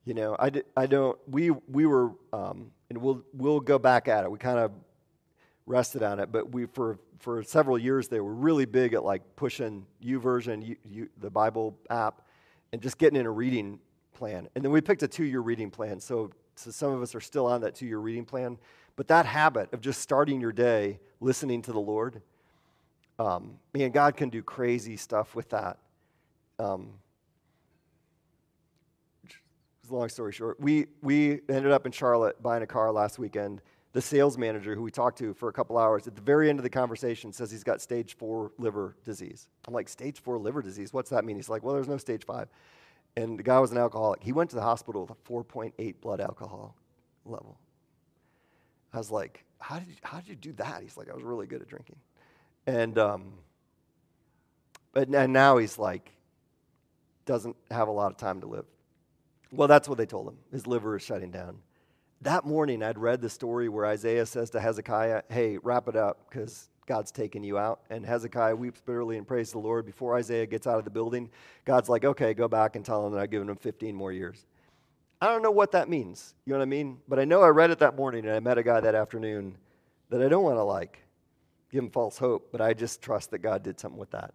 you 0.05 0.15
know, 0.15 0.37
I, 0.39 0.51
I 0.77 0.87
don't. 0.87 1.19
We 1.29 1.51
we 1.51 1.87
were, 1.87 2.13
um, 2.33 2.71
and 2.91 2.99
we'll 2.99 3.23
we'll 3.33 3.61
go 3.61 3.79
back 3.79 4.09
at 4.09 4.25
it. 4.25 4.31
We 4.31 4.39
kind 4.39 4.59
of 4.59 4.73
rested 5.67 6.03
on 6.03 6.19
it, 6.19 6.33
but 6.33 6.53
we 6.53 6.67
for 6.67 6.99
for 7.21 7.43
several 7.45 7.79
years 7.79 8.09
they 8.09 8.21
were 8.21 8.35
really 8.35 8.65
big 8.65 8.95
at 8.95 9.05
like 9.05 9.23
pushing 9.37 9.87
YouVersion, 10.05 10.67
you, 10.67 10.77
you, 10.85 11.09
the 11.21 11.31
Bible 11.31 11.79
app, 11.89 12.23
and 12.73 12.83
just 12.83 12.99
getting 12.99 13.19
in 13.19 13.27
a 13.27 13.31
reading 13.31 13.79
plan. 14.13 14.49
And 14.55 14.65
then 14.65 14.73
we 14.73 14.81
picked 14.81 15.05
a 15.05 15.09
two-year 15.09 15.41
reading 15.41 15.71
plan. 15.71 16.01
So 16.01 16.33
so 16.63 16.71
some 16.71 16.93
of 16.93 17.03
us 17.03 17.15
are 17.15 17.21
still 17.21 17.47
on 17.47 17.61
that 17.63 17.75
two 17.75 17.87
year 17.87 17.99
reading 17.99 18.25
plan. 18.25 18.59
But 18.97 19.09
that 19.09 19.27
habit 19.27 19.73
of 19.73 19.81
just 19.81 20.01
starting 20.01 20.41
your 20.41 20.53
day 20.53 21.01
listening 21.21 21.63
to 21.63 21.73
the 21.73 21.81
Lord, 21.81 22.21
um, 23.19 23.59
man, 23.73 23.91
God 23.91 24.17
can 24.17 24.29
do 24.29 24.43
crazy 24.43 24.97
stuff 24.97 25.35
with 25.35 25.49
that. 25.51 25.79
Um, 26.59 26.91
long 29.91 30.09
story 30.09 30.33
short, 30.33 30.59
we, 30.61 30.87
we 31.03 31.41
ended 31.49 31.71
up 31.71 31.87
in 31.87 31.93
Charlotte 31.93 32.43
buying 32.43 32.63
a 32.63 32.67
car 32.67 32.93
last 32.93 33.19
weekend. 33.19 33.61
The 33.93 34.01
sales 34.01 34.39
manager 34.39 34.75
who 34.75 34.83
we 34.83 34.91
talked 34.91 35.19
to 35.19 35.35
for 35.35 35.51
a 35.51 35.53
couple 35.53 35.77
hours 35.77 36.07
at 36.07 36.17
the 36.17 36.23
very 36.23 36.49
end 36.49 36.59
of 36.59 36.63
the 36.63 36.71
conversation 36.71 37.31
says 37.31 37.51
he's 37.51 37.65
got 37.65 37.83
stage 37.83 38.17
four 38.17 38.53
liver 38.57 38.97
disease. 39.05 39.49
I'm 39.69 39.75
like, 39.75 39.87
stage 39.87 40.21
four 40.21 40.39
liver 40.39 40.63
disease? 40.63 40.95
What's 40.95 41.11
that 41.11 41.27
mean? 41.27 41.37
He's 41.37 41.51
like, 41.51 41.63
well, 41.63 41.75
there's 41.75 41.89
no 41.89 41.99
stage 41.99 42.25
five 42.25 42.49
and 43.17 43.39
the 43.39 43.43
guy 43.43 43.59
was 43.61 43.73
an 43.73 43.79
alcoholic. 43.79 44.23
He 44.23 44.33
went 44.33 44.51
to 44.51 44.57
the 44.57 44.63
hospital 44.63 45.03
with 45.03 45.11
a 45.11 45.31
4.8 45.31 46.01
blood 46.01 46.21
alcohol 46.21 46.75
level. 47.25 47.59
I 48.93 48.99
was 48.99 49.11
like, 49.11 49.45
how 49.59 49.79
did 49.79 49.89
you, 49.89 49.95
how 50.03 50.19
did 50.19 50.29
you 50.29 50.35
do 50.35 50.53
that? 50.55 50.83
He's 50.83 50.97
like, 50.97 51.11
I 51.11 51.15
was 51.15 51.23
really 51.23 51.47
good 51.47 51.63
at 51.63 51.69
drinking. 51.69 51.97
And, 52.67 52.99
um, 52.99 53.33
but 54.93 55.09
and 55.09 55.33
now 55.33 55.59
he's 55.59 55.79
like, 55.79 56.11
doesn't 57.25 57.57
have 57.71 57.89
a 57.89 57.93
lot 57.93 58.11
of 58.11 58.19
time 58.19 58.41
to 58.41 58.47
live. 58.47 58.65
Well, 59.53 59.69
that's 59.69 59.89
what 59.89 59.99
they 59.99 60.07
told 60.07 60.29
him. 60.29 60.39
His 60.51 60.67
liver 60.67 60.97
is 60.97 61.03
shutting 61.03 61.31
down. 61.31 61.59
That 62.23 62.45
morning, 62.45 62.83
I'd 62.83 62.99
read 62.99 63.21
the 63.21 63.29
story 63.29 63.69
where 63.69 63.85
Isaiah 63.85 64.27
says 64.27 64.51
to 64.51 64.61
Hezekiah, 64.61 65.23
hey, 65.29 65.59
wrap 65.59 65.89
it 65.89 65.97
up 65.97 66.29
because 66.29 66.69
God's 66.87 67.13
taken 67.13 67.43
you 67.45 67.59
out. 67.59 67.81
And 67.91 68.05
Hezekiah 68.05 68.57
weeps 68.57 68.81
bitterly 68.81 69.17
and 69.17 69.27
prays 69.27 69.53
the 69.53 69.59
Lord. 69.59 69.87
Before 69.87 70.17
Isaiah 70.17 70.47
gets 70.47 70.67
out 70.67 70.79
of 70.79 70.85
the 70.85 70.91
building, 70.91 71.31
God's 71.65 71.89
like, 71.89 72.05
okay, 72.05 72.35
go 72.35 72.49
back 72.49 72.77
and 72.77 72.85
tell 72.85 73.07
him 73.07 73.13
that 73.13 73.21
I've 73.21 73.31
given 73.31 73.49
him 73.49 73.57
15 73.57 73.95
more 73.95 74.13
years. 74.13 74.47
I 75.21 75.27
don't 75.27 75.43
know 75.43 75.53
what 75.53 75.73
that 75.73 75.89
means. 75.89 76.35
You 76.45 76.53
know 76.53 76.59
what 76.59 76.65
I 76.65 76.67
mean? 76.67 76.99
But 77.07 77.21
I 77.21 77.25
know 77.25 77.43
I 77.43 77.49
read 77.49 77.71
it 77.71 77.79
that 77.79 77.97
morning 77.97 78.25
and 78.27 78.35
I 78.35 78.41
met 78.41 78.59
a 78.59 78.63
guy 78.63 78.81
that 78.81 78.95
afternoon 78.95 79.57
that 80.11 80.21
I 80.21 80.29
don't 80.29 80.43
want 80.43 80.57
to 80.57 80.65
like 80.65 80.99
give 81.71 81.85
him 81.85 81.91
false 81.91 82.19
hope, 82.19 82.49
but 82.51 82.61
I 82.61 82.75
just 82.75 83.01
trust 83.01 83.31
that 83.31 83.39
God 83.39 83.63
did 83.63 83.79
something 83.79 84.01
with 84.01 84.11
that. 84.11 84.35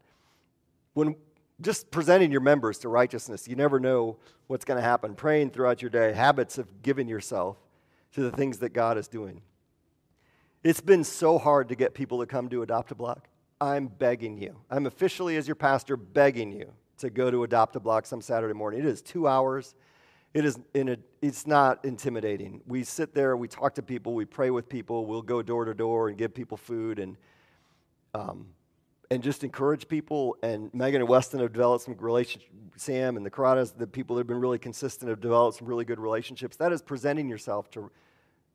When 0.94 1.16
just 1.60 1.92
presenting 1.92 2.32
your 2.32 2.42
members 2.42 2.78
to 2.80 2.90
righteousness, 2.90 3.48
you 3.48 3.56
never 3.56 3.80
know 3.80 4.18
what's 4.48 4.64
going 4.64 4.78
to 4.78 4.84
happen. 4.84 5.14
Praying 5.14 5.52
throughout 5.52 5.82
your 5.82 5.92
day, 5.92 6.14
habits 6.14 6.58
of 6.58 6.82
giving 6.82 7.08
yourself 7.08 7.58
to 8.14 8.22
the 8.22 8.32
things 8.32 8.60
that 8.60 8.70
God 8.70 8.98
is 8.98 9.08
doing. 9.08 9.42
It's 10.68 10.82
been 10.82 11.06
so 11.06 11.38
hard 11.38 11.70
to 11.70 11.76
get 11.76 11.94
people 11.94 12.20
to 12.20 12.26
come 12.26 12.50
to 12.50 12.62
Adopt 12.62 12.92
a 12.92 12.96
Block. 12.96 13.30
I'm 13.62 13.88
begging 13.88 14.38
you. 14.38 14.58
I'm 14.70 14.86
officially, 14.86 15.38
as 15.38 15.48
your 15.48 15.56
pastor, 15.56 15.96
begging 15.96 16.52
you 16.52 16.74
to 16.98 17.10
go 17.10 17.32
to 17.32 17.46
Adopt 17.46 17.78
a 17.78 17.80
Block 17.80 18.06
some 18.06 18.20
Saturday 18.20 18.54
morning. 18.54 18.82
It 18.82 18.86
is 18.86 19.02
two 19.02 19.30
hours. 19.30 19.76
It 20.34 20.44
is 20.44 20.60
in 20.74 20.90
a, 20.90 20.98
it's 21.22 21.48
not 21.48 21.86
intimidating. 21.86 22.60
We 22.68 22.84
sit 22.84 23.16
there, 23.16 23.38
we 23.38 23.48
talk 23.48 23.76
to 23.76 23.82
people, 23.82 24.14
we 24.14 24.26
pray 24.26 24.50
with 24.50 24.68
people, 24.68 25.06
we'll 25.06 25.22
go 25.22 25.42
door 25.42 25.64
to 25.64 25.74
door 25.74 26.10
and 26.10 26.18
give 26.18 26.34
people 26.34 26.58
food 26.58 27.00
and, 27.00 27.16
um, 28.14 28.48
and 29.10 29.24
just 29.24 29.46
encourage 29.46 29.88
people. 29.88 30.36
And 30.44 30.70
Megan 30.74 31.00
and 31.00 31.08
Weston 31.08 31.40
have 31.40 31.54
developed 31.54 31.86
some 31.86 31.96
relationships. 31.98 32.52
Sam 32.76 33.16
and 33.16 33.26
the 33.26 33.32
Karatas, 33.32 33.74
the 33.74 33.88
people 33.88 34.18
that 34.18 34.20
have 34.20 34.28
been 34.28 34.42
really 34.42 34.60
consistent, 34.60 35.08
have 35.08 35.22
developed 35.22 35.60
some 35.60 35.68
really 35.70 35.86
good 35.86 35.98
relationships. 35.98 36.58
That 36.58 36.74
is 36.74 36.82
presenting 36.82 37.30
yourself 37.30 37.72
to 37.72 37.90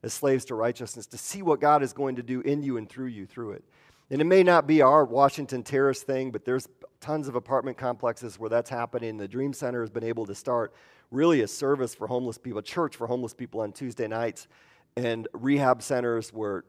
as 0.03 0.13
slaves 0.13 0.45
to 0.47 0.55
righteousness, 0.55 1.07
to 1.07 1.19
see 1.19 1.43
what 1.43 1.61
God 1.61 1.83
is 1.83 1.93
going 1.93 2.17
to 2.17 2.23
do 2.23 2.41
in 2.41 2.63
you 2.63 2.77
and 2.77 2.89
through 2.89 3.07
you 3.07 3.27
through 3.27 3.53
it. 3.53 3.65
And 4.11 4.21
it 4.21 4.25
may 4.25 4.43
not 4.43 4.67
be 4.67 4.83
our 4.83 5.05
Washington 5.05 5.63
Terrace 5.63 6.03
thing, 6.03 6.31
but 6.31 6.45
there's 6.45 6.69
tons 7.01 7.29
of 7.29 7.35
apartment 7.35 7.79
complexes 7.79 8.39
where 8.39 8.51
that's 8.51 8.69
happening. 8.69 9.17
The 9.17 9.29
Dream 9.29 9.53
Center 9.53 9.81
has 9.81 9.91
been 9.91 10.05
able 10.05 10.27
to 10.27 10.35
start 10.35 10.75
really 11.11 11.43
a 11.43 11.49
service 11.49 11.95
for 11.95 12.07
homeless 12.07 12.39
people, 12.39 12.59
a 12.59 12.63
church 12.63 12.97
for 12.97 13.07
homeless 13.07 13.35
people 13.35 13.61
on 13.61 13.73
Tuesday 13.73 14.09
nights, 14.09 14.49
and 14.97 15.29
rehab 15.33 15.83
centers 15.83 16.33
where 16.33 16.65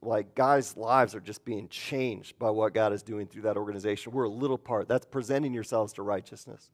like 0.00 0.34
guys' 0.34 0.76
lives 0.76 1.14
are 1.14 1.20
just 1.20 1.44
being 1.44 1.68
changed 1.68 2.38
by 2.38 2.50
what 2.50 2.72
God 2.72 2.92
is 2.92 3.02
doing 3.02 3.26
through 3.26 3.42
that 3.42 3.56
organization. 3.56 4.12
We're 4.12 4.24
a 4.24 4.30
little 4.30 4.58
part. 4.58 4.86
That's 4.86 5.06
presenting 5.06 5.52
yourselves 5.52 5.92
to 5.94 6.02
righteousness. 6.02 6.70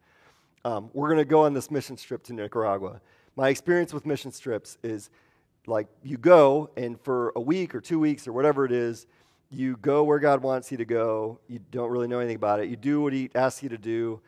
Um, 0.64 0.90
we're 0.92 1.08
going 1.08 1.18
to 1.18 1.24
go 1.24 1.44
on 1.44 1.54
this 1.54 1.70
mission 1.70 1.96
trip 1.96 2.22
to 2.24 2.32
Nicaragua. 2.32 3.00
My 3.36 3.48
experience 3.48 3.92
with 3.92 4.06
mission 4.06 4.30
trips 4.30 4.78
is 4.82 5.10
like 5.66 5.88
you 6.02 6.16
go, 6.16 6.70
and 6.76 7.00
for 7.00 7.32
a 7.36 7.40
week 7.40 7.74
or 7.74 7.80
two 7.80 7.98
weeks 7.98 8.28
or 8.28 8.32
whatever 8.32 8.64
it 8.64 8.72
is, 8.72 9.06
you 9.50 9.76
go 9.76 10.02
where 10.04 10.18
God 10.18 10.42
wants 10.42 10.70
you 10.70 10.78
to 10.78 10.84
go. 10.84 11.38
You 11.48 11.60
don't 11.70 11.90
really 11.90 12.08
know 12.08 12.18
anything 12.18 12.36
about 12.36 12.60
it. 12.60 12.68
You 12.68 12.76
do 12.76 13.00
what 13.00 13.12
He 13.12 13.30
asks 13.34 13.62
you 13.62 13.68
to 13.70 13.78
do. 13.78 14.20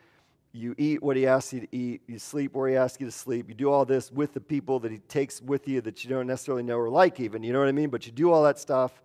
You 0.53 0.73
eat 0.77 1.03
what 1.03 1.17
He 1.17 1.27
asks 1.27 1.53
you 1.53 1.61
to 1.61 1.67
eat. 1.75 2.01
You 2.07 2.17
sleep 2.17 2.55
where 2.55 2.69
He 2.69 2.75
asks 2.75 2.99
you 2.99 3.05
to 3.05 3.11
sleep. 3.11 3.49
You 3.49 3.55
do 3.55 3.71
all 3.71 3.85
this 3.85 4.11
with 4.11 4.33
the 4.33 4.39
people 4.39 4.79
that 4.79 4.91
He 4.91 4.99
takes 4.99 5.41
with 5.41 5.67
you 5.67 5.81
that 5.81 6.03
you 6.03 6.09
don't 6.09 6.27
necessarily 6.27 6.63
know 6.63 6.77
or 6.77 6.89
like, 6.89 7.19
even. 7.19 7.43
You 7.43 7.53
know 7.53 7.59
what 7.59 7.67
I 7.67 7.73
mean? 7.73 7.89
But 7.89 8.05
you 8.05 8.11
do 8.11 8.31
all 8.31 8.43
that 8.43 8.57
stuff, 8.57 9.03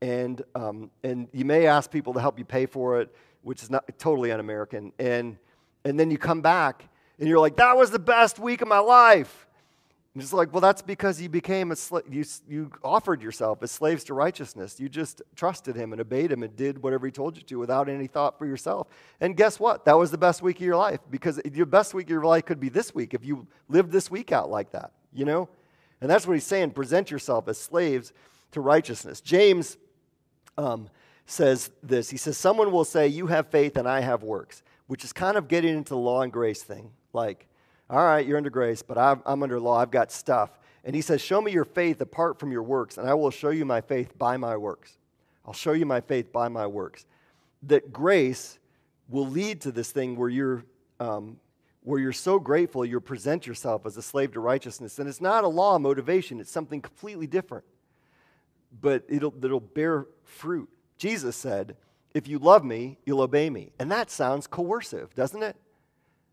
and 0.00 0.42
um, 0.54 0.90
and 1.02 1.28
you 1.32 1.44
may 1.44 1.66
ask 1.66 1.90
people 1.90 2.12
to 2.14 2.20
help 2.20 2.38
you 2.38 2.44
pay 2.44 2.66
for 2.66 3.00
it, 3.00 3.14
which 3.42 3.62
is 3.62 3.70
not 3.70 3.84
totally 3.98 4.30
un-American. 4.30 4.92
And 4.98 5.38
and 5.84 5.98
then 5.98 6.10
you 6.10 6.18
come 6.18 6.42
back, 6.42 6.88
and 7.18 7.28
you're 7.28 7.40
like, 7.40 7.56
"That 7.56 7.76
was 7.76 7.90
the 7.90 7.98
best 7.98 8.38
week 8.38 8.60
of 8.60 8.68
my 8.68 8.78
life." 8.78 9.48
And 10.14 10.22
it's 10.22 10.32
like, 10.32 10.52
well, 10.52 10.60
that's 10.60 10.82
because 10.82 11.22
you 11.22 11.30
became 11.30 11.72
a. 11.72 11.76
You, 12.10 12.24
you 12.46 12.70
offered 12.84 13.22
yourself 13.22 13.62
as 13.62 13.70
slaves 13.70 14.04
to 14.04 14.14
righteousness. 14.14 14.78
You 14.78 14.90
just 14.90 15.22
trusted 15.36 15.74
him 15.74 15.92
and 15.92 16.02
obeyed 16.02 16.30
him 16.30 16.42
and 16.42 16.54
did 16.54 16.82
whatever 16.82 17.06
he 17.06 17.12
told 17.12 17.38
you 17.38 17.42
to 17.44 17.58
without 17.58 17.88
any 17.88 18.08
thought 18.08 18.38
for 18.38 18.44
yourself. 18.44 18.88
And 19.22 19.36
guess 19.36 19.58
what? 19.58 19.86
That 19.86 19.96
was 19.96 20.10
the 20.10 20.18
best 20.18 20.42
week 20.42 20.56
of 20.56 20.62
your 20.62 20.76
life 20.76 21.00
because 21.10 21.40
your 21.54 21.64
best 21.64 21.94
week 21.94 22.06
of 22.06 22.10
your 22.10 22.24
life 22.24 22.44
could 22.44 22.60
be 22.60 22.68
this 22.68 22.94
week 22.94 23.14
if 23.14 23.24
you 23.24 23.46
lived 23.70 23.90
this 23.90 24.10
week 24.10 24.32
out 24.32 24.50
like 24.50 24.72
that, 24.72 24.92
you 25.14 25.24
know? 25.24 25.48
And 26.02 26.10
that's 26.10 26.26
what 26.26 26.34
he's 26.34 26.44
saying. 26.44 26.72
Present 26.72 27.10
yourself 27.10 27.48
as 27.48 27.56
slaves 27.56 28.12
to 28.50 28.60
righteousness. 28.60 29.22
James 29.22 29.78
um, 30.58 30.90
says 31.24 31.70
this. 31.82 32.10
He 32.10 32.18
says, 32.18 32.36
Someone 32.36 32.70
will 32.70 32.84
say, 32.84 33.08
You 33.08 33.28
have 33.28 33.48
faith 33.48 33.78
and 33.78 33.88
I 33.88 34.00
have 34.00 34.22
works, 34.22 34.62
which 34.88 35.04
is 35.04 35.12
kind 35.14 35.38
of 35.38 35.48
getting 35.48 35.74
into 35.74 35.90
the 35.90 35.98
law 35.98 36.20
and 36.20 36.30
grace 36.30 36.62
thing. 36.62 36.90
Like, 37.14 37.46
all 37.92 38.02
right, 38.02 38.26
you're 38.26 38.38
under 38.38 38.48
grace, 38.48 38.80
but 38.80 38.96
I'm, 38.96 39.22
I'm 39.26 39.42
under 39.42 39.60
law. 39.60 39.76
I've 39.76 39.90
got 39.90 40.10
stuff. 40.10 40.58
And 40.82 40.96
he 40.96 41.02
says, 41.02 41.20
Show 41.20 41.42
me 41.42 41.52
your 41.52 41.66
faith 41.66 42.00
apart 42.00 42.38
from 42.38 42.50
your 42.50 42.62
works, 42.62 42.96
and 42.96 43.06
I 43.06 43.12
will 43.12 43.30
show 43.30 43.50
you 43.50 43.66
my 43.66 43.82
faith 43.82 44.16
by 44.16 44.38
my 44.38 44.56
works. 44.56 44.96
I'll 45.44 45.52
show 45.52 45.72
you 45.72 45.84
my 45.84 46.00
faith 46.00 46.32
by 46.32 46.48
my 46.48 46.66
works. 46.66 47.04
That 47.64 47.92
grace 47.92 48.58
will 49.10 49.28
lead 49.28 49.60
to 49.62 49.72
this 49.72 49.92
thing 49.92 50.16
where 50.16 50.30
you're, 50.30 50.64
um, 51.00 51.38
where 51.82 52.00
you're 52.00 52.14
so 52.14 52.38
grateful 52.38 52.82
you 52.82 52.98
present 52.98 53.46
yourself 53.46 53.84
as 53.84 53.98
a 53.98 54.02
slave 54.02 54.32
to 54.32 54.40
righteousness. 54.40 54.98
And 54.98 55.06
it's 55.06 55.20
not 55.20 55.44
a 55.44 55.48
law 55.48 55.78
motivation, 55.78 56.40
it's 56.40 56.50
something 56.50 56.80
completely 56.80 57.26
different. 57.26 57.64
But 58.80 59.04
it'll, 59.06 59.34
it'll 59.44 59.60
bear 59.60 60.06
fruit. 60.24 60.70
Jesus 60.96 61.36
said, 61.36 61.76
If 62.14 62.26
you 62.26 62.38
love 62.38 62.64
me, 62.64 62.96
you'll 63.04 63.20
obey 63.20 63.50
me. 63.50 63.72
And 63.78 63.92
that 63.92 64.10
sounds 64.10 64.46
coercive, 64.46 65.14
doesn't 65.14 65.42
it? 65.42 65.56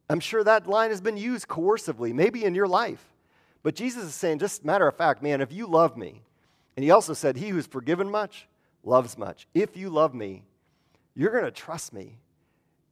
I'm 0.10 0.20
sure 0.20 0.44
that 0.44 0.68
line 0.68 0.90
has 0.90 1.02
been 1.02 1.18
used 1.18 1.48
coercively, 1.48 2.14
maybe 2.14 2.44
in 2.44 2.56
your 2.56 2.68
life. 2.68 3.04
But 3.62 3.76
Jesus 3.76 4.04
is 4.06 4.16
saying, 4.16 4.40
just 4.40 4.66
matter 4.66 4.88
of 4.88 4.96
fact, 4.96 5.22
man, 5.22 5.42
if 5.42 5.52
you 5.52 5.68
love 5.68 5.98
me, 5.98 6.22
and 6.76 6.84
he 6.84 6.92
also 6.92 7.14
said, 7.14 7.36
He 7.36 7.50
who's 7.50 7.68
forgiven 7.68 8.10
much 8.10 8.48
loves 8.84 9.18
much. 9.18 9.48
If 9.54 9.76
you 9.76 9.90
love 9.90 10.14
me, 10.14 10.44
you're 11.14 11.32
going 11.32 11.44
to 11.44 11.52
trust 11.52 11.94
me 11.94 12.18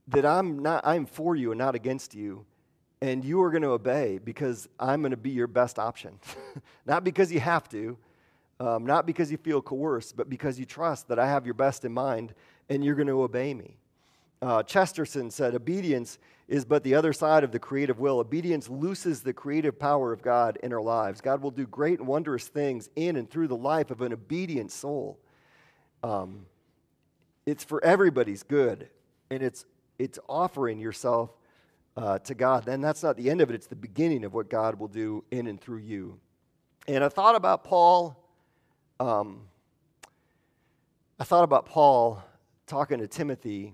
that 0.09 0.26
I'm 0.26 0.59
not 0.59 0.86
I'm 0.86 1.05
for 1.05 1.36
you 1.36 1.51
and 1.51 1.57
not 1.57 1.76
against 1.76 2.13
you 2.13 2.45
and 3.01 3.24
you 3.24 3.41
are 3.43 3.51
going 3.51 3.61
to 3.61 3.70
obey 3.70 4.20
because 4.24 4.68
I'm 4.80 5.01
going 5.01 5.11
to 5.11 5.18
be 5.18 5.30
your 5.30 5.47
best 5.47 5.78
option. 5.78 6.20
not 6.86 7.03
because 7.03 7.32
you 7.32 7.39
have 7.39 7.70
to, 7.70 7.97
um, 8.59 8.86
not 8.86 9.05
because 9.05 9.32
you 9.32 9.38
feel 9.38 9.61
coerced, 9.61 10.18
but 10.18 10.30
because 10.30 10.59
you 10.59 10.65
trust 10.65 11.07
that 11.09 11.20
I 11.20 11.28
have 11.28 11.45
your 11.45 11.53
best 11.53 11.86
in 11.86 11.93
mind 11.93 12.34
and 12.70 12.84
you're 12.84 12.95
going 12.95 13.07
to 13.07 13.22
obey 13.22 13.53
me. 13.53 13.78
Uh, 14.42 14.64
Chesterton 14.64 15.32
said, 15.32 15.56
Obedience 15.56 16.20
is 16.48 16.64
but 16.64 16.84
the 16.84 16.96
other 16.96 17.12
side 17.12 17.44
of 17.44 17.52
the 17.52 17.60
creative 17.60 18.00
will. 18.00 18.20
Obedience 18.20 18.70
looses 18.70 19.22
the 19.22 19.34
creative 19.34 19.78
power 19.78 20.14
of 20.14 20.22
God 20.22 20.58
in 20.64 20.72
our 20.72 20.82
lives. 20.82 21.20
God 21.20 21.42
will 21.42 21.52
do 21.52 21.68
great 21.68 22.00
and 22.00 22.08
wondrous 22.08 22.48
things 22.48 22.90
in 22.96 23.18
and 23.18 23.30
through 23.30 23.48
the 23.48 23.58
life 23.58 23.92
of 23.92 24.02
an 24.02 24.14
obedient 24.14 24.72
soul. 24.72 25.20
Um, 26.04 26.46
it's 27.46 27.64
for 27.64 27.84
everybody's 27.84 28.44
good, 28.44 28.90
and 29.30 29.42
it's, 29.42 29.66
it's 30.00 30.20
offering 30.30 30.80
yourself 30.80 31.32
uh, 31.98 32.20
to 32.20 32.36
God. 32.36 32.68
And 32.68 32.84
that's 32.84 33.04
not 33.04 33.18
the 33.18 33.30
end 33.30 33.42
of 33.42 33.50
it, 33.50 33.56
it's 33.56 33.68
the 33.68 33.76
beginning 33.76 34.24
of 34.24 34.34
what 34.34 34.50
God 34.50 34.80
will 34.80 34.88
do 34.88 35.24
in 35.32 35.48
and 35.48 35.60
through 35.60 35.80
you. 35.80 36.20
And 36.88 37.04
I 37.04 37.10
thought 37.10 37.36
about 37.36 37.64
Paul. 37.64 38.24
Um, 39.00 39.42
I 41.20 41.24
thought 41.24 41.44
about 41.44 41.66
Paul 41.66 42.24
talking 42.68 43.00
to 43.00 43.08
Timothy 43.08 43.74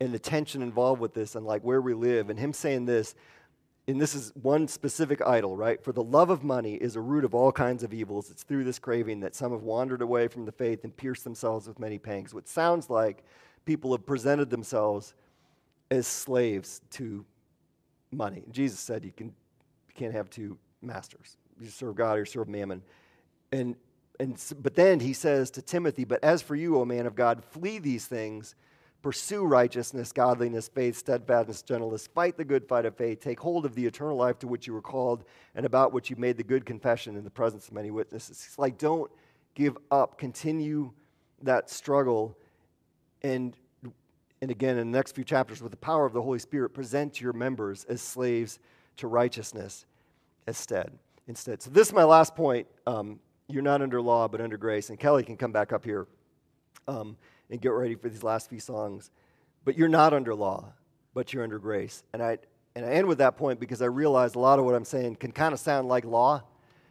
and 0.00 0.12
the 0.12 0.18
tension 0.18 0.62
involved 0.62 1.00
with 1.00 1.14
this 1.14 1.34
and 1.34 1.44
like 1.46 1.62
where 1.62 1.80
we 1.80 1.94
live 1.94 2.30
and 2.30 2.38
him 2.38 2.52
saying 2.52 2.86
this 2.86 3.14
and 3.86 3.98
this 3.98 4.14
is 4.14 4.32
one 4.42 4.68
specific 4.68 5.22
idol 5.26 5.56
right? 5.56 5.82
For 5.82 5.92
the 5.92 6.02
love 6.02 6.30
of 6.30 6.44
money 6.44 6.74
is 6.74 6.94
a 6.94 7.00
root 7.00 7.24
of 7.24 7.34
all 7.34 7.50
kinds 7.50 7.82
of 7.82 7.94
evils. 7.94 8.30
It's 8.30 8.42
through 8.42 8.64
this 8.64 8.78
craving 8.78 9.20
that 9.20 9.34
some 9.34 9.50
have 9.52 9.62
wandered 9.62 10.02
away 10.02 10.28
from 10.28 10.44
the 10.44 10.52
faith 10.52 10.84
and 10.84 10.94
pierced 10.96 11.24
themselves 11.24 11.66
with 11.66 11.78
many 11.78 11.98
pangs 11.98 12.34
what 12.34 12.48
sounds 12.48 12.90
like 12.90 13.24
people 13.64 13.92
have 13.92 14.06
presented 14.06 14.50
themselves 14.50 15.14
as 15.90 16.06
slaves 16.06 16.80
to 16.90 17.24
money. 18.10 18.44
Jesus 18.50 18.78
said 18.78 19.04
you 19.04 19.12
can 19.12 19.28
you 19.28 19.94
can't 19.94 20.12
have 20.12 20.30
two 20.30 20.58
masters. 20.82 21.36
You 21.60 21.68
serve 21.68 21.96
god 21.96 22.16
or 22.16 22.20
you 22.20 22.24
serve 22.26 22.48
mammon. 22.48 22.82
And 23.52 23.74
and 24.20 24.42
but 24.60 24.74
then 24.74 25.00
he 25.00 25.12
says 25.12 25.50
to 25.52 25.62
timothy 25.62 26.04
but 26.04 26.22
as 26.24 26.42
for 26.42 26.56
you 26.56 26.78
o 26.78 26.84
man 26.84 27.06
of 27.06 27.14
god 27.14 27.42
flee 27.44 27.78
these 27.78 28.06
things 28.06 28.54
Pursue 29.00 29.44
righteousness, 29.44 30.10
godliness, 30.10 30.68
faith, 30.68 30.96
steadfastness, 30.96 31.62
gentleness. 31.62 32.08
Fight 32.08 32.36
the 32.36 32.44
good 32.44 32.66
fight 32.66 32.84
of 32.84 32.96
faith. 32.96 33.20
Take 33.20 33.38
hold 33.38 33.64
of 33.64 33.74
the 33.76 33.86
eternal 33.86 34.16
life 34.16 34.40
to 34.40 34.48
which 34.48 34.66
you 34.66 34.72
were 34.72 34.82
called 34.82 35.24
and 35.54 35.64
about 35.64 35.92
which 35.92 36.10
you 36.10 36.16
made 36.16 36.36
the 36.36 36.42
good 36.42 36.66
confession 36.66 37.16
in 37.16 37.22
the 37.22 37.30
presence 37.30 37.68
of 37.68 37.74
many 37.74 37.92
witnesses. 37.92 38.44
It's 38.44 38.58
like, 38.58 38.76
don't 38.76 39.10
give 39.54 39.78
up. 39.92 40.18
Continue 40.18 40.92
that 41.42 41.70
struggle. 41.70 42.36
And, 43.22 43.56
and 44.42 44.50
again, 44.50 44.78
in 44.78 44.90
the 44.90 44.98
next 44.98 45.14
few 45.14 45.24
chapters, 45.24 45.62
with 45.62 45.70
the 45.70 45.78
power 45.78 46.04
of 46.04 46.12
the 46.12 46.22
Holy 46.22 46.40
Spirit, 46.40 46.70
present 46.70 47.20
your 47.20 47.32
members 47.32 47.84
as 47.84 48.02
slaves 48.02 48.58
to 48.96 49.06
righteousness 49.06 49.86
instead. 50.48 50.90
instead. 51.28 51.62
So, 51.62 51.70
this 51.70 51.86
is 51.86 51.94
my 51.94 52.04
last 52.04 52.34
point. 52.34 52.66
Um, 52.84 53.20
you're 53.48 53.62
not 53.62 53.80
under 53.80 54.02
law, 54.02 54.28
but 54.28 54.40
under 54.40 54.56
grace. 54.56 54.90
And 54.90 54.98
Kelly 54.98 55.22
can 55.22 55.36
come 55.36 55.52
back 55.52 55.72
up 55.72 55.84
here. 55.84 56.06
Um, 56.86 57.16
and 57.50 57.60
get 57.60 57.70
ready 57.70 57.94
for 57.94 58.08
these 58.08 58.22
last 58.22 58.48
few 58.48 58.60
songs. 58.60 59.10
But 59.64 59.76
you're 59.76 59.88
not 59.88 60.12
under 60.12 60.34
law, 60.34 60.72
but 61.14 61.32
you're 61.32 61.42
under 61.42 61.58
grace. 61.58 62.02
And 62.12 62.22
I, 62.22 62.38
and 62.74 62.84
I 62.84 62.90
end 62.90 63.06
with 63.06 63.18
that 63.18 63.36
point 63.36 63.60
because 63.60 63.82
I 63.82 63.86
realize 63.86 64.34
a 64.34 64.38
lot 64.38 64.58
of 64.58 64.64
what 64.64 64.74
I'm 64.74 64.84
saying 64.84 65.16
can 65.16 65.32
kind 65.32 65.52
of 65.52 65.60
sound 65.60 65.88
like 65.88 66.04
law. 66.04 66.42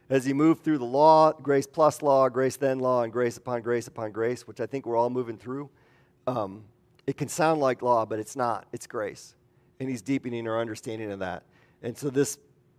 As 0.09 0.27
you 0.27 0.35
move 0.35 0.61
through 0.61 0.77
the 0.77 0.85
law, 0.85 1.33
grace 1.33 1.67
plus 1.67 2.01
law, 2.01 2.29
grace 2.29 2.55
then 2.55 2.79
law, 2.79 3.03
and 3.03 3.11
grace 3.11 3.37
upon 3.37 3.61
grace 3.61 3.87
upon 3.87 4.11
grace, 4.11 4.47
which 4.47 4.61
I 4.61 4.65
think 4.65 4.85
we're 4.85 4.95
all 4.95 5.09
moving 5.09 5.37
through, 5.37 5.69
um, 6.27 6.63
it 7.05 7.17
can 7.17 7.27
sound 7.27 7.59
like 7.59 7.81
law, 7.81 8.05
but 8.05 8.19
it's 8.19 8.35
not. 8.35 8.67
It's 8.71 8.87
grace. 8.87 9.35
And 9.79 9.89
he's 9.89 10.01
deepening 10.01 10.47
our 10.47 10.59
understanding 10.61 11.11
of 11.11 11.19
that. 11.19 11.43
And 11.83 11.97
so, 11.97 12.09
this 12.09 12.37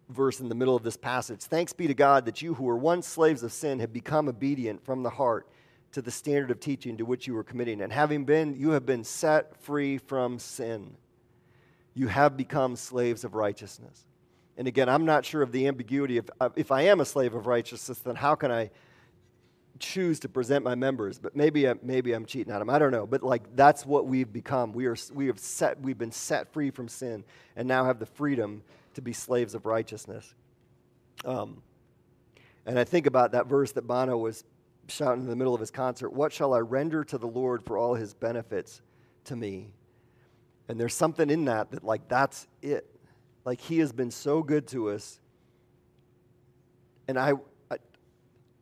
verse 0.09 0.41
in 0.41 0.49
the 0.49 0.55
middle 0.55 0.75
of 0.75 0.83
this 0.83 0.97
passage 0.97 1.43
Thanks 1.43 1.73
be 1.73 1.87
to 1.87 1.95
God 1.95 2.25
that 2.25 2.41
you 2.41 2.55
who 2.55 2.65
were 2.65 2.77
once 2.79 3.07
slaves 3.07 3.43
of 3.43 3.53
sin 3.53 3.79
have 3.81 3.93
become 3.93 4.29
obedient 4.29 4.85
from 4.85 5.03
the 5.03 5.11
heart 5.11 5.47
to 5.93 6.03
the 6.03 6.11
standard 6.11 6.51
of 6.51 6.61
teaching 6.61 6.97
to 6.99 7.05
which 7.05 7.27
you 7.27 7.35
were 7.35 7.45
committing. 7.45 7.81
And 7.81 7.93
having 7.93 8.25
been, 8.25 8.55
you 8.55 8.71
have 8.71 8.85
been 8.85 9.05
set 9.05 9.57
free 9.63 9.99
from 9.99 10.39
sin. 10.39 10.97
You 11.95 12.09
have 12.09 12.37
become 12.37 12.77
slaves 12.77 13.25
of 13.25 13.35
righteousness. 13.35 14.05
And 14.57 14.69
again, 14.69 14.89
I'm 14.89 15.05
not 15.05 15.25
sure 15.25 15.43
of 15.43 15.53
the 15.53 15.67
ambiguity. 15.67 16.19
If, 16.19 16.29
if 16.57 16.73
I 16.73 16.83
am 16.83 17.01
a 17.01 17.05
slave 17.05 17.35
of 17.35 17.47
righteousness, 17.47 17.99
then 18.01 18.17
how 18.17 18.35
can 18.35 18.51
I 18.51 18.71
choose 19.79 20.19
to 20.21 20.29
present 20.29 20.65
my 20.65 20.75
members? 20.75 21.19
But 21.19 21.37
maybe, 21.37 21.69
I, 21.69 21.75
maybe 21.83 22.13
I'm 22.13 22.27
cheating 22.27 22.53
at 22.53 22.59
them. 22.59 22.69
I 22.69 22.79
don't 22.79 22.91
know. 22.91 23.07
But 23.07 23.23
like 23.23 23.57
that's 23.57 23.87
what 23.87 24.07
we've 24.07 24.33
become. 24.33 24.73
We, 24.73 24.87
are, 24.87 24.97
we 25.15 25.27
have 25.29 25.39
set, 25.39 25.81
we've 25.81 25.99
been 25.99 26.13
set 26.13 26.53
free 26.53 26.71
from 26.71 26.89
sin 26.89 27.25
and 27.57 27.67
now 27.67 27.85
have 27.85 27.99
the 27.99 28.07
freedom 28.07 28.63
to 28.95 29.01
be 29.01 29.13
slaves 29.13 29.55
of 29.55 29.65
righteousness. 29.65 30.35
Um, 31.25 31.63
and 32.67 32.79
I 32.79 32.85
think 32.85 33.07
about 33.07 33.33
that 33.33 33.47
verse 33.47 33.73
that 33.73 33.87
Bono 33.87 34.19
was 34.19 34.45
shouting 34.89 35.23
in 35.23 35.29
the 35.29 35.37
middle 35.37 35.55
of 35.55 35.61
his 35.61 35.71
concert, 35.71 36.11
What 36.11 36.33
shall 36.33 36.55
I 36.55 36.59
render 36.59 37.05
to 37.05 37.19
the 37.19 37.27
Lord 37.27 37.63
for 37.63 37.79
all 37.79 37.95
his 37.95 38.15
benefits 38.15 38.83
to 39.25 39.37
me? 39.37 39.69
And 40.69 40.79
there's 40.79 40.95
something 40.95 41.31
in 41.31 41.45
that 41.47 41.71
that, 41.71 41.85
like, 41.85 42.09
that's 42.09 42.47
it. 42.63 42.87
Like, 43.45 43.61
he 43.61 43.79
has 43.79 43.93
been 43.93 44.11
so 44.11 44.43
good 44.43 44.67
to 44.69 44.91
us. 44.91 45.21
And 47.07 47.19
I, 47.19 47.33
I, 47.71 47.77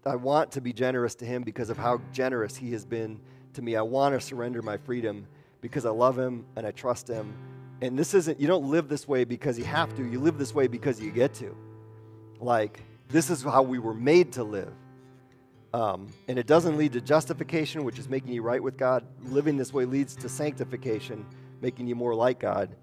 I 0.04 0.16
want 0.16 0.52
to 0.52 0.60
be 0.60 0.72
generous 0.72 1.16
to 1.16 1.24
him 1.24 1.42
because 1.42 1.70
of 1.70 1.76
how 1.76 2.00
generous 2.12 2.56
he 2.56 2.70
has 2.72 2.84
been 2.84 3.20
to 3.54 3.62
me. 3.62 3.74
I 3.74 3.82
want 3.82 4.14
to 4.14 4.20
surrender 4.20 4.62
my 4.62 4.76
freedom 4.76 5.26
because 5.60 5.84
I 5.84 5.90
love 5.90 6.16
him 6.16 6.44
and 6.54 6.64
I 6.64 6.70
trust 6.70 7.08
him 7.08 7.34
And 7.80 7.98
this 7.98 8.14
isn't, 8.14 8.40
you 8.40 8.46
don't 8.46 8.70
live 8.70 8.88
this 8.88 9.06
way 9.06 9.24
because 9.24 9.58
you 9.58 9.64
have 9.64 9.94
to, 9.96 10.04
you 10.04 10.18
live 10.20 10.38
this 10.38 10.54
way 10.54 10.66
because 10.66 11.00
you 11.00 11.10
get 11.10 11.34
to. 11.34 11.54
Like, 12.40 12.80
this 13.08 13.28
is 13.30 13.42
how 13.42 13.62
we 13.62 13.78
were 13.78 13.94
made 13.94 14.32
to 14.32 14.44
live. 14.44 14.72
Um, 15.72 16.08
and 16.28 16.38
it 16.38 16.46
doesn't 16.46 16.76
lead 16.76 16.92
to 16.92 17.00
justification, 17.00 17.84
which 17.84 17.98
is 17.98 18.08
making 18.08 18.32
you 18.32 18.42
right 18.42 18.62
with 18.62 18.76
God. 18.76 19.04
Living 19.24 19.56
this 19.56 19.72
way 19.72 19.84
leads 19.84 20.16
to 20.16 20.28
sanctification, 20.28 21.26
making 21.60 21.86
you 21.86 21.94
more 21.94 22.14
like 22.14 22.38
God. 22.38 22.74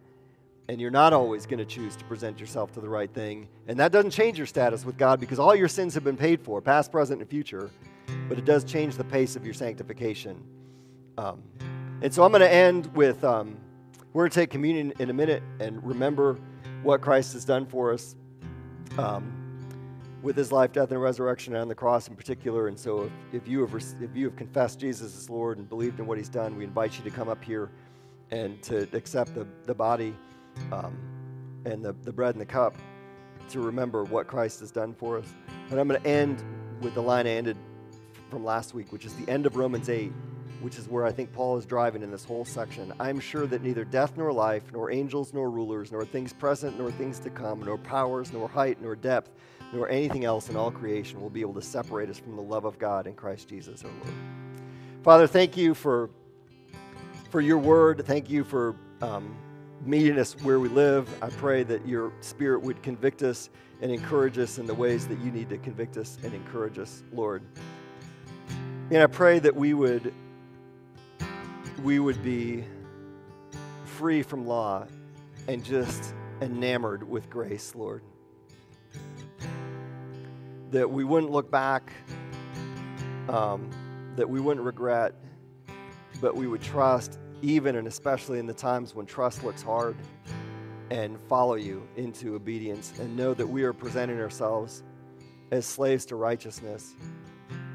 And 0.70 0.80
you're 0.80 0.92
not 0.92 1.12
always 1.12 1.46
going 1.46 1.60
to 1.60 1.66
choose 1.66 1.96
to 1.98 2.06
present 2.06 2.40
yourself 2.40 2.72
to 2.74 2.82
the 2.82 2.88
right 2.88 3.12
thing. 3.14 3.48
And 3.68 3.80
that 3.80 3.92
doesn't 3.92 4.12
change 4.12 4.38
your 4.38 4.48
status 4.48 4.86
with 4.86 4.98
God 4.98 5.20
because 5.20 5.40
all 5.40 5.56
your 5.56 5.68
sins 5.68 5.94
have 5.94 6.04
been 6.04 6.18
paid 6.18 6.42
for, 6.42 6.62
past, 6.62 6.92
present, 6.92 7.20
and 7.20 7.30
future. 7.30 7.70
But 8.30 8.38
it 8.38 8.46
does 8.46 8.64
change 8.64 8.96
the 8.96 9.04
pace 9.04 9.36
of 9.36 9.44
your 9.44 9.54
sanctification. 9.54 10.42
Um, 11.18 11.44
and 12.02 12.14
so 12.14 12.24
I'm 12.24 12.32
going 12.32 12.42
to 12.42 12.52
end 12.52 12.94
with 12.96 13.24
um, 13.24 13.58
we're 14.14 14.24
going 14.24 14.32
to 14.32 14.40
take 14.40 14.50
communion 14.52 14.94
in 15.00 15.10
a 15.10 15.14
minute 15.14 15.42
and 15.60 15.84
remember 15.84 16.38
what 16.84 17.02
Christ 17.02 17.34
has 17.34 17.46
done 17.46 17.66
for 17.66 17.92
us. 17.94 18.16
Um, 18.98 19.43
with 20.24 20.38
his 20.38 20.52
life, 20.52 20.72
death, 20.72 20.90
and 20.92 21.02
resurrection 21.02 21.56
on 21.56 21.68
the 21.68 21.76
cross 21.76 22.08
in 22.08 22.16
particular. 22.16 22.70
And 22.70 22.80
so, 22.80 23.04
if, 23.04 23.44
if, 23.44 23.48
you 23.48 23.62
have, 23.66 23.76
if 24.02 24.16
you 24.16 24.26
have 24.26 24.36
confessed 24.38 24.80
Jesus 24.80 25.16
as 25.16 25.30
Lord 25.30 25.58
and 25.60 25.70
believed 25.70 26.00
in 26.00 26.08
what 26.08 26.18
he's 26.18 26.30
done, 26.30 26.56
we 26.56 26.64
invite 26.64 26.98
you 26.98 27.04
to 27.04 27.12
come 27.12 27.28
up 27.28 27.44
here 27.44 27.70
and 28.32 28.60
to 28.64 28.88
accept 28.94 29.36
the, 29.36 29.46
the 29.66 29.76
body 29.76 30.16
um, 30.72 30.98
and 31.66 31.84
the, 31.84 31.94
the 32.04 32.12
bread 32.12 32.34
and 32.34 32.42
the 32.42 32.46
cup 32.46 32.76
to 33.50 33.60
remember 33.60 34.06
what 34.06 34.26
Christ 34.26 34.62
has 34.62 34.72
done 34.72 34.94
for 34.94 35.18
us. 35.18 35.28
And 35.70 35.80
I'm 35.80 35.88
going 35.88 36.02
to 36.02 36.08
end 36.08 36.42
with 36.82 36.94
the 36.96 37.02
line 37.02 37.28
I 37.28 37.32
ended 37.32 37.58
from 38.30 38.46
last 38.46 38.74
week, 38.74 38.92
which 38.92 39.06
is 39.06 39.14
the 39.16 39.30
end 39.30 39.46
of 39.46 39.58
Romans 39.58 39.90
8, 39.90 40.12
which 40.62 40.78
is 40.78 40.88
where 40.88 41.06
I 41.06 41.12
think 41.12 41.34
Paul 41.34 41.58
is 41.58 41.66
driving 41.66 42.02
in 42.02 42.10
this 42.10 42.24
whole 42.24 42.46
section. 42.46 42.94
I'm 43.00 43.20
sure 43.20 43.46
that 43.48 43.62
neither 43.62 43.84
death 43.84 44.18
nor 44.18 44.32
life, 44.32 44.64
nor 44.72 44.90
angels 44.90 45.34
nor 45.34 45.52
rulers, 45.52 45.92
nor 45.92 46.06
things 46.06 46.32
present 46.32 46.80
nor 46.80 46.90
things 46.92 47.20
to 47.20 47.30
come, 47.30 47.62
nor 47.62 47.78
powers, 47.78 48.32
nor 48.32 48.48
height, 48.48 48.82
nor 48.82 48.96
depth, 48.96 49.32
nor 49.74 49.90
anything 49.90 50.24
else 50.24 50.50
in 50.50 50.56
all 50.56 50.70
creation 50.72 51.20
will 51.20 51.30
be 51.30 51.42
able 51.42 51.56
to 51.56 51.62
separate 51.62 52.10
us 52.10 52.20
from 52.20 52.36
the 52.36 52.42
love 52.42 52.64
of 52.64 52.78
God 52.78 53.08
in 53.08 53.14
Christ 53.16 53.48
Jesus 53.50 53.84
our 53.84 53.92
Lord. 53.92 54.14
Father, 55.04 55.26
thank 55.26 55.58
you 55.58 55.74
for, 55.74 56.12
for 57.32 57.42
your 57.42 57.58
word. 57.58 58.06
Thank 58.06 58.30
you 58.30 58.44
for 58.44 58.76
um, 59.02 59.36
meeting 59.84 60.20
us 60.20 60.34
where 60.44 60.60
we 60.60 60.70
live. 60.70 61.10
I 61.24 61.30
pray 61.30 61.64
that 61.64 61.88
your 61.88 62.14
spirit 62.22 62.62
would 62.62 62.84
convict 62.84 63.24
us 63.24 63.50
and 63.82 63.92
encourage 63.92 64.38
us 64.38 64.60
in 64.60 64.68
the 64.68 64.76
ways 64.76 65.08
that 65.08 65.20
you 65.20 65.32
need 65.32 65.50
to 65.50 65.58
convict 65.58 65.98
us 65.98 66.20
and 66.24 66.34
encourage 66.34 66.78
us, 66.78 67.04
Lord. 67.12 67.42
And 68.92 69.02
I 69.02 69.08
pray 69.08 69.40
that 69.40 69.56
we 69.56 69.74
would 69.74 70.14
we 71.82 72.00
would 72.00 72.24
be 72.24 72.64
free 73.84 74.24
from 74.24 74.46
law 74.48 74.86
and 75.50 75.66
just 75.66 76.14
enamored 76.42 77.04
with 77.04 77.30
grace, 77.30 77.76
Lord 77.76 78.04
that 80.74 80.90
we 80.90 81.04
wouldn't 81.04 81.32
look 81.32 81.52
back, 81.52 81.94
um, 83.30 83.70
that 84.16 84.28
we 84.28 84.40
wouldn't 84.40 84.66
regret, 84.66 85.14
but 86.20 86.36
we 86.36 86.48
would 86.48 86.64
trust, 86.64 87.20
even 87.44 87.76
and 87.76 87.88
especially 87.88 88.40
in 88.40 88.48
the 88.48 88.56
times 88.56 88.96
when 88.96 89.06
trust 89.06 89.44
looks 89.44 89.62
hard, 89.62 89.96
and 90.90 91.20
follow 91.30 91.54
you 91.54 91.88
into 91.96 92.34
obedience 92.34 92.92
and 93.00 93.16
know 93.16 93.36
that 93.36 93.48
we 93.48 93.64
are 93.64 93.72
presenting 93.72 94.20
ourselves 94.20 94.82
as 95.52 95.66
slaves 95.66 96.06
to 96.08 96.16
righteousness. 96.16 96.96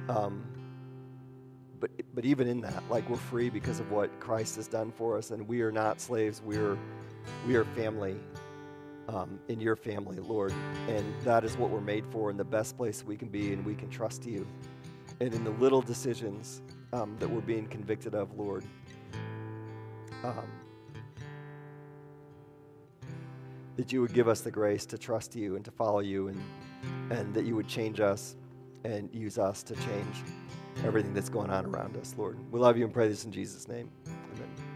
Um, 0.09 0.45
but, 1.79 1.91
but 2.15 2.25
even 2.25 2.49
in 2.49 2.61
that, 2.63 2.83
like 2.91 3.09
we're 3.09 3.17
free 3.17 3.49
because 3.49 3.79
of 3.79 3.93
what 3.93 4.19
Christ 4.19 4.57
has 4.57 4.67
done 4.67 4.91
for 4.91 5.17
us, 5.17 5.31
and 5.31 5.47
we 5.47 5.63
are 5.63 5.71
not 5.71 6.01
slaves, 6.01 6.43
we 6.45 6.57
are, 6.57 6.77
we 7.47 7.55
are 7.55 7.65
family 7.65 8.17
um, 9.09 9.39
in 9.49 9.61
your 9.61 9.77
family, 9.77 10.19
Lord. 10.19 10.53
And 10.89 11.15
that 11.25 11.45
is 11.45 11.57
what 11.57 11.71
we're 11.71 11.81
made 11.81 12.05
for 12.11 12.31
and 12.31 12.39
the 12.39 12.45
best 12.45 12.77
place 12.77 13.05
we 13.05 13.17
can 13.17 13.29
be, 13.29 13.53
and 13.53 13.65
we 13.65 13.75
can 13.75 13.91
trust 13.91 14.27
you. 14.27 14.47
And 15.21 15.35
in 15.35 15.45
the 15.45 15.51
little 15.51 15.83
decisions 15.83 16.63
um, 16.93 17.17
that 17.19 17.29
we're 17.29 17.41
being 17.41 17.67
convicted 17.67 18.15
of, 18.15 18.39
Lord, 18.39 18.65
um, 20.23 20.47
that 23.77 23.93
you 23.93 24.01
would 24.01 24.13
give 24.13 24.29
us 24.29 24.41
the 24.41 24.51
grace 24.51 24.85
to 24.87 24.99
trust 24.99 25.35
you 25.35 25.57
and 25.57 25.65
to 25.65 25.71
follow 25.71 26.01
you, 26.01 26.29
and, 26.29 26.41
and 27.11 27.35
that 27.35 27.45
you 27.45 27.55
would 27.57 27.69
change 27.69 28.01
us 28.01 28.37
and 28.85 29.09
use 29.13 29.39
us 29.39 29.63
to 29.65 29.75
change 29.75 30.23
everything 30.85 31.15
that's 31.15 31.29
going 31.29 31.51
on 31.51 31.67
around 31.67 31.97
us, 31.97 32.15
Lord. 32.17 32.39
We 32.53 32.61
love 32.61 32.77
you 32.77 32.85
and 32.85 32.93
pray 32.93 33.09
this 33.09 33.25
in 33.25 33.33
Jesus' 33.33 33.67
name. 33.69 33.91
Amen. 34.07 34.68